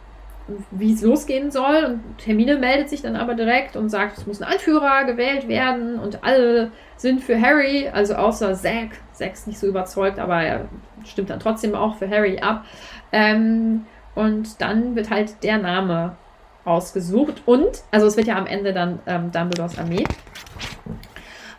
wie 0.72 0.94
es 0.94 1.02
losgehen 1.02 1.52
soll. 1.52 1.86
Und 1.86 2.26
Hermine 2.26 2.58
meldet 2.58 2.90
sich 2.90 3.02
dann 3.02 3.16
aber 3.16 3.36
direkt 3.36 3.76
und 3.76 3.90
sagt, 3.90 4.18
es 4.18 4.26
muss 4.26 4.42
ein 4.42 4.52
Anführer 4.52 5.04
gewählt 5.06 5.48
werden 5.48 6.00
und 6.00 6.24
alle 6.24 6.72
sind 6.98 7.24
für 7.24 7.40
Harry, 7.40 7.90
also 7.92 8.16
außer 8.16 8.54
Zack. 8.56 8.98
Zack 9.14 9.34
ist 9.34 9.48
nicht 9.48 9.60
so 9.60 9.68
überzeugt, 9.68 10.18
aber 10.18 10.42
er 10.42 10.66
stimmt 11.06 11.30
dann 11.30 11.40
trotzdem 11.40 11.76
auch 11.76 11.98
für 11.98 12.10
Harry 12.10 12.40
ab. 12.40 12.66
Ähm, 13.12 13.86
und 14.16 14.60
dann 14.60 14.96
wird 14.96 15.12
halt 15.12 15.44
der 15.44 15.60
Name 15.60 16.18
ausgesucht 16.66 17.44
und, 17.46 17.84
also 17.92 18.08
es 18.08 18.18
wird 18.18 18.28
ja 18.28 18.38
am 18.38 18.48
Ende 18.48 18.74
dann 18.74 19.00
ähm, 19.08 19.32
Dumbledores 19.32 19.78
Armee. 19.78 20.04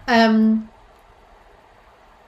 Ähm, 0.06 0.68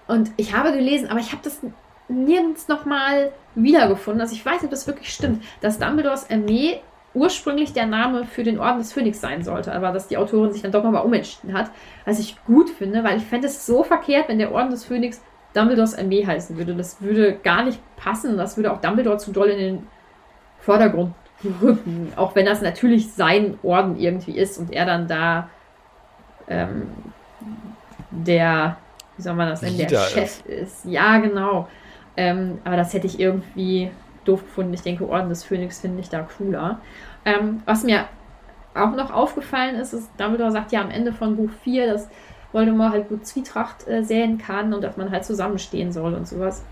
und 0.09 0.31
ich 0.37 0.55
habe 0.55 0.73
gelesen, 0.73 1.09
aber 1.09 1.21
ich 1.21 1.33
habe 1.33 1.43
das 1.43 1.61
nirgends 2.09 2.69
nochmal 2.69 3.33
wiedergefunden. 3.55 4.21
Also 4.21 4.35
ich 4.35 4.45
weiß 4.45 4.55
nicht, 4.55 4.65
ob 4.65 4.71
das 4.71 4.87
wirklich 4.87 5.13
stimmt, 5.13 5.45
dass 5.61 5.79
Dumbledores 5.79 6.31
Armee 6.31 6.81
ursprünglich 7.15 7.73
der 7.73 7.87
Name 7.87 8.25
für 8.25 8.43
den 8.43 8.59
Orden 8.59 8.79
des 8.79 8.93
Phönix 8.93 9.21
sein 9.21 9.45
sollte, 9.45 9.73
aber 9.73 9.93
dass 9.93 10.09
die 10.09 10.17
Autorin 10.17 10.53
sich 10.53 10.63
dann 10.63 10.73
doch 10.73 10.83
nochmal 10.83 11.05
umentschieden 11.05 11.53
hat, 11.53 11.71
was 12.07 12.19
ich 12.19 12.43
gut 12.47 12.71
finde, 12.71 13.05
weil 13.05 13.19
ich 13.19 13.25
fände 13.25 13.49
es 13.49 13.67
so 13.67 13.83
verkehrt, 13.85 14.29
wenn 14.29 14.39
der 14.39 14.53
Orden 14.53 14.71
des 14.71 14.85
Phönix 14.85 15.21
Dumbledores 15.55 15.97
Armee 15.97 16.27
heißen 16.27 16.57
würde. 16.57 16.75
Das 16.75 17.03
würde 17.03 17.35
gar 17.43 17.65
nicht 17.65 17.79
passen. 17.97 18.39
Das 18.39 18.57
würde 18.57 18.73
auch 18.73 18.81
Dumbledore 18.81 19.19
zu 19.19 19.33
doll 19.33 19.49
in 19.49 19.59
den 19.59 19.87
Vordergrund 20.59 21.13
rücken. 21.45 22.13
Auch 22.17 22.35
wenn 22.35 22.47
das 22.47 22.63
natürlich 22.63 23.13
sein 23.13 23.59
Orden 23.63 23.99
irgendwie 23.99 24.37
ist 24.37 24.59
und 24.59 24.73
er 24.73 24.87
dann 24.87 25.09
da 25.09 25.49
ähm, 26.49 26.89
der, 28.11 28.77
wie 29.17 29.23
soll 29.23 29.35
man 29.35 29.49
das 29.49 29.63
nennen, 29.63 29.79
der 29.79 29.89
Chef 29.89 30.45
ist. 30.45 30.47
ist. 30.47 30.85
Ja, 30.85 31.19
genau. 31.19 31.69
Ähm, 32.17 32.59
aber 32.65 32.77
das 32.77 32.93
hätte 32.93 33.07
ich 33.07 33.19
irgendwie 33.19 33.91
doof 34.25 34.43
gefunden. 34.43 34.75
Ich 34.75 34.83
denke, 34.83 35.09
Orden 35.09 35.29
des 35.29 35.45
Phönix 35.45 35.81
finde 35.81 36.01
ich 36.01 36.09
da 36.09 36.27
cooler. 36.39 36.81
Ähm, 37.25 37.63
was 37.65 37.85
mir 37.85 38.07
auch 38.75 38.93
noch 38.93 39.13
aufgefallen 39.13 39.77
ist, 39.77 39.93
ist, 39.93 40.11
Dumbledore 40.19 40.51
sagt 40.51 40.73
ja 40.73 40.81
am 40.81 40.91
Ende 40.91 41.13
von 41.13 41.37
Buch 41.37 41.51
4, 41.63 41.93
dass 41.93 42.09
Voldemort 42.53 42.93
halt 42.93 43.09
gut 43.09 43.27
Zwietracht 43.27 43.87
äh, 43.89 44.03
säen 44.03 44.39
kann 44.39 44.73
und 44.75 44.83
dass 44.83 44.97
man 44.97 45.11
halt 45.11 45.25
zusammenstehen 45.25 45.93
soll 45.93 46.15
und 46.15 46.29
sowas. 46.29 46.65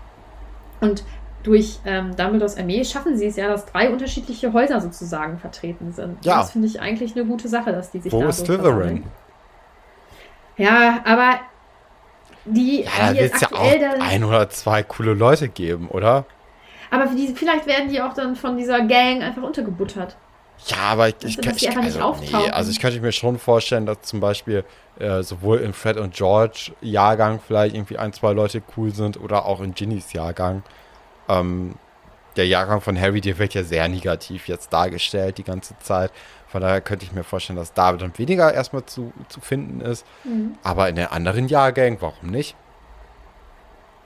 Und 0.79 1.03
durch 1.43 1.79
ähm, 1.85 2.15
Dumbledores 2.15 2.57
Armee 2.57 2.83
schaffen 2.83 3.17
sie 3.17 3.27
es 3.27 3.35
ja, 3.35 3.47
dass 3.47 3.65
drei 3.65 3.89
unterschiedliche 3.89 4.53
Häuser 4.53 4.81
sozusagen 4.81 5.37
vertreten 5.39 5.91
sind. 5.91 6.23
Ja. 6.25 6.37
Das 6.39 6.51
finde 6.51 6.67
ich 6.67 6.79
eigentlich 6.79 7.15
eine 7.15 7.25
gute 7.25 7.47
Sache, 7.47 7.71
dass 7.71 7.91
die 7.91 7.99
sich 7.99 8.11
Wo 8.11 8.21
da 8.21 8.29
ist 8.29 8.39
so 8.39 8.45
Slytherin? 8.45 9.03
Ja, 10.57 11.01
aber 11.05 11.39
die, 12.45 12.81
ja, 12.81 13.13
da 13.13 13.15
wird 13.15 13.33
es 13.33 13.41
ja 13.41 13.51
auch 13.51 14.01
ein 14.01 14.23
oder 14.23 14.49
zwei 14.49 14.83
coole 14.83 15.13
Leute 15.13 15.49
geben, 15.49 15.87
oder? 15.89 16.25
Aber 16.89 17.05
die, 17.05 17.27
vielleicht 17.29 17.67
werden 17.67 17.89
die 17.89 18.01
auch 18.01 18.13
dann 18.13 18.35
von 18.35 18.57
dieser 18.57 18.81
Gang 18.81 19.21
einfach 19.21 19.43
untergebuttert. 19.43 20.17
Ja, 20.67 20.77
aber 20.91 21.09
ich, 21.09 21.15
ich, 21.23 21.37
also, 21.47 21.65
ich, 21.65 21.77
also, 21.77 22.15
nee, 22.21 22.49
also 22.51 22.71
ich 22.71 22.79
könnte 22.79 22.99
mir 22.99 23.11
schon 23.11 23.39
vorstellen, 23.39 23.87
dass 23.87 24.01
zum 24.01 24.19
Beispiel 24.19 24.63
äh, 24.99 25.23
sowohl 25.23 25.59
in 25.59 25.73
Fred 25.73 25.97
und 25.97 26.13
George 26.13 26.71
Jahrgang 26.81 27.39
vielleicht 27.39 27.73
irgendwie 27.75 27.97
ein, 27.97 28.13
zwei 28.13 28.33
Leute 28.33 28.61
cool 28.77 28.91
sind 28.91 29.19
oder 29.19 29.45
auch 29.45 29.61
in 29.61 29.73
Ginnys 29.73 30.13
Jahrgang. 30.13 30.61
Ähm, 31.39 31.75
der 32.37 32.47
Jahrgang 32.47 32.81
von 32.81 32.99
Harry, 32.99 33.21
der 33.21 33.37
wird 33.39 33.53
ja 33.53 33.63
sehr 33.63 33.87
negativ 33.87 34.47
jetzt 34.47 34.71
dargestellt 34.71 35.37
die 35.37 35.43
ganze 35.43 35.77
Zeit. 35.79 36.11
Von 36.47 36.61
daher 36.61 36.81
könnte 36.81 37.05
ich 37.05 37.11
mir 37.11 37.23
vorstellen, 37.23 37.57
dass 37.57 37.73
David 37.73 38.01
dann 38.01 38.17
weniger 38.17 38.53
erstmal 38.53 38.85
zu, 38.85 39.11
zu 39.27 39.41
finden 39.41 39.81
ist. 39.81 40.05
Mhm. 40.23 40.55
Aber 40.63 40.89
in 40.89 40.95
den 40.95 41.07
anderen 41.07 41.47
Jahrgängen, 41.47 42.01
warum 42.01 42.29
nicht? 42.29 42.55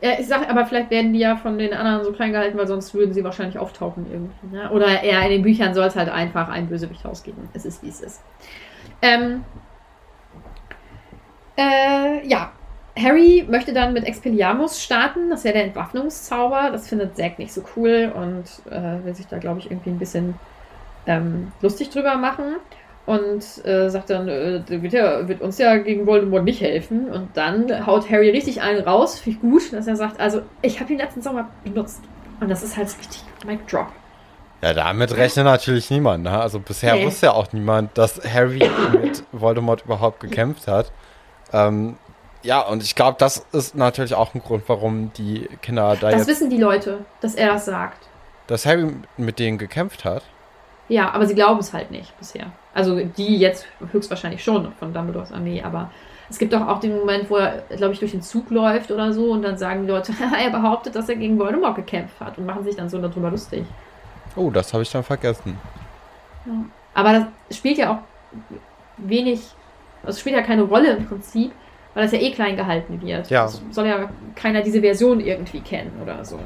Ja, 0.01 0.11
ich 0.19 0.27
sag, 0.27 0.49
aber 0.49 0.65
vielleicht 0.65 0.91
werden 0.91 1.13
die 1.13 1.19
ja 1.19 1.37
von 1.37 1.57
den 1.57 1.73
anderen 1.73 2.03
so 2.03 2.11
klein 2.11 2.31
gehalten, 2.31 2.57
weil 2.57 2.67
sonst 2.67 2.93
würden 2.93 3.13
sie 3.13 3.23
wahrscheinlich 3.23 3.57
auftauchen 3.57 4.05
irgendwie. 4.11 4.55
Ne? 4.55 4.69
Oder 4.71 5.01
eher 5.01 5.23
in 5.23 5.29
den 5.29 5.41
Büchern 5.41 5.73
soll 5.73 5.85
es 5.85 5.95
halt 5.95 6.09
einfach 6.09 6.49
ein 6.49 6.67
Bösewicht 6.67 7.05
ausgeben. 7.05 7.49
Es 7.53 7.65
ist, 7.65 7.81
wie 7.81 7.89
es 7.89 8.01
ist. 8.01 8.21
Ähm, 9.01 9.43
äh, 11.57 12.27
ja, 12.27 12.51
Harry 12.97 13.45
möchte 13.49 13.73
dann 13.73 13.93
mit 13.93 14.05
Expelliarmus 14.05 14.81
starten. 14.81 15.29
Das 15.29 15.43
wäre 15.43 15.55
der 15.55 15.65
Entwaffnungszauber. 15.65 16.69
Das 16.71 16.87
findet 16.87 17.17
Zack 17.17 17.39
nicht 17.39 17.53
so 17.53 17.63
cool 17.75 18.11
und 18.15 18.45
äh, 18.71 19.03
will 19.03 19.13
sich 19.13 19.27
da, 19.27 19.37
glaube 19.37 19.59
ich, 19.59 19.69
irgendwie 19.69 19.89
ein 19.89 19.99
bisschen 19.99 20.35
ähm, 21.05 21.51
lustig 21.61 21.89
drüber 21.89 22.15
machen 22.15 22.55
und 23.05 23.65
äh, 23.65 23.89
sagt 23.89 24.09
dann, 24.09 24.27
äh, 24.27 24.61
wird, 24.67 24.93
ja, 24.93 25.27
wird, 25.27 25.41
uns 25.41 25.57
ja 25.57 25.77
gegen 25.77 26.07
Voldemort 26.07 26.43
nicht 26.43 26.61
helfen. 26.61 27.09
Und 27.09 27.35
dann 27.35 27.85
haut 27.85 28.09
Harry 28.09 28.29
richtig 28.29 28.61
einen 28.61 28.83
raus, 28.83 29.19
finde 29.19 29.37
ich 29.37 29.41
gut, 29.41 29.73
dass 29.73 29.87
er 29.87 29.95
sagt, 29.95 30.19
also 30.19 30.41
ich 30.61 30.79
habe 30.79 30.91
ihn 30.93 30.99
letzten 30.99 31.21
Sommer 31.21 31.49
benutzt. 31.63 32.01
Und 32.39 32.49
das 32.49 32.63
ist 32.63 32.75
halt 32.77 32.87
richtig 32.87 33.23
Mic 33.45 33.59
Drop. 33.69 33.87
Ja, 34.61 34.73
damit 34.73 35.15
rechnet 35.15 35.45
natürlich 35.45 35.91
niemand. 35.91 36.23
Ne? 36.23 36.31
Also 36.31 36.59
bisher 36.59 36.95
nee. 36.95 37.05
wusste 37.05 37.27
ja 37.27 37.33
auch 37.33 37.51
niemand, 37.53 37.97
dass 37.97 38.21
Harry 38.23 38.67
mit 39.01 39.23
Voldemort 39.31 39.85
überhaupt 39.85 40.19
gekämpft 40.21 40.67
hat. 40.67 40.91
Ähm, 41.53 41.97
ja, 42.45 42.61
und 42.61 42.83
ich 42.83 42.95
glaube, 42.95 43.17
das 43.19 43.45
ist 43.51 43.75
natürlich 43.75 44.13
auch 44.13 44.33
ein 44.33 44.41
Grund, 44.41 44.63
warum 44.67 45.11
die 45.13 45.49
Kinder 45.61 45.95
da 45.95 45.95
das 45.95 46.11
jetzt... 46.11 46.21
Das 46.21 46.27
wissen 46.27 46.49
die 46.49 46.57
Leute, 46.57 47.05
dass 47.21 47.35
er 47.35 47.53
das 47.53 47.65
sagt. 47.65 48.07
Dass 48.47 48.65
Harry 48.65 48.93
mit 49.17 49.39
denen 49.39 49.57
gekämpft 49.57 50.05
hat? 50.05 50.23
Ja, 50.87 51.11
aber 51.11 51.25
sie 51.25 51.33
glauben 51.33 51.59
es 51.59 51.73
halt 51.73 51.89
nicht 51.89 52.15
bisher. 52.19 52.51
Also 52.73 52.99
die 53.03 53.37
jetzt 53.37 53.65
höchstwahrscheinlich 53.91 54.43
schon 54.43 54.71
von 54.73 54.93
Dumbledores 54.93 55.31
Armee, 55.31 55.63
aber 55.63 55.89
es 56.29 56.37
gibt 56.37 56.53
doch 56.53 56.67
auch 56.67 56.79
den 56.79 56.97
Moment, 56.97 57.29
wo 57.29 57.37
er, 57.37 57.63
glaube 57.75 57.93
ich, 57.93 57.99
durch 57.99 58.11
den 58.11 58.21
Zug 58.21 58.51
läuft 58.51 58.91
oder 58.91 59.11
so 59.11 59.31
und 59.31 59.41
dann 59.41 59.57
sagen 59.57 59.83
die 59.83 59.91
Leute, 59.91 60.13
er 60.39 60.51
behauptet, 60.51 60.95
dass 60.95 61.09
er 61.09 61.15
gegen 61.15 61.39
Voldemort 61.39 61.75
gekämpft 61.75 62.19
hat 62.19 62.37
und 62.37 62.45
machen 62.45 62.63
sich 62.63 62.75
dann 62.75 62.89
so 62.89 63.01
darüber 63.01 63.31
lustig. 63.31 63.65
Oh, 64.35 64.51
das 64.51 64.71
habe 64.73 64.83
ich 64.83 64.91
dann 64.91 65.03
vergessen. 65.03 65.57
Ja. 66.45 66.53
Aber 66.93 67.27
das 67.47 67.57
spielt 67.57 67.77
ja 67.77 67.93
auch 67.93 67.97
wenig, 68.97 69.41
also 70.03 70.19
spielt 70.19 70.35
ja 70.35 70.43
keine 70.43 70.63
Rolle 70.63 70.95
im 70.95 71.07
Prinzip, 71.07 71.51
weil 71.95 72.03
das 72.03 72.11
ja 72.11 72.19
eh 72.19 72.31
klein 72.31 72.55
gehalten 72.55 73.01
wird. 73.01 73.29
Ja. 73.31 73.43
Das 73.43 73.61
soll 73.71 73.87
ja 73.87 74.09
keiner 74.35 74.61
diese 74.61 74.81
Version 74.81 75.19
irgendwie 75.19 75.61
kennen 75.61 75.99
oder 76.03 76.23
so. 76.23 76.39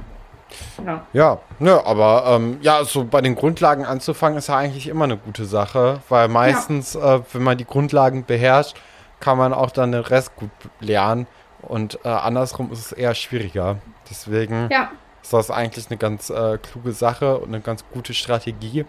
Ja, 0.86 1.06
ja 1.12 1.40
ne, 1.60 1.86
aber 1.86 2.24
ähm, 2.28 2.60
ja, 2.62 2.84
so 2.86 3.04
bei 3.04 3.22
den 3.22 3.36
Grundlagen 3.36 3.86
anzufangen 3.86 4.38
ist 4.38 4.48
ja 4.48 4.58
eigentlich 4.58 4.88
immer 4.88 5.04
eine 5.04 5.18
gute 5.18 5.46
Sache, 5.46 6.02
weil 6.08 6.28
meistens, 6.28 6.94
ja. 6.94 7.18
äh, 7.18 7.22
wenn 7.34 7.44
man 7.44 7.58
die 7.58 7.66
Grundlagen 7.66 8.26
beherrscht, 8.26 8.78
kann 9.20 9.38
man 9.38 9.54
auch 9.54 9.72
dann 9.72 9.92
den 9.92 10.02
Rest 10.02 10.36
gut 10.36 10.50
lernen 10.80 11.28
und 11.62 12.00
äh, 12.06 12.10
andersrum 12.10 12.72
ist 12.72 12.80
es 12.80 12.92
eher 12.92 13.14
schwieriger. 13.16 13.78
Deswegen 14.10 14.70
ja. 14.72 14.92
ist 15.22 15.34
das 15.34 15.52
eigentlich 15.52 15.88
eine 15.90 15.98
ganz 15.98 16.30
äh, 16.30 16.58
kluge 16.58 16.94
Sache 16.94 17.38
und 17.38 17.50
eine 17.50 17.60
ganz 17.60 17.84
gute 17.92 18.14
Strategie. 18.14 18.86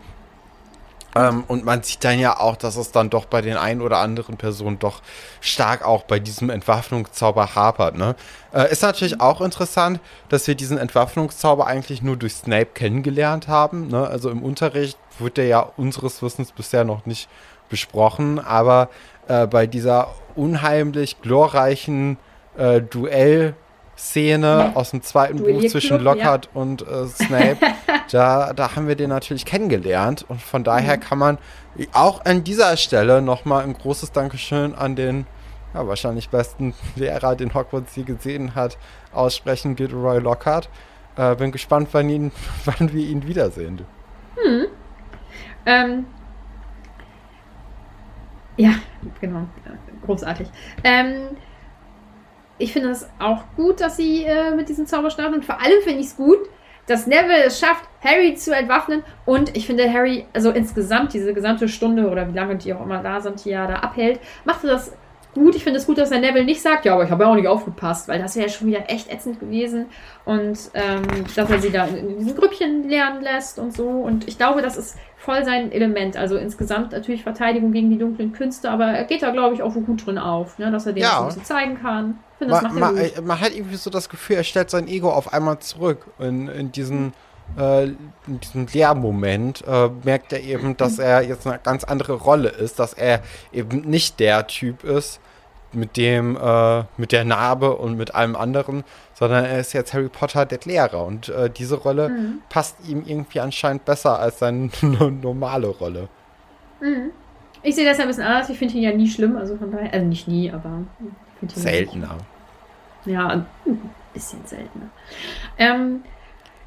Ähm, 1.16 1.44
und 1.48 1.64
man 1.64 1.82
sieht 1.82 2.04
dann 2.04 2.18
ja 2.18 2.38
auch, 2.38 2.56
dass 2.56 2.76
es 2.76 2.92
dann 2.92 3.10
doch 3.10 3.24
bei 3.24 3.40
den 3.40 3.56
ein 3.56 3.80
oder 3.80 3.98
anderen 3.98 4.36
Personen 4.36 4.78
doch 4.78 5.02
stark 5.40 5.84
auch 5.84 6.04
bei 6.04 6.20
diesem 6.20 6.50
Entwaffnungszauber 6.50 7.54
hapert. 7.54 7.96
Ne? 7.96 8.14
Äh, 8.52 8.70
ist 8.70 8.82
natürlich 8.82 9.20
auch 9.20 9.40
interessant, 9.40 10.00
dass 10.28 10.46
wir 10.46 10.54
diesen 10.54 10.78
Entwaffnungszauber 10.78 11.66
eigentlich 11.66 12.02
nur 12.02 12.16
durch 12.16 12.34
Snape 12.34 12.70
kennengelernt 12.74 13.48
haben. 13.48 13.88
Ne? 13.88 14.06
Also 14.06 14.30
im 14.30 14.42
Unterricht 14.42 14.98
wird 15.18 15.36
der 15.36 15.46
ja 15.46 15.60
unseres 15.76 16.22
Wissens 16.22 16.52
bisher 16.52 16.84
noch 16.84 17.06
nicht 17.06 17.28
besprochen, 17.68 18.38
aber 18.38 18.88
äh, 19.28 19.46
bei 19.46 19.66
dieser 19.66 20.08
unheimlich 20.34 21.20
glorreichen 21.22 22.18
äh, 22.56 22.80
Duell- 22.80 23.54
Szene 24.00 24.72
aus 24.74 24.90
dem 24.90 25.02
zweiten 25.02 25.42
Buch 25.42 25.66
zwischen 25.68 26.00
Lockhart 26.00 26.46
ja. 26.46 26.60
und 26.60 26.82
äh, 26.82 27.06
Snape, 27.06 27.58
da, 28.10 28.52
da 28.52 28.74
haben 28.74 28.88
wir 28.88 28.96
den 28.96 29.10
natürlich 29.10 29.44
kennengelernt 29.44 30.24
und 30.28 30.40
von 30.40 30.64
daher 30.64 30.96
mhm. 30.96 31.00
kann 31.00 31.18
man 31.18 31.38
auch 31.92 32.24
an 32.24 32.42
dieser 32.42 32.76
Stelle 32.76 33.22
nochmal 33.22 33.64
ein 33.64 33.74
großes 33.74 34.12
Dankeschön 34.12 34.74
an 34.74 34.96
den 34.96 35.26
ja, 35.74 35.86
wahrscheinlich 35.86 36.30
besten 36.30 36.74
Lehrer, 36.96 37.36
den 37.36 37.54
Hogwarts 37.54 37.94
je 37.94 38.02
gesehen 38.02 38.54
hat, 38.54 38.76
aussprechen, 39.12 39.76
Gilderoy 39.76 40.18
Lockhart. 40.18 40.68
Äh, 41.16 41.36
bin 41.36 41.52
gespannt, 41.52 41.88
wann, 41.92 42.08
ihn, 42.08 42.32
wann 42.64 42.92
wir 42.92 43.06
ihn 43.06 43.26
wiedersehen. 43.26 43.84
Hm. 44.36 44.66
Ähm. 45.66 46.06
Ja, 48.56 48.74
genau. 49.20 49.46
Großartig. 50.04 50.48
Ähm, 50.84 51.36
ich 52.60 52.72
finde 52.72 52.90
es 52.90 53.08
auch 53.18 53.42
gut, 53.56 53.80
dass 53.80 53.96
sie 53.96 54.24
äh, 54.24 54.54
mit 54.54 54.68
diesem 54.68 54.86
Zauber 54.86 55.10
starten. 55.10 55.34
Und 55.34 55.44
vor 55.44 55.60
allem 55.60 55.82
finde 55.82 56.00
ich 56.00 56.06
es 56.06 56.16
gut, 56.16 56.38
dass 56.86 57.06
Neville 57.06 57.44
es 57.44 57.58
schafft, 57.58 57.84
Harry 58.02 58.34
zu 58.34 58.54
entwaffnen. 58.54 59.02
Und 59.26 59.56
ich 59.56 59.66
finde, 59.66 59.92
Harry, 59.92 60.26
also 60.32 60.50
insgesamt, 60.50 61.12
diese 61.12 61.32
gesamte 61.34 61.68
Stunde 61.68 62.08
oder 62.08 62.28
wie 62.28 62.36
lange 62.36 62.56
die 62.56 62.72
auch 62.74 62.84
immer 62.84 63.02
da 63.02 63.20
sind, 63.20 63.44
die 63.44 63.50
er 63.50 63.66
da 63.66 63.76
abhält, 63.76 64.20
macht 64.44 64.64
das 64.64 64.92
gut. 65.34 65.54
Ich 65.54 65.62
finde 65.62 65.78
es 65.78 65.86
gut, 65.86 65.98
dass 65.98 66.10
der 66.10 66.18
Neville 66.18 66.44
nicht 66.44 66.60
sagt, 66.60 66.84
ja, 66.84 66.94
aber 66.94 67.04
ich 67.04 67.10
habe 67.10 67.22
ja 67.24 67.30
auch 67.30 67.36
nicht 67.36 67.46
aufgepasst, 67.46 68.08
weil 68.08 68.20
das 68.20 68.34
wäre 68.34 68.48
ja 68.48 68.52
schon 68.52 68.66
wieder 68.66 68.90
echt 68.90 69.10
ätzend 69.12 69.38
gewesen. 69.38 69.86
Und 70.24 70.58
ähm, 70.74 71.02
dass 71.36 71.50
er 71.50 71.60
sie 71.60 71.70
da 71.70 71.84
in, 71.84 71.96
in 71.96 72.18
diesen 72.18 72.36
Grüppchen 72.36 72.88
lernen 72.88 73.22
lässt 73.22 73.58
und 73.58 73.74
so. 73.74 73.86
Und 73.86 74.26
ich 74.26 74.36
glaube, 74.36 74.60
das 74.60 74.76
ist 74.76 74.96
voll 75.16 75.44
sein 75.44 75.70
Element. 75.70 76.16
Also 76.16 76.36
insgesamt 76.36 76.92
natürlich 76.92 77.22
Verteidigung 77.22 77.72
gegen 77.72 77.90
die 77.90 77.98
dunklen 77.98 78.32
Künste, 78.32 78.70
aber 78.70 78.86
er 78.86 79.04
geht 79.04 79.22
da, 79.22 79.30
glaube 79.30 79.54
ich, 79.54 79.62
auch 79.62 79.74
gut 79.74 80.04
drin 80.04 80.18
auf, 80.18 80.58
ne? 80.58 80.70
dass 80.70 80.86
er 80.86 80.92
denen 80.92 81.04
ja. 81.04 81.10
das 81.10 81.20
ein 81.20 81.26
bisschen 81.26 81.44
zeigen 81.44 81.80
kann. 81.80 82.18
Finde, 82.40 82.54
man, 82.54 82.74
man, 82.74 83.10
man, 83.22 83.40
hat 83.40 83.54
irgendwie 83.54 83.76
so 83.76 83.90
das 83.90 84.08
Gefühl, 84.08 84.36
er 84.36 84.44
stellt 84.44 84.70
sein 84.70 84.88
Ego 84.88 85.10
auf 85.10 85.32
einmal 85.32 85.58
zurück 85.58 86.06
in, 86.18 86.48
in 86.48 86.72
diesen 86.72 87.12
äh, 87.58 87.84
in 87.84 88.40
diesem 88.42 88.66
Lehrmoment 88.72 89.62
äh, 89.66 89.90
merkt 90.04 90.32
er 90.32 90.42
eben, 90.42 90.76
dass 90.76 90.98
er 90.98 91.22
jetzt 91.22 91.46
eine 91.46 91.58
ganz 91.62 91.84
andere 91.84 92.14
Rolle 92.14 92.48
ist, 92.48 92.78
dass 92.78 92.94
er 92.94 93.22
eben 93.52 93.82
nicht 93.82 94.20
der 94.20 94.46
Typ 94.46 94.84
ist 94.84 95.20
mit 95.72 95.96
dem, 95.96 96.36
äh, 96.36 96.84
mit 96.96 97.12
der 97.12 97.24
Narbe 97.24 97.76
und 97.76 97.96
mit 97.96 98.14
allem 98.14 98.36
anderen, 98.36 98.84
sondern 99.14 99.44
er 99.44 99.60
ist 99.60 99.72
jetzt 99.72 99.92
Harry 99.92 100.08
Potter, 100.08 100.46
der 100.46 100.60
Lehrer. 100.64 101.04
Und 101.04 101.28
äh, 101.28 101.50
diese 101.50 101.76
Rolle 101.76 102.08
mhm. 102.08 102.38
passt 102.48 102.76
ihm 102.88 103.04
irgendwie 103.06 103.40
anscheinend 103.40 103.84
besser 103.84 104.18
als 104.18 104.38
seine 104.38 104.70
normale 105.22 105.68
Rolle. 105.68 106.08
Mhm. 106.80 107.10
Ich 107.62 107.74
sehe 107.74 107.84
das 107.84 107.98
ja 107.98 108.04
ein 108.04 108.08
bisschen 108.08 108.24
anders. 108.24 108.48
Ich 108.48 108.58
finde 108.58 108.74
ihn 108.74 108.82
ja 108.82 108.92
nie 108.92 109.08
schlimm, 109.08 109.36
also 109.36 109.56
von 109.56 109.70
daher, 109.70 109.92
also 109.92 110.06
nicht 110.06 110.26
nie, 110.26 110.50
aber 110.50 110.82
seltener. 111.46 112.18
Ja, 113.04 113.28
ein 113.28 113.46
bisschen 114.12 114.44
seltener. 114.44 114.90
Ähm, 115.58 116.02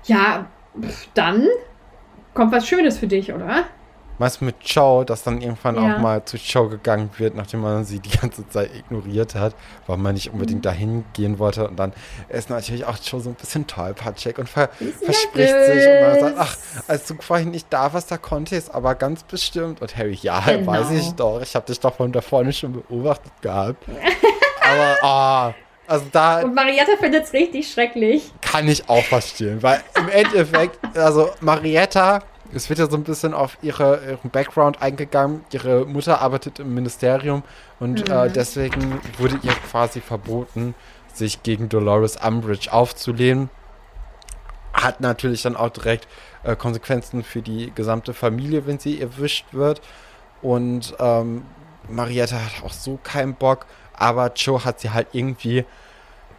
ja, 0.06 0.48
dann 1.14 1.48
kommt 2.34 2.52
was 2.52 2.68
Schönes 2.68 2.98
für 2.98 3.08
dich, 3.08 3.32
oder? 3.34 3.66
meist 4.24 4.42
mit 4.42 4.56
Joe, 4.62 5.06
dass 5.06 5.24
dann 5.24 5.42
irgendwann 5.42 5.76
ja. 5.76 5.96
auch 5.96 6.00
mal 6.00 6.24
zu 6.26 6.38
Joe 6.38 6.70
gegangen 6.70 7.10
wird, 7.18 7.36
nachdem 7.36 7.62
man 7.62 7.84
sie 7.84 8.00
die 8.00 8.18
ganze 8.18 8.48
Zeit 8.48 8.72
ignoriert 8.76 9.36
hat, 9.36 9.56
weil 9.88 9.98
man 9.98 10.14
nicht 10.14 10.32
unbedingt 10.32 10.60
mhm. 10.60 10.64
dahin 10.64 11.06
gehen 11.14 11.40
wollte. 11.40 11.68
Und 11.68 11.78
dann 11.78 11.94
ist 12.30 12.50
natürlich 12.50 12.86
auch 12.86 12.98
Joe 12.98 13.22
so 13.22 13.30
ein 13.30 13.36
bisschen 13.36 13.68
tollpatschig 13.68 14.38
und 14.38 14.48
ver 14.48 14.70
verspricht 14.70 15.56
sich 15.66 15.88
und 15.88 16.02
man 16.02 16.20
sagt, 16.20 16.36
ach, 16.38 16.58
als 16.88 17.08
du 17.08 17.16
vorhin 17.20 17.52
nicht 17.52 17.68
da 17.70 17.94
warst, 17.94 18.12
da 18.12 18.18
konnte 18.18 18.56
ich 18.56 18.64
es 18.64 18.70
aber 18.70 18.96
ganz 18.96 19.24
bestimmt. 19.24 19.82
Und 19.82 19.98
Harry, 19.98 20.18
ja, 20.22 20.40
genau. 20.40 20.72
weiß 20.72 20.92
ich 20.92 21.12
doch, 21.14 21.42
ich 21.42 21.56
habe 21.56 21.66
dich 21.66 21.80
doch 21.80 21.96
von 21.96 22.12
da 22.12 22.22
vorne 22.22 22.54
schon 22.54 22.74
beobachtet 22.74 23.34
gehabt. 23.42 23.84
aber, 24.62 25.04
ah. 25.04 25.50
Oh, 25.50 25.54
also 25.94 26.06
da. 26.12 26.42
Und 26.42 26.56
Marietta 26.56 26.98
findet 27.00 27.26
es 27.26 27.34
richtig 27.34 27.72
schrecklich. 27.72 28.32
Kann 28.42 28.68
ich 28.68 28.90
auch 28.90 29.04
verstehen, 29.04 29.62
weil 29.62 29.82
im 29.96 30.10
Endeffekt, 30.10 30.80
also 30.98 31.30
Marietta 31.42 32.24
es 32.56 32.70
wird 32.70 32.80
ja 32.80 32.90
so 32.90 32.98
ein 32.98 33.04
bisschen 33.04 33.34
auf 33.34 33.58
ihre, 33.62 34.02
ihren 34.06 34.30
Background 34.30 34.82
eingegangen. 34.82 35.44
Ihre 35.52 35.86
Mutter 35.86 36.22
arbeitet 36.22 36.60
im 36.60 36.74
Ministerium 36.74 37.44
und 37.80 38.10
äh, 38.10 38.14
mhm. 38.14 38.30
äh, 38.30 38.30
deswegen 38.30 39.02
wurde 39.18 39.40
ihr 39.42 39.54
quasi 39.72 40.02
verboten, 40.02 40.76
sich 41.14 41.44
gegen 41.44 41.70
Dolores 41.70 42.18
Umbridge 42.18 42.72
aufzulehnen. 42.72 43.50
Hat 44.74 45.02
natürlich 45.02 45.42
dann 45.44 45.56
auch 45.56 45.70
direkt 45.70 46.08
äh, 46.44 46.56
Konsequenzen 46.56 47.24
für 47.24 47.42
die 47.42 47.72
gesamte 47.74 48.14
Familie, 48.14 48.68
wenn 48.68 48.80
sie 48.80 49.02
erwischt 49.02 49.46
wird. 49.52 49.82
Und 50.42 50.96
ähm, 51.00 51.46
Marietta 51.90 52.36
hat 52.36 52.64
auch 52.64 52.74
so 52.74 53.00
keinen 53.02 53.36
Bock, 53.36 53.66
aber 53.94 54.32
Joe 54.36 54.64
hat 54.64 54.80
sie 54.80 54.92
halt 54.92 55.08
irgendwie, 55.14 55.66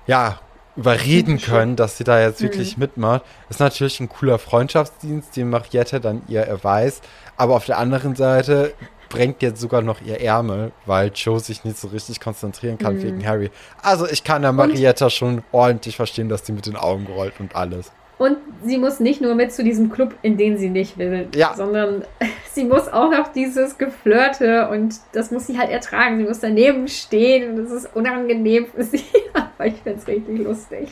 ja, 0.07 0.39
überreden 0.77 1.39
können, 1.39 1.77
dass 1.77 1.99
sie 1.99 2.05
da 2.05 2.21
jetzt 2.21 2.43
wirklich 2.43 2.77
mhm. 2.77 2.83
mitmacht. 2.83 3.23
Ist 3.49 3.61
natürlich 3.61 4.01
ein 4.01 4.09
cooler 4.09 4.39
Freundschaftsdienst, 4.39 5.37
den 5.37 5.51
Mariette 5.51 6.01
dann 6.01 6.23
ihr 6.29 6.43
erweist. 6.43 7.05
Aber 7.37 7.55
auf 7.55 7.67
der 7.67 7.79
anderen 7.79 8.17
Seite 8.17 8.75
brennt 9.09 9.43
jetzt 9.43 9.61
sogar 9.61 9.83
noch 9.83 10.01
ihr 10.01 10.21
Ärmel, 10.21 10.73
weil 10.87 11.13
Joe 11.15 11.39
sich 11.39 11.63
nicht 11.65 11.79
so 11.79 11.89
richtig 11.89 12.21
konzentrieren 12.21 12.79
kann 12.79 12.97
mhm. 12.97 13.03
wegen 13.03 13.27
Harry. 13.27 13.51
Also 13.83 14.09
ich 14.09 14.25
kann 14.25 14.43
der 14.43 14.53
Marietta 14.53 15.11
schon 15.11 15.45
ordentlich 15.53 15.97
verstehen, 15.97 16.29
dass 16.29 16.45
sie 16.45 16.53
mit 16.53 16.67
den 16.67 16.77
Augen 16.77 17.07
rollt 17.07 17.39
und 17.39 17.55
alles. 17.55 17.93
Und 18.17 18.37
sie 18.65 18.79
muss 18.79 19.01
nicht 19.01 19.21
nur 19.21 19.35
mit 19.35 19.53
zu 19.53 19.65
diesem 19.65 19.91
Club, 19.91 20.15
in 20.23 20.37
den 20.37 20.57
sie 20.57 20.71
nicht 20.71 20.99
will, 20.99 21.29
ja. 21.35 21.55
sondern 21.55 22.05
sie 22.53 22.65
muss 22.65 22.87
auch 22.89 23.11
noch 23.11 23.33
dieses 23.33 23.77
Geflirte 23.77 24.69
und 24.69 24.95
das 25.13 25.33
muss 25.33 25.47
sie 25.47 25.59
halt 25.59 25.71
ertragen. 25.71 26.19
Sie 26.19 26.25
muss 26.25 26.39
daneben 26.39 26.87
stehen 26.87 27.51
und 27.51 27.65
das 27.65 27.73
ist 27.73 27.97
unangenehm 27.97 28.67
für 28.67 28.83
sie. 28.85 29.05
Aber 29.33 29.67
ich 29.67 29.75
finde 29.75 29.99
es 29.99 30.07
richtig 30.07 30.39
lustig. 30.39 30.91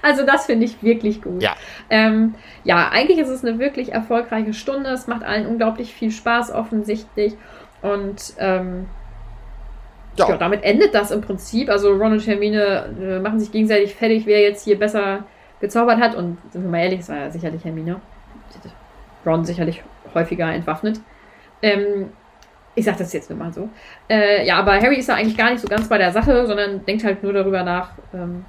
Also 0.00 0.24
das 0.24 0.46
finde 0.46 0.64
ich 0.64 0.82
wirklich 0.82 1.20
gut. 1.20 1.42
Ja. 1.42 1.54
Ähm, 1.90 2.34
ja, 2.64 2.88
eigentlich 2.90 3.18
ist 3.18 3.28
es 3.28 3.44
eine 3.44 3.58
wirklich 3.58 3.92
erfolgreiche 3.92 4.54
Stunde. 4.54 4.90
Es 4.90 5.06
macht 5.06 5.22
allen 5.22 5.46
unglaublich 5.46 5.92
viel 5.92 6.10
Spaß 6.10 6.50
offensichtlich. 6.50 7.34
Und 7.82 8.32
ähm, 8.38 8.86
ja. 10.16 10.30
ja. 10.30 10.36
damit 10.38 10.64
endet 10.64 10.94
das 10.94 11.10
im 11.10 11.20
Prinzip. 11.20 11.68
Also 11.68 11.92
Ron 11.92 12.12
und 12.12 12.26
Hermine 12.26 12.86
äh, 12.98 13.18
machen 13.18 13.38
sich 13.38 13.52
gegenseitig 13.52 13.94
fertig, 13.94 14.24
wer 14.24 14.40
jetzt 14.40 14.64
hier 14.64 14.78
besser 14.78 15.24
gezaubert 15.64 15.98
hat. 15.98 16.14
Und 16.14 16.38
sind 16.52 16.62
wir 16.62 16.70
mal 16.70 16.78
ehrlich, 16.78 17.00
es 17.00 17.08
war 17.08 17.16
ja 17.16 17.30
sicherlich 17.30 17.64
Hermine. 17.64 18.00
Ron 19.24 19.44
sicherlich 19.44 19.82
häufiger 20.14 20.52
entwaffnet. 20.52 21.00
Ähm, 21.62 22.10
ich 22.74 22.84
sag 22.84 22.98
das 22.98 23.12
jetzt 23.12 23.30
nur 23.30 23.38
mal 23.38 23.52
so. 23.52 23.68
Äh, 24.08 24.46
ja, 24.46 24.58
aber 24.58 24.74
Harry 24.74 24.96
ist 24.96 25.08
da 25.08 25.14
eigentlich 25.14 25.36
gar 25.36 25.50
nicht 25.50 25.60
so 25.60 25.68
ganz 25.68 25.88
bei 25.88 25.96
der 25.96 26.12
Sache, 26.12 26.46
sondern 26.46 26.84
denkt 26.84 27.04
halt 27.04 27.22
nur 27.22 27.32
darüber 27.32 27.62
nach, 27.62 27.92
ähm, 28.12 28.44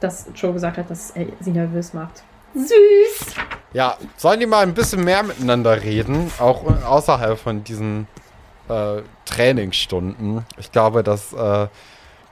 dass 0.00 0.28
Joe 0.34 0.52
gesagt 0.52 0.78
hat, 0.78 0.90
dass 0.90 1.10
er 1.12 1.26
sie 1.40 1.50
nervös 1.50 1.92
macht. 1.92 2.22
Süß! 2.54 3.34
Ja, 3.72 3.96
sollen 4.16 4.40
die 4.40 4.46
mal 4.46 4.62
ein 4.62 4.74
bisschen 4.74 5.02
mehr 5.02 5.22
miteinander 5.22 5.82
reden, 5.82 6.30
auch 6.38 6.64
außerhalb 6.84 7.38
von 7.38 7.64
diesen 7.64 8.06
äh, 8.68 9.00
Trainingsstunden. 9.24 10.44
Ich 10.58 10.70
glaube, 10.70 11.02
das 11.02 11.32
äh, 11.32 11.66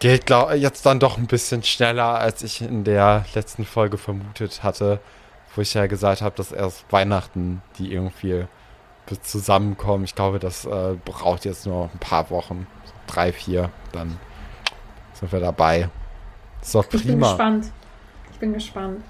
geht 0.00 0.26
glaub, 0.26 0.52
jetzt 0.52 0.84
dann 0.84 0.98
doch 0.98 1.18
ein 1.18 1.26
bisschen 1.26 1.62
schneller, 1.62 2.18
als 2.18 2.42
ich 2.42 2.62
in 2.62 2.84
der 2.84 3.24
letzten 3.34 3.64
Folge 3.64 3.98
vermutet 3.98 4.62
hatte, 4.64 4.98
wo 5.54 5.60
ich 5.60 5.74
ja 5.74 5.86
gesagt 5.86 6.22
habe, 6.22 6.34
dass 6.36 6.50
erst 6.50 6.90
Weihnachten 6.90 7.62
die 7.78 7.92
irgendwie 7.92 8.46
zusammenkommen. 9.22 10.04
Ich 10.04 10.14
glaube, 10.14 10.38
das 10.38 10.64
äh, 10.64 10.96
braucht 11.04 11.44
jetzt 11.44 11.66
nur 11.66 11.90
ein 11.92 11.98
paar 11.98 12.30
Wochen, 12.30 12.66
drei, 13.06 13.32
vier, 13.32 13.70
dann 13.92 14.18
sind 15.14 15.32
wir 15.32 15.40
dabei. 15.40 15.88
Ist 16.62 16.74
doch 16.74 16.88
prima. 16.88 17.00
Ich 17.00 17.06
bin 17.06 17.20
gespannt. 17.20 17.72
Ich 18.32 18.38
bin 18.38 18.52
gespannt. 18.52 19.04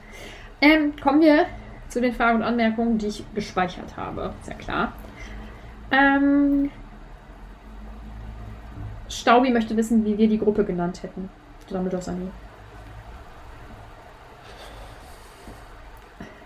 Ähm, 0.61 0.95
kommen 1.03 1.20
wir 1.20 1.47
zu 1.88 2.01
den 2.01 2.14
Fragen 2.14 2.38
und 2.38 2.45
Anmerkungen, 2.45 2.99
die 2.99 3.07
ich 3.07 3.24
gespeichert 3.34 3.97
habe. 3.97 4.32
Ist 4.41 4.49
ja 4.49 4.55
klar. 4.55 4.93
Ähm, 5.91 6.70
Staubi 9.11 9.50
möchte 9.50 9.76
wissen, 9.76 10.04
wie 10.04 10.16
wir 10.16 10.28
die 10.28 10.38
Gruppe 10.38 10.64
genannt 10.64 11.02
hätten. 11.02 11.28
Dumbledores 11.68 12.08
Armee. 12.08 12.28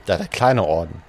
Ja, 0.07 0.17
der 0.17 0.27
kleine 0.27 0.67
Orden. 0.67 1.03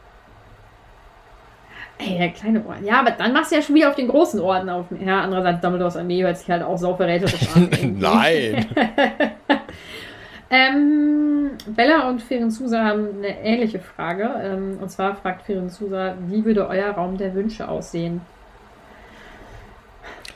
Ey, 1.97 2.18
der 2.18 2.30
kleine 2.30 2.66
Orden. 2.66 2.86
Ja, 2.86 2.99
aber 2.99 3.12
dann 3.12 3.34
machst 3.34 3.51
du 3.51 3.56
ja 3.56 3.62
schon 3.62 3.76
wieder 3.76 3.89
auf 3.89 3.95
den 3.95 4.08
großen 4.08 4.39
Orden 4.39 4.70
auf. 4.70 4.86
Ja, 4.99 5.22
andererseits 5.22 5.62
Dumbledores 5.62 5.97
Armee 5.97 6.24
hört 6.24 6.38
sich 6.38 6.49
halt 6.49 6.64
auch 6.64 6.78
sauverräterisch 6.78 7.56
an. 7.56 7.70
Nein! 7.99 8.66
ähm, 10.49 11.51
Bella 11.68 12.10
und 12.10 12.22
Ferenzusa 12.22 12.84
haben 12.84 13.18
eine 13.18 13.39
ähnliche 13.41 13.80
Frage. 13.80 14.30
Ähm, 14.43 14.78
und 14.82 14.89
zwar 14.89 15.16
fragt 15.16 15.43
Ferenzusa, 15.45 16.16
wie 16.28 16.43
würde 16.43 16.68
euer 16.68 16.91
Raum 16.91 17.18
der 17.18 17.34
Wünsche 17.34 17.68
aussehen? 17.68 18.22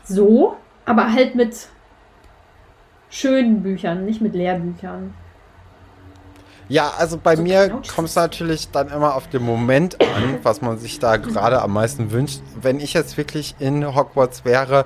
So, 0.04 0.58
aber 0.90 1.14
halt 1.14 1.36
mit 1.36 1.68
schönen 3.12 3.62
Büchern, 3.62 4.06
nicht 4.06 4.22
mit 4.22 4.34
Lehrbüchern. 4.34 5.14
Ja, 6.68 6.94
also 6.98 7.20
bei 7.22 7.36
so 7.36 7.44
mir 7.44 7.70
kommt 7.94 8.10
es 8.10 8.16
natürlich 8.16 8.70
dann 8.72 8.90
immer 8.90 9.14
auf 9.16 9.28
den 9.28 9.44
Moment 9.44 10.02
an, 10.02 10.40
was 10.42 10.62
man 10.62 10.80
sich 10.80 10.98
da 10.98 11.18
gerade 11.18 11.62
am 11.62 11.74
meisten 11.74 12.12
wünscht. 12.12 12.42
Wenn 12.60 12.80
ich 12.80 12.94
jetzt 12.94 13.18
wirklich 13.18 13.56
in 13.60 13.96
Hogwarts 13.96 14.46
wäre, 14.46 14.86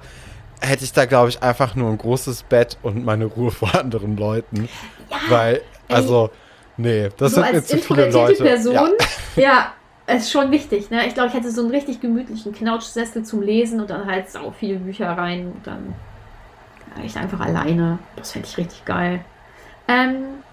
hätte 0.60 0.84
ich 0.84 0.92
da, 0.92 1.06
glaube 1.06 1.30
ich, 1.30 1.42
einfach 1.42 1.74
nur 1.76 1.90
ein 1.90 1.98
großes 1.98 2.44
Bett 2.44 2.78
und 2.84 3.06
meine 3.06 3.26
Ruhe 3.26 3.52
vor 3.52 3.74
anderen 3.74 4.18
Leuten. 4.18 4.68
Ja, 5.10 5.18
Weil, 5.30 5.62
also, 5.88 6.32
nee, 6.76 7.10
das 7.16 7.32
so 7.34 7.42
sind 7.42 7.54
mir 7.54 7.64
zu 7.64 7.78
viele 7.78 8.10
Leute. 8.10 8.44
Person, 8.44 8.74
ja. 9.36 9.42
ja, 9.42 9.74
ist 10.08 10.32
schon 10.32 10.52
wichtig, 10.52 10.90
ne? 10.90 11.08
Ich 11.08 11.14
glaube, 11.14 11.30
ich 11.30 11.34
hätte 11.36 11.52
so 11.52 11.62
einen 11.62 11.72
richtig 11.72 12.02
gemütlichen 12.02 12.54
Knautschsessel 12.54 13.24
zum 13.24 13.42
Lesen 13.42 13.80
und 13.80 13.90
dann 13.90 14.06
halt 14.06 14.30
sau 14.30 14.52
viele 14.52 14.80
Bücher 14.80 15.10
rein 15.10 15.48
und 15.48 15.66
dann 15.66 15.96
ich 17.04 17.18
einfach 17.18 17.40
alleine. 17.40 18.00
Das 18.16 18.32
fände 18.32 18.48
ich 18.48 18.58
richtig 18.58 18.86
geil. 18.86 19.24
Ähm, 19.88 20.44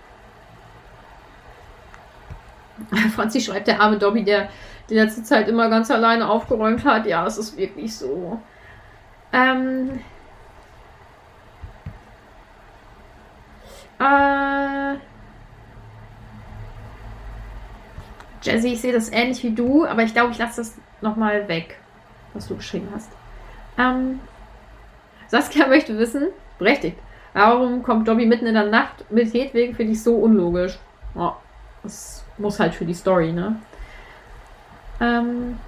Franzi 3.15 3.41
schreibt, 3.41 3.67
der 3.67 3.81
arme 3.81 3.99
Dobby, 3.99 4.25
der 4.25 4.49
die 4.89 4.95
letzte 4.95 5.23
Zeit 5.23 5.49
immer 5.49 5.69
ganz 5.69 5.91
alleine 5.91 6.29
aufgeräumt 6.29 6.85
hat. 6.85 7.07
Ja, 7.07 7.27
es 7.27 7.39
ist 7.39 7.57
wirklich 7.57 7.97
so. 7.97 8.41
Ähm, 9.33 10.01
äh, 14.01 14.97
Jesse, 18.43 18.69
ich 18.69 18.81
sehe 18.81 18.93
das 18.93 19.13
ähnlich 19.13 19.43
wie 19.43 19.55
du, 19.55 19.85
aber 19.85 20.03
ich 20.03 20.13
glaube, 20.13 20.33
ich 20.33 20.39
lasse 20.39 20.61
das 20.61 20.75
nochmal 21.01 21.49
weg, 21.49 21.79
was 22.35 22.49
du 22.49 22.57
geschrieben 22.57 22.89
hast. 22.95 23.11
Ähm, 23.79 24.21
Saskia 25.29 25.67
möchte 25.69 25.99
wissen, 25.99 26.29
berechtigt, 26.59 26.99
warum 27.35 27.83
kommt 27.83 28.09
Dobby 28.09 28.27
mitten 28.27 28.47
in 28.47 28.55
der 28.55 28.67
Nacht 28.67 29.11
mit 29.11 29.33
Hedwig? 29.33 29.77
Finde 29.77 29.93
ich 29.93 30.03
so 30.03 30.17
unlogisch. 30.17 30.79
Oh, 31.15 31.33
das 31.83 32.25
muss 32.39 32.59
halt 32.59 32.75
für 32.75 32.85
die 32.85 32.95
Story, 32.95 33.33
ne? 33.33 33.57
Ähm, 35.01 35.59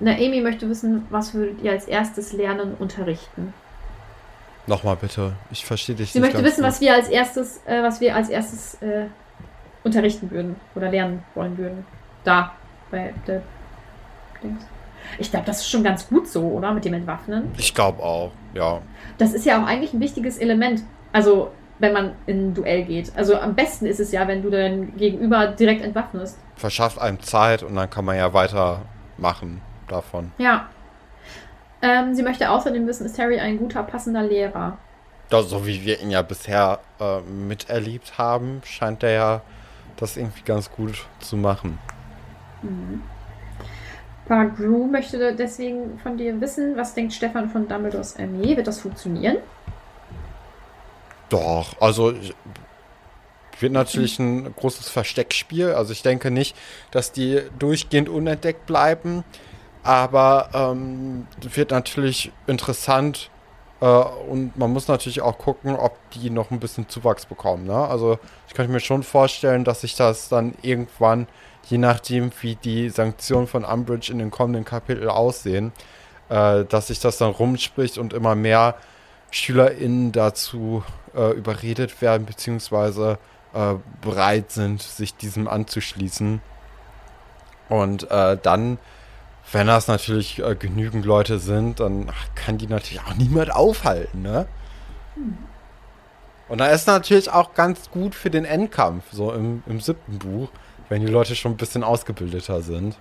na, 0.00 0.12
Amy 0.12 0.40
möchte 0.40 0.68
wissen, 0.68 1.06
was 1.10 1.34
würdet 1.34 1.62
ihr 1.62 1.72
als 1.72 1.86
erstes 1.86 2.32
lernen, 2.32 2.74
unterrichten? 2.78 3.54
Nochmal 4.66 4.96
bitte, 4.96 5.32
ich 5.50 5.64
verstehe 5.64 5.94
dich 5.94 6.12
Sie 6.12 6.20
nicht. 6.20 6.30
Sie 6.30 6.36
möchte 6.36 6.44
wissen, 6.44 6.62
gut. 6.62 6.70
was 6.70 6.80
wir 6.80 6.94
als 6.94 7.08
erstes, 7.08 7.60
äh, 7.66 7.82
was 7.82 8.00
wir 8.00 8.14
als 8.14 8.28
erstes 8.28 8.74
äh, 8.82 9.06
unterrichten 9.84 10.30
würden 10.30 10.56
oder 10.74 10.90
lernen 10.90 11.22
wollen 11.34 11.56
würden. 11.58 11.84
Da, 12.24 12.52
bei 12.90 13.12
der 13.26 13.42
Dings. 14.42 14.64
Ich 15.18 15.30
glaube, 15.30 15.46
das 15.46 15.58
ist 15.58 15.70
schon 15.70 15.82
ganz 15.82 16.08
gut 16.08 16.28
so, 16.28 16.42
oder? 16.42 16.72
Mit 16.72 16.84
dem 16.84 16.94
Entwaffnen. 16.94 17.50
Ich 17.56 17.74
glaube 17.74 18.02
auch, 18.02 18.30
ja. 18.54 18.80
Das 19.18 19.32
ist 19.34 19.44
ja 19.44 19.60
auch 19.60 19.66
eigentlich 19.66 19.92
ein 19.92 20.00
wichtiges 20.00 20.38
Element. 20.38 20.82
Also, 21.12 21.50
wenn 21.78 21.92
man 21.92 22.12
in 22.26 22.48
ein 22.48 22.54
Duell 22.54 22.84
geht. 22.84 23.12
Also 23.16 23.36
am 23.36 23.54
besten 23.54 23.86
ist 23.86 23.98
es 23.98 24.12
ja, 24.12 24.28
wenn 24.28 24.42
du 24.42 24.50
dein 24.50 24.96
Gegenüber 24.96 25.48
direkt 25.48 25.82
entwaffnest. 25.82 26.38
Verschafft 26.54 27.00
einem 27.00 27.20
Zeit 27.20 27.64
und 27.64 27.74
dann 27.74 27.90
kann 27.90 28.04
man 28.04 28.16
ja 28.16 28.32
weitermachen 28.32 29.60
davon. 29.88 30.30
Ja. 30.38 30.68
Ähm, 31.82 32.14
sie 32.14 32.22
möchte 32.22 32.48
außerdem 32.50 32.86
wissen, 32.86 33.04
ist 33.04 33.18
Harry 33.18 33.40
ein 33.40 33.58
guter, 33.58 33.82
passender 33.82 34.22
Lehrer? 34.22 34.78
Ja, 35.32 35.42
so 35.42 35.66
wie 35.66 35.84
wir 35.84 36.00
ihn 36.00 36.10
ja 36.10 36.22
bisher 36.22 36.78
äh, 37.00 37.20
miterlebt 37.20 38.16
haben, 38.16 38.60
scheint 38.64 39.02
er 39.02 39.10
ja 39.10 39.40
das 40.02 40.16
irgendwie 40.16 40.42
ganz 40.42 40.70
gut 40.70 41.06
zu 41.20 41.36
machen. 41.36 41.78
Mhm. 42.62 43.02
Papa 44.26 44.54
Drew 44.56 44.86
möchte 44.86 45.34
deswegen 45.34 45.98
von 45.98 46.16
dir 46.16 46.40
wissen, 46.40 46.76
was 46.76 46.94
denkt 46.94 47.12
Stefan 47.12 47.50
von 47.50 47.68
Dumbledores 47.68 48.16
Armee? 48.16 48.56
Wird 48.56 48.66
das 48.66 48.80
funktionieren? 48.80 49.38
Doch, 51.28 51.80
also 51.80 52.14
wird 53.58 53.72
natürlich 53.72 54.18
ein 54.18 54.54
großes 54.54 54.88
Versteckspiel. 54.88 55.72
Also 55.72 55.92
ich 55.92 56.02
denke 56.02 56.30
nicht, 56.30 56.56
dass 56.90 57.12
die 57.12 57.40
durchgehend 57.58 58.08
unentdeckt 58.08 58.66
bleiben. 58.66 59.24
Aber 59.84 60.50
ähm, 60.54 61.26
wird 61.40 61.70
natürlich 61.70 62.32
interessant 62.46 63.30
und 63.86 64.56
man 64.56 64.72
muss 64.72 64.88
natürlich 64.88 65.22
auch 65.22 65.38
gucken, 65.38 65.74
ob 65.74 65.96
die 66.12 66.30
noch 66.30 66.50
ein 66.50 66.60
bisschen 66.60 66.88
Zuwachs 66.88 67.26
bekommen. 67.26 67.66
Ne? 67.66 67.76
Also 67.76 68.18
ich 68.46 68.54
könnte 68.54 68.72
mir 68.72 68.80
schon 68.80 69.02
vorstellen, 69.02 69.64
dass 69.64 69.80
sich 69.80 69.96
das 69.96 70.28
dann 70.28 70.54
irgendwann, 70.62 71.26
je 71.64 71.78
nachdem 71.78 72.30
wie 72.40 72.54
die 72.56 72.90
Sanktionen 72.90 73.46
von 73.46 73.64
Umbridge 73.64 74.12
in 74.12 74.18
den 74.18 74.30
kommenden 74.30 74.64
Kapiteln 74.64 75.08
aussehen, 75.08 75.72
äh, 76.28 76.64
dass 76.64 76.88
sich 76.88 77.00
das 77.00 77.18
dann 77.18 77.30
rumspricht 77.30 77.98
und 77.98 78.12
immer 78.12 78.34
mehr 78.34 78.76
SchülerInnen 79.30 80.12
dazu 80.12 80.84
äh, 81.14 81.32
überredet 81.32 82.00
werden, 82.00 82.26
beziehungsweise 82.26 83.18
äh, 83.54 83.74
bereit 84.00 84.50
sind, 84.52 84.82
sich 84.82 85.16
diesem 85.16 85.48
anzuschließen. 85.48 86.40
Und 87.68 88.10
äh, 88.10 88.38
dann, 88.42 88.78
wenn 89.50 89.66
das 89.66 89.88
natürlich 89.88 90.38
äh, 90.38 90.54
genügend 90.54 91.04
Leute 91.04 91.38
sind, 91.38 91.80
dann 91.80 92.10
kann 92.34 92.58
die 92.58 92.66
natürlich 92.66 93.02
auch 93.02 93.14
niemand 93.14 93.52
aufhalten, 93.52 94.22
ne? 94.22 94.46
Und 96.48 96.58
da 96.58 96.66
ist 96.66 96.86
natürlich 96.86 97.30
auch 97.30 97.54
ganz 97.54 97.90
gut 97.90 98.14
für 98.14 98.28
den 98.28 98.44
Endkampf, 98.44 99.04
so 99.10 99.32
im, 99.32 99.62
im 99.66 99.80
siebten 99.80 100.18
Buch, 100.18 100.50
wenn 100.88 101.00
die 101.00 101.10
Leute 101.10 101.34
schon 101.34 101.52
ein 101.52 101.56
bisschen 101.56 101.82
ausgebildeter 101.82 102.60
sind. 102.60 102.98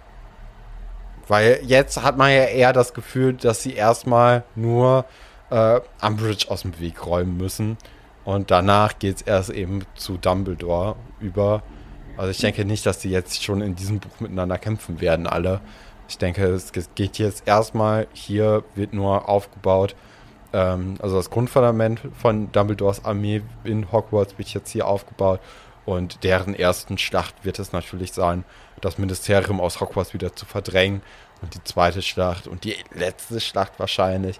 Weil 1.28 1.60
jetzt 1.64 2.02
hat 2.02 2.18
man 2.18 2.30
ja 2.30 2.46
eher 2.46 2.72
das 2.72 2.94
Gefühl, 2.94 3.34
dass 3.34 3.62
sie 3.62 3.74
erstmal 3.74 4.44
nur 4.56 5.06
äh, 5.50 5.82
Umbridge 6.02 6.50
aus 6.50 6.62
dem 6.62 6.80
Weg 6.80 7.06
räumen 7.06 7.38
müssen. 7.38 7.78
Und 8.24 8.52
danach 8.52 9.00
geht 9.00 9.18
es 9.18 9.22
erst 9.22 9.50
eben 9.50 9.84
zu 9.96 10.18
Dumbledore 10.18 10.96
über. 11.20 11.64
Also 12.18 12.32
ich 12.32 12.38
denke 12.38 12.66
nicht, 12.66 12.86
dass 12.86 13.00
die 13.00 13.10
jetzt 13.10 13.44
schon 13.44 13.62
in 13.62 13.76
diesem 13.76 14.00
Buch 14.00 14.20
miteinander 14.20 14.58
kämpfen 14.58 15.02
werden, 15.02 15.28
alle. 15.28 15.60
Ich 16.12 16.18
denke, 16.18 16.44
es 16.44 16.74
geht 16.94 17.20
jetzt 17.20 17.48
erstmal, 17.48 18.06
hier 18.12 18.66
wird 18.76 18.92
nur 18.92 19.30
aufgebaut, 19.30 19.96
ähm, 20.52 20.96
also 21.02 21.16
das 21.16 21.30
Grundfundament 21.30 22.02
von 22.20 22.52
Dumbledores 22.52 23.06
Armee 23.06 23.42
in 23.64 23.94
Hogwarts 23.94 24.38
wird 24.38 24.50
jetzt 24.50 24.72
hier 24.72 24.88
aufgebaut. 24.88 25.40
Und 25.86 26.26
deren 26.26 26.54
ersten 26.54 26.98
Schlacht 26.98 27.46
wird 27.46 27.60
es 27.60 27.72
natürlich 27.72 28.12
sein, 28.12 28.44
das 28.82 28.98
Ministerium 28.98 29.62
aus 29.62 29.80
Hogwarts 29.80 30.14
wieder 30.14 30.36
zu 30.36 30.46
verdrängen. 30.46 31.02
Und 31.42 31.56
die 31.56 31.64
zweite 31.64 32.02
Schlacht 32.02 32.46
und 32.46 32.66
die 32.66 32.76
letzte 32.94 33.40
Schlacht 33.40 33.80
wahrscheinlich, 33.80 34.38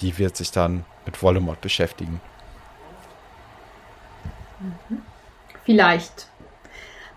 die 0.00 0.18
wird 0.18 0.36
sich 0.36 0.50
dann 0.50 0.84
mit 1.06 1.22
Voldemort 1.22 1.60
beschäftigen. 1.60 2.20
Vielleicht. 5.64 6.26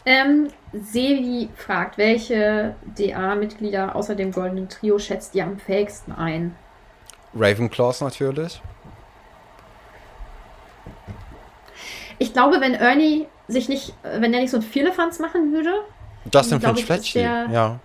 Ähm, 0.08 0.48
Sevi 0.72 1.50
fragt, 1.58 1.98
welche 1.98 2.76
DA-Mitglieder 2.98 3.94
außer 3.94 4.16
dem 4.16 4.32
goldenen 4.32 4.70
Trio 4.70 5.00
schätzt 5.00 5.36
ihr 5.36 5.44
am 5.44 5.60
fähigsten 5.60 6.14
ein? 6.14 6.56
Ravenclaws 7.36 8.00
natürlich. 8.00 8.62
Ich 12.20 12.32
glaube, 12.32 12.62
wenn 12.62 12.74
Ernie 12.74 13.28
sich 13.50 13.68
nicht, 13.68 13.94
wenn 14.02 14.34
er 14.34 14.40
nicht 14.40 14.52
so 14.52 14.58
ein 14.58 14.64
Vierlefanz 14.64 15.20
machen 15.20 15.52
würde. 15.52 15.74
Justin 16.34 16.62
Finch 16.62 16.86
Fletchy, 16.86 17.20
ja. 17.20 17.78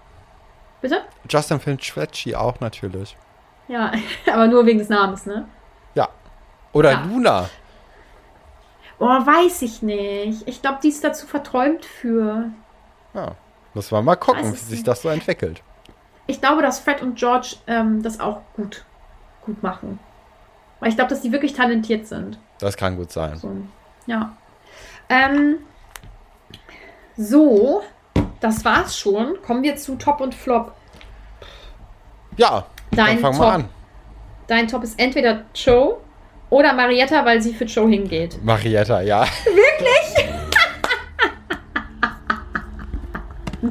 Bitte? 0.80 1.02
Justin 1.28 1.58
Finch 1.58 1.90
Fletchy 1.90 2.36
auch 2.36 2.60
natürlich. 2.60 3.16
Ja, 3.66 3.90
aber 4.32 4.46
nur 4.46 4.64
wegen 4.64 4.78
des 4.78 4.88
Namens, 4.88 5.26
ne? 5.26 5.48
Ja. 5.96 6.08
Oder 6.72 6.92
Ja. 6.92 7.04
Luna. 7.04 7.50
Oh, 9.04 9.08
weiß 9.08 9.62
ich 9.62 9.82
nicht. 9.82 10.46
Ich 10.46 10.62
glaube, 10.62 10.78
die 10.80 10.90
ist 10.90 11.02
dazu 11.02 11.26
verträumt 11.26 11.84
für. 11.84 12.52
Ja. 13.14 13.34
Muss 13.74 13.90
man 13.90 14.04
mal 14.04 14.14
gucken, 14.14 14.52
wie 14.52 14.56
sich 14.56 14.70
nicht. 14.70 14.86
das 14.86 15.02
so 15.02 15.08
entwickelt. 15.08 15.60
Ich 16.28 16.40
glaube, 16.40 16.62
dass 16.62 16.78
Fred 16.78 17.02
und 17.02 17.16
George 17.16 17.56
ähm, 17.66 18.04
das 18.04 18.20
auch 18.20 18.42
gut, 18.54 18.84
gut 19.44 19.60
machen. 19.60 19.98
Weil 20.78 20.90
ich 20.90 20.94
glaube, 20.94 21.10
dass 21.10 21.20
die 21.20 21.32
wirklich 21.32 21.52
talentiert 21.52 22.06
sind. 22.06 22.38
Das 22.60 22.76
kann 22.76 22.96
gut 22.96 23.10
sein. 23.10 23.36
So, 23.38 23.50
ja. 24.06 24.36
Ähm, 25.08 25.58
so, 27.16 27.82
das 28.38 28.64
war's 28.64 28.96
schon. 28.96 29.42
Kommen 29.42 29.64
wir 29.64 29.74
zu 29.74 29.96
Top 29.96 30.20
und 30.20 30.32
Flop. 30.32 30.76
Ja, 32.36 32.66
Dein 32.92 33.06
dann 33.06 33.18
fangen 33.18 33.40
wir 33.40 33.52
an. 33.52 33.68
Dein 34.46 34.68
Top 34.68 34.84
ist 34.84 34.96
entweder 34.96 35.46
Joe 35.56 35.98
oder 36.52 36.74
Marietta, 36.74 37.24
weil 37.24 37.40
sie 37.40 37.54
für 37.54 37.64
Joe 37.64 37.88
hingeht. 37.88 38.38
Marietta, 38.44 39.00
ja. 39.00 39.24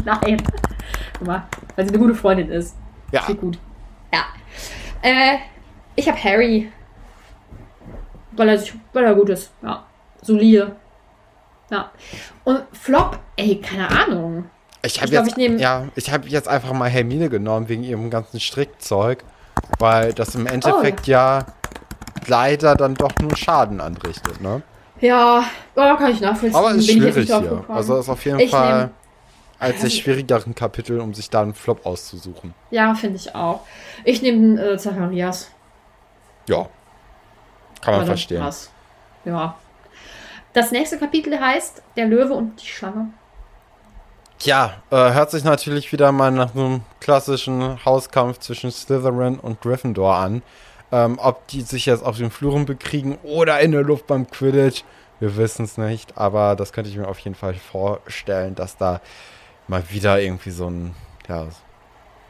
Nein. 0.06 0.42
Guck 1.18 1.28
mal, 1.28 1.44
weil 1.76 1.86
sie 1.86 1.90
eine 1.94 2.00
gute 2.00 2.16
Freundin 2.16 2.50
ist. 2.50 2.76
Ja. 3.12 3.22
Viel 3.24 3.36
gut. 3.36 3.60
Ja. 4.14 4.26
Äh, 5.02 5.38
ich 5.96 6.08
habe 6.08 6.22
Harry. 6.24 6.72
Weil 8.32 8.50
er, 8.50 8.58
sich, 8.58 8.74
weil 8.94 9.04
er 9.04 9.14
gut 9.14 9.30
ist. 9.30 9.52
Ja. 9.62 9.86
Solide. 10.22 10.76
Ja. 11.70 11.92
Und 12.44 12.64
Flop, 12.72 13.20
ey, 13.36 13.58
keine 13.62 13.90
Ahnung. 13.90 14.46
Ich 14.84 15.00
habe 15.02 15.12
jetzt, 15.12 15.28
ich 15.28 15.36
nehm- 15.36 15.60
ja, 15.60 15.88
ich 15.96 16.12
hab 16.12 16.26
jetzt 16.28 16.48
einfach 16.48 16.74
mal 16.74 16.90
Hermine 16.90 17.30
genommen 17.30 17.70
wegen 17.70 17.84
ihrem 17.84 18.10
ganzen 18.10 18.40
Strickzeug, 18.40 19.24
weil 19.78 20.14
das 20.14 20.34
im 20.34 20.48
Endeffekt 20.48 21.02
Oh. 21.08 21.12
ja 21.12 21.46
leider 22.28 22.76
dann 22.76 22.96
doch 22.96 23.12
nur 23.22 23.36
Schaden 23.36 23.82
anrichtet, 23.82 24.42
ne? 24.42 24.62
Ja, 25.00 25.44
oh, 25.76 25.96
kann 25.98 26.12
ich 26.12 26.22
nachvollziehen. 26.22 26.56
Aber 26.56 26.72
ist 26.72 26.88
ich 26.90 26.96
jetzt 26.96 27.14
schwierig 27.14 27.28
hier. 27.28 27.66
Also 27.68 27.98
ist 27.98 28.10
auf 28.10 28.24
jeden 28.26 28.40
Ich 28.40 28.52
Fall 28.52 28.86
nehm- 28.86 28.90
als 29.60 29.82
des 29.82 29.96
schwierigeren 29.96 30.54
Kapitel, 30.56 31.00
um 31.00 31.14
sich 31.14 31.30
da 31.30 31.42
einen 31.42 31.54
Flop 31.54 31.86
auszusuchen. 31.86 32.54
Ja, 32.70 32.94
finde 32.96 33.18
ich 33.18 33.34
auch. 33.36 33.62
Ich 34.04 34.22
nehme 34.22 34.60
äh, 34.62 34.78
Zacharias. 34.78 35.50
Ja. 36.48 36.68
Kann 37.82 37.96
man 37.98 38.06
verstehen. 38.06 38.44
was. 38.44 38.70
Ja. 39.26 39.56
Das 40.54 40.72
nächste 40.72 40.98
Kapitel 40.98 41.40
heißt 41.40 41.82
Der 41.96 42.06
Löwe 42.08 42.34
und 42.34 42.62
die 42.62 42.68
Schlange. 42.68 43.08
Ja, 44.42 44.74
äh, 44.90 44.96
hört 45.14 45.30
sich 45.32 45.44
natürlich 45.44 45.92
wieder 45.92 46.12
mal 46.12 46.32
nach 46.32 46.56
einem 46.56 46.82
klassischen 47.00 47.84
Hauskampf 47.86 48.40
zwischen 48.40 48.72
Slytherin 48.72 49.40
und 49.40 49.62
Gryffindor 49.62 50.16
an. 50.16 50.42
Ähm, 50.92 51.20
ob 51.22 51.48
die 51.48 51.62
sich 51.62 51.86
jetzt 51.86 52.04
auf 52.04 52.18
den 52.18 52.32
Fluren 52.32 52.66
bekriegen 52.66 53.18
oder 53.24 53.60
in 53.62 53.72
der 53.72 53.82
Luft 53.84 54.08
beim 54.08 54.30
Quidditch, 54.30 54.84
wir 55.20 55.38
wissen 55.38 55.64
es 55.66 55.78
nicht. 55.78 56.18
Aber 56.18 56.56
das 56.56 56.74
könnte 56.74 56.90
ich 56.90 56.98
mir 56.98 57.08
auf 57.08 57.20
jeden 57.20 57.36
Fall 57.36 57.54
vorstellen, 57.54 58.56
dass 58.56 58.76
da 58.78 59.00
mal 59.68 59.84
wieder 59.90 60.20
irgendwie 60.20 60.50
so 60.52 60.70
ein, 60.70 60.94
ja, 61.30 61.46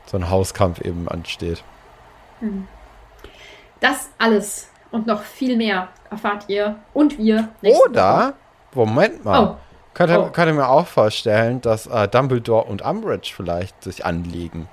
so 0.05 0.18
ein 0.18 0.30
Hauskampf 0.30 0.82
eben 0.82 1.07
ansteht. 1.07 1.64
Das 3.80 4.09
alles 4.18 4.70
und 4.91 5.07
noch 5.07 5.22
viel 5.24 5.57
mehr 5.57 5.88
erfahrt 6.09 6.45
ihr 6.47 6.76
und 6.93 7.18
wir. 7.18 7.49
Oder, 7.64 8.34
Moment 8.74 9.24
mal, 9.26 9.43
Oh. 9.43 9.57
könnte, 9.93 10.20
Oh. 10.20 10.30
könnte 10.32 10.53
mir 10.53 10.68
auch 10.70 10.86
vorstellen, 10.88 11.62
dass 11.62 11.88
äh, 11.88 12.07
Dumbledore 12.07 12.66
und 12.66 12.82
Umbridge 12.82 13.32
vielleicht 13.36 13.84
sich 13.84 14.05
anlegen. 14.05 14.68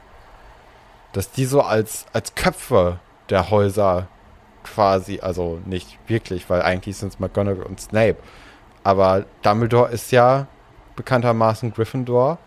Dass 1.12 1.30
die 1.30 1.44
so 1.46 1.62
als, 1.62 2.04
als 2.12 2.34
Köpfe 2.34 2.98
der 3.30 3.50
Häuser 3.50 4.08
quasi, 4.64 5.20
also 5.20 5.60
nicht 5.64 5.98
wirklich, 6.06 6.48
weil 6.50 6.62
eigentlich 6.62 6.96
sind 6.96 7.12
es 7.12 7.18
McGonagall 7.18 7.64
und 7.64 7.80
Snape. 7.80 8.16
Aber 8.84 9.24
Dumbledore 9.42 9.90
ist 9.90 10.12
ja 10.12 10.46
bekanntermaßen 10.96 11.72
Gryffindor. 11.72 12.38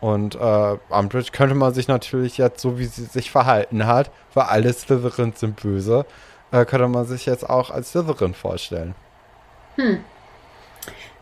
Und 0.00 0.36
äh, 0.36 0.78
Umbridge 0.90 1.32
könnte 1.32 1.56
man 1.56 1.74
sich 1.74 1.88
natürlich 1.88 2.38
jetzt, 2.38 2.60
so 2.60 2.78
wie 2.78 2.84
sie 2.84 3.04
sich 3.04 3.32
verhalten 3.32 3.86
hat, 3.86 4.12
weil 4.32 4.44
alle 4.44 4.72
Slytherins 4.72 5.40
sind 5.40 5.60
böse, 5.60 6.06
äh, 6.52 6.64
könnte 6.64 6.86
man 6.86 7.04
sich 7.04 7.26
jetzt 7.26 7.48
auch 7.48 7.70
als 7.70 7.90
Slytherin 7.90 8.34
vorstellen. 8.34 8.94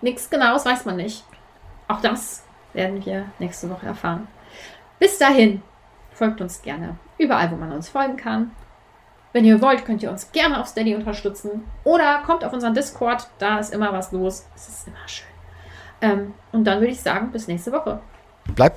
Nichts 0.02 0.28
Genaues 0.28 0.66
weiß 0.66 0.84
man 0.84 0.96
nicht. 0.96 1.24
Auch 1.88 2.02
das 2.02 2.42
werden 2.74 3.04
wir 3.04 3.26
nächste 3.38 3.70
Woche 3.70 3.86
erfahren. 3.86 4.28
Bis 4.98 5.18
dahin, 5.18 5.62
folgt 6.12 6.42
uns 6.42 6.60
gerne 6.60 6.96
überall, 7.18 7.50
wo 7.50 7.56
man 7.56 7.72
uns 7.72 7.88
folgen 7.88 8.16
kann. 8.16 8.50
Wenn 9.32 9.44
ihr 9.44 9.60
wollt, 9.60 9.84
könnt 9.84 10.02
ihr 10.02 10.10
uns 10.10 10.32
gerne 10.32 10.60
auf 10.60 10.66
Steady 10.66 10.94
unterstützen 10.94 11.64
oder 11.84 12.22
kommt 12.24 12.44
auf 12.44 12.52
unseren 12.52 12.74
Discord, 12.74 13.28
da 13.38 13.58
ist 13.58 13.74
immer 13.74 13.92
was 13.92 14.12
los. 14.12 14.46
Es 14.54 14.68
ist 14.68 14.88
immer 14.88 15.06
schön. 15.06 15.26
Ähm, 16.00 16.34
und 16.52 16.64
dann 16.64 16.80
würde 16.80 16.92
ich 16.92 17.00
sagen, 17.00 17.30
bis 17.32 17.48
nächste 17.48 17.72
Woche. 17.72 18.00
Bleibt 18.54 18.76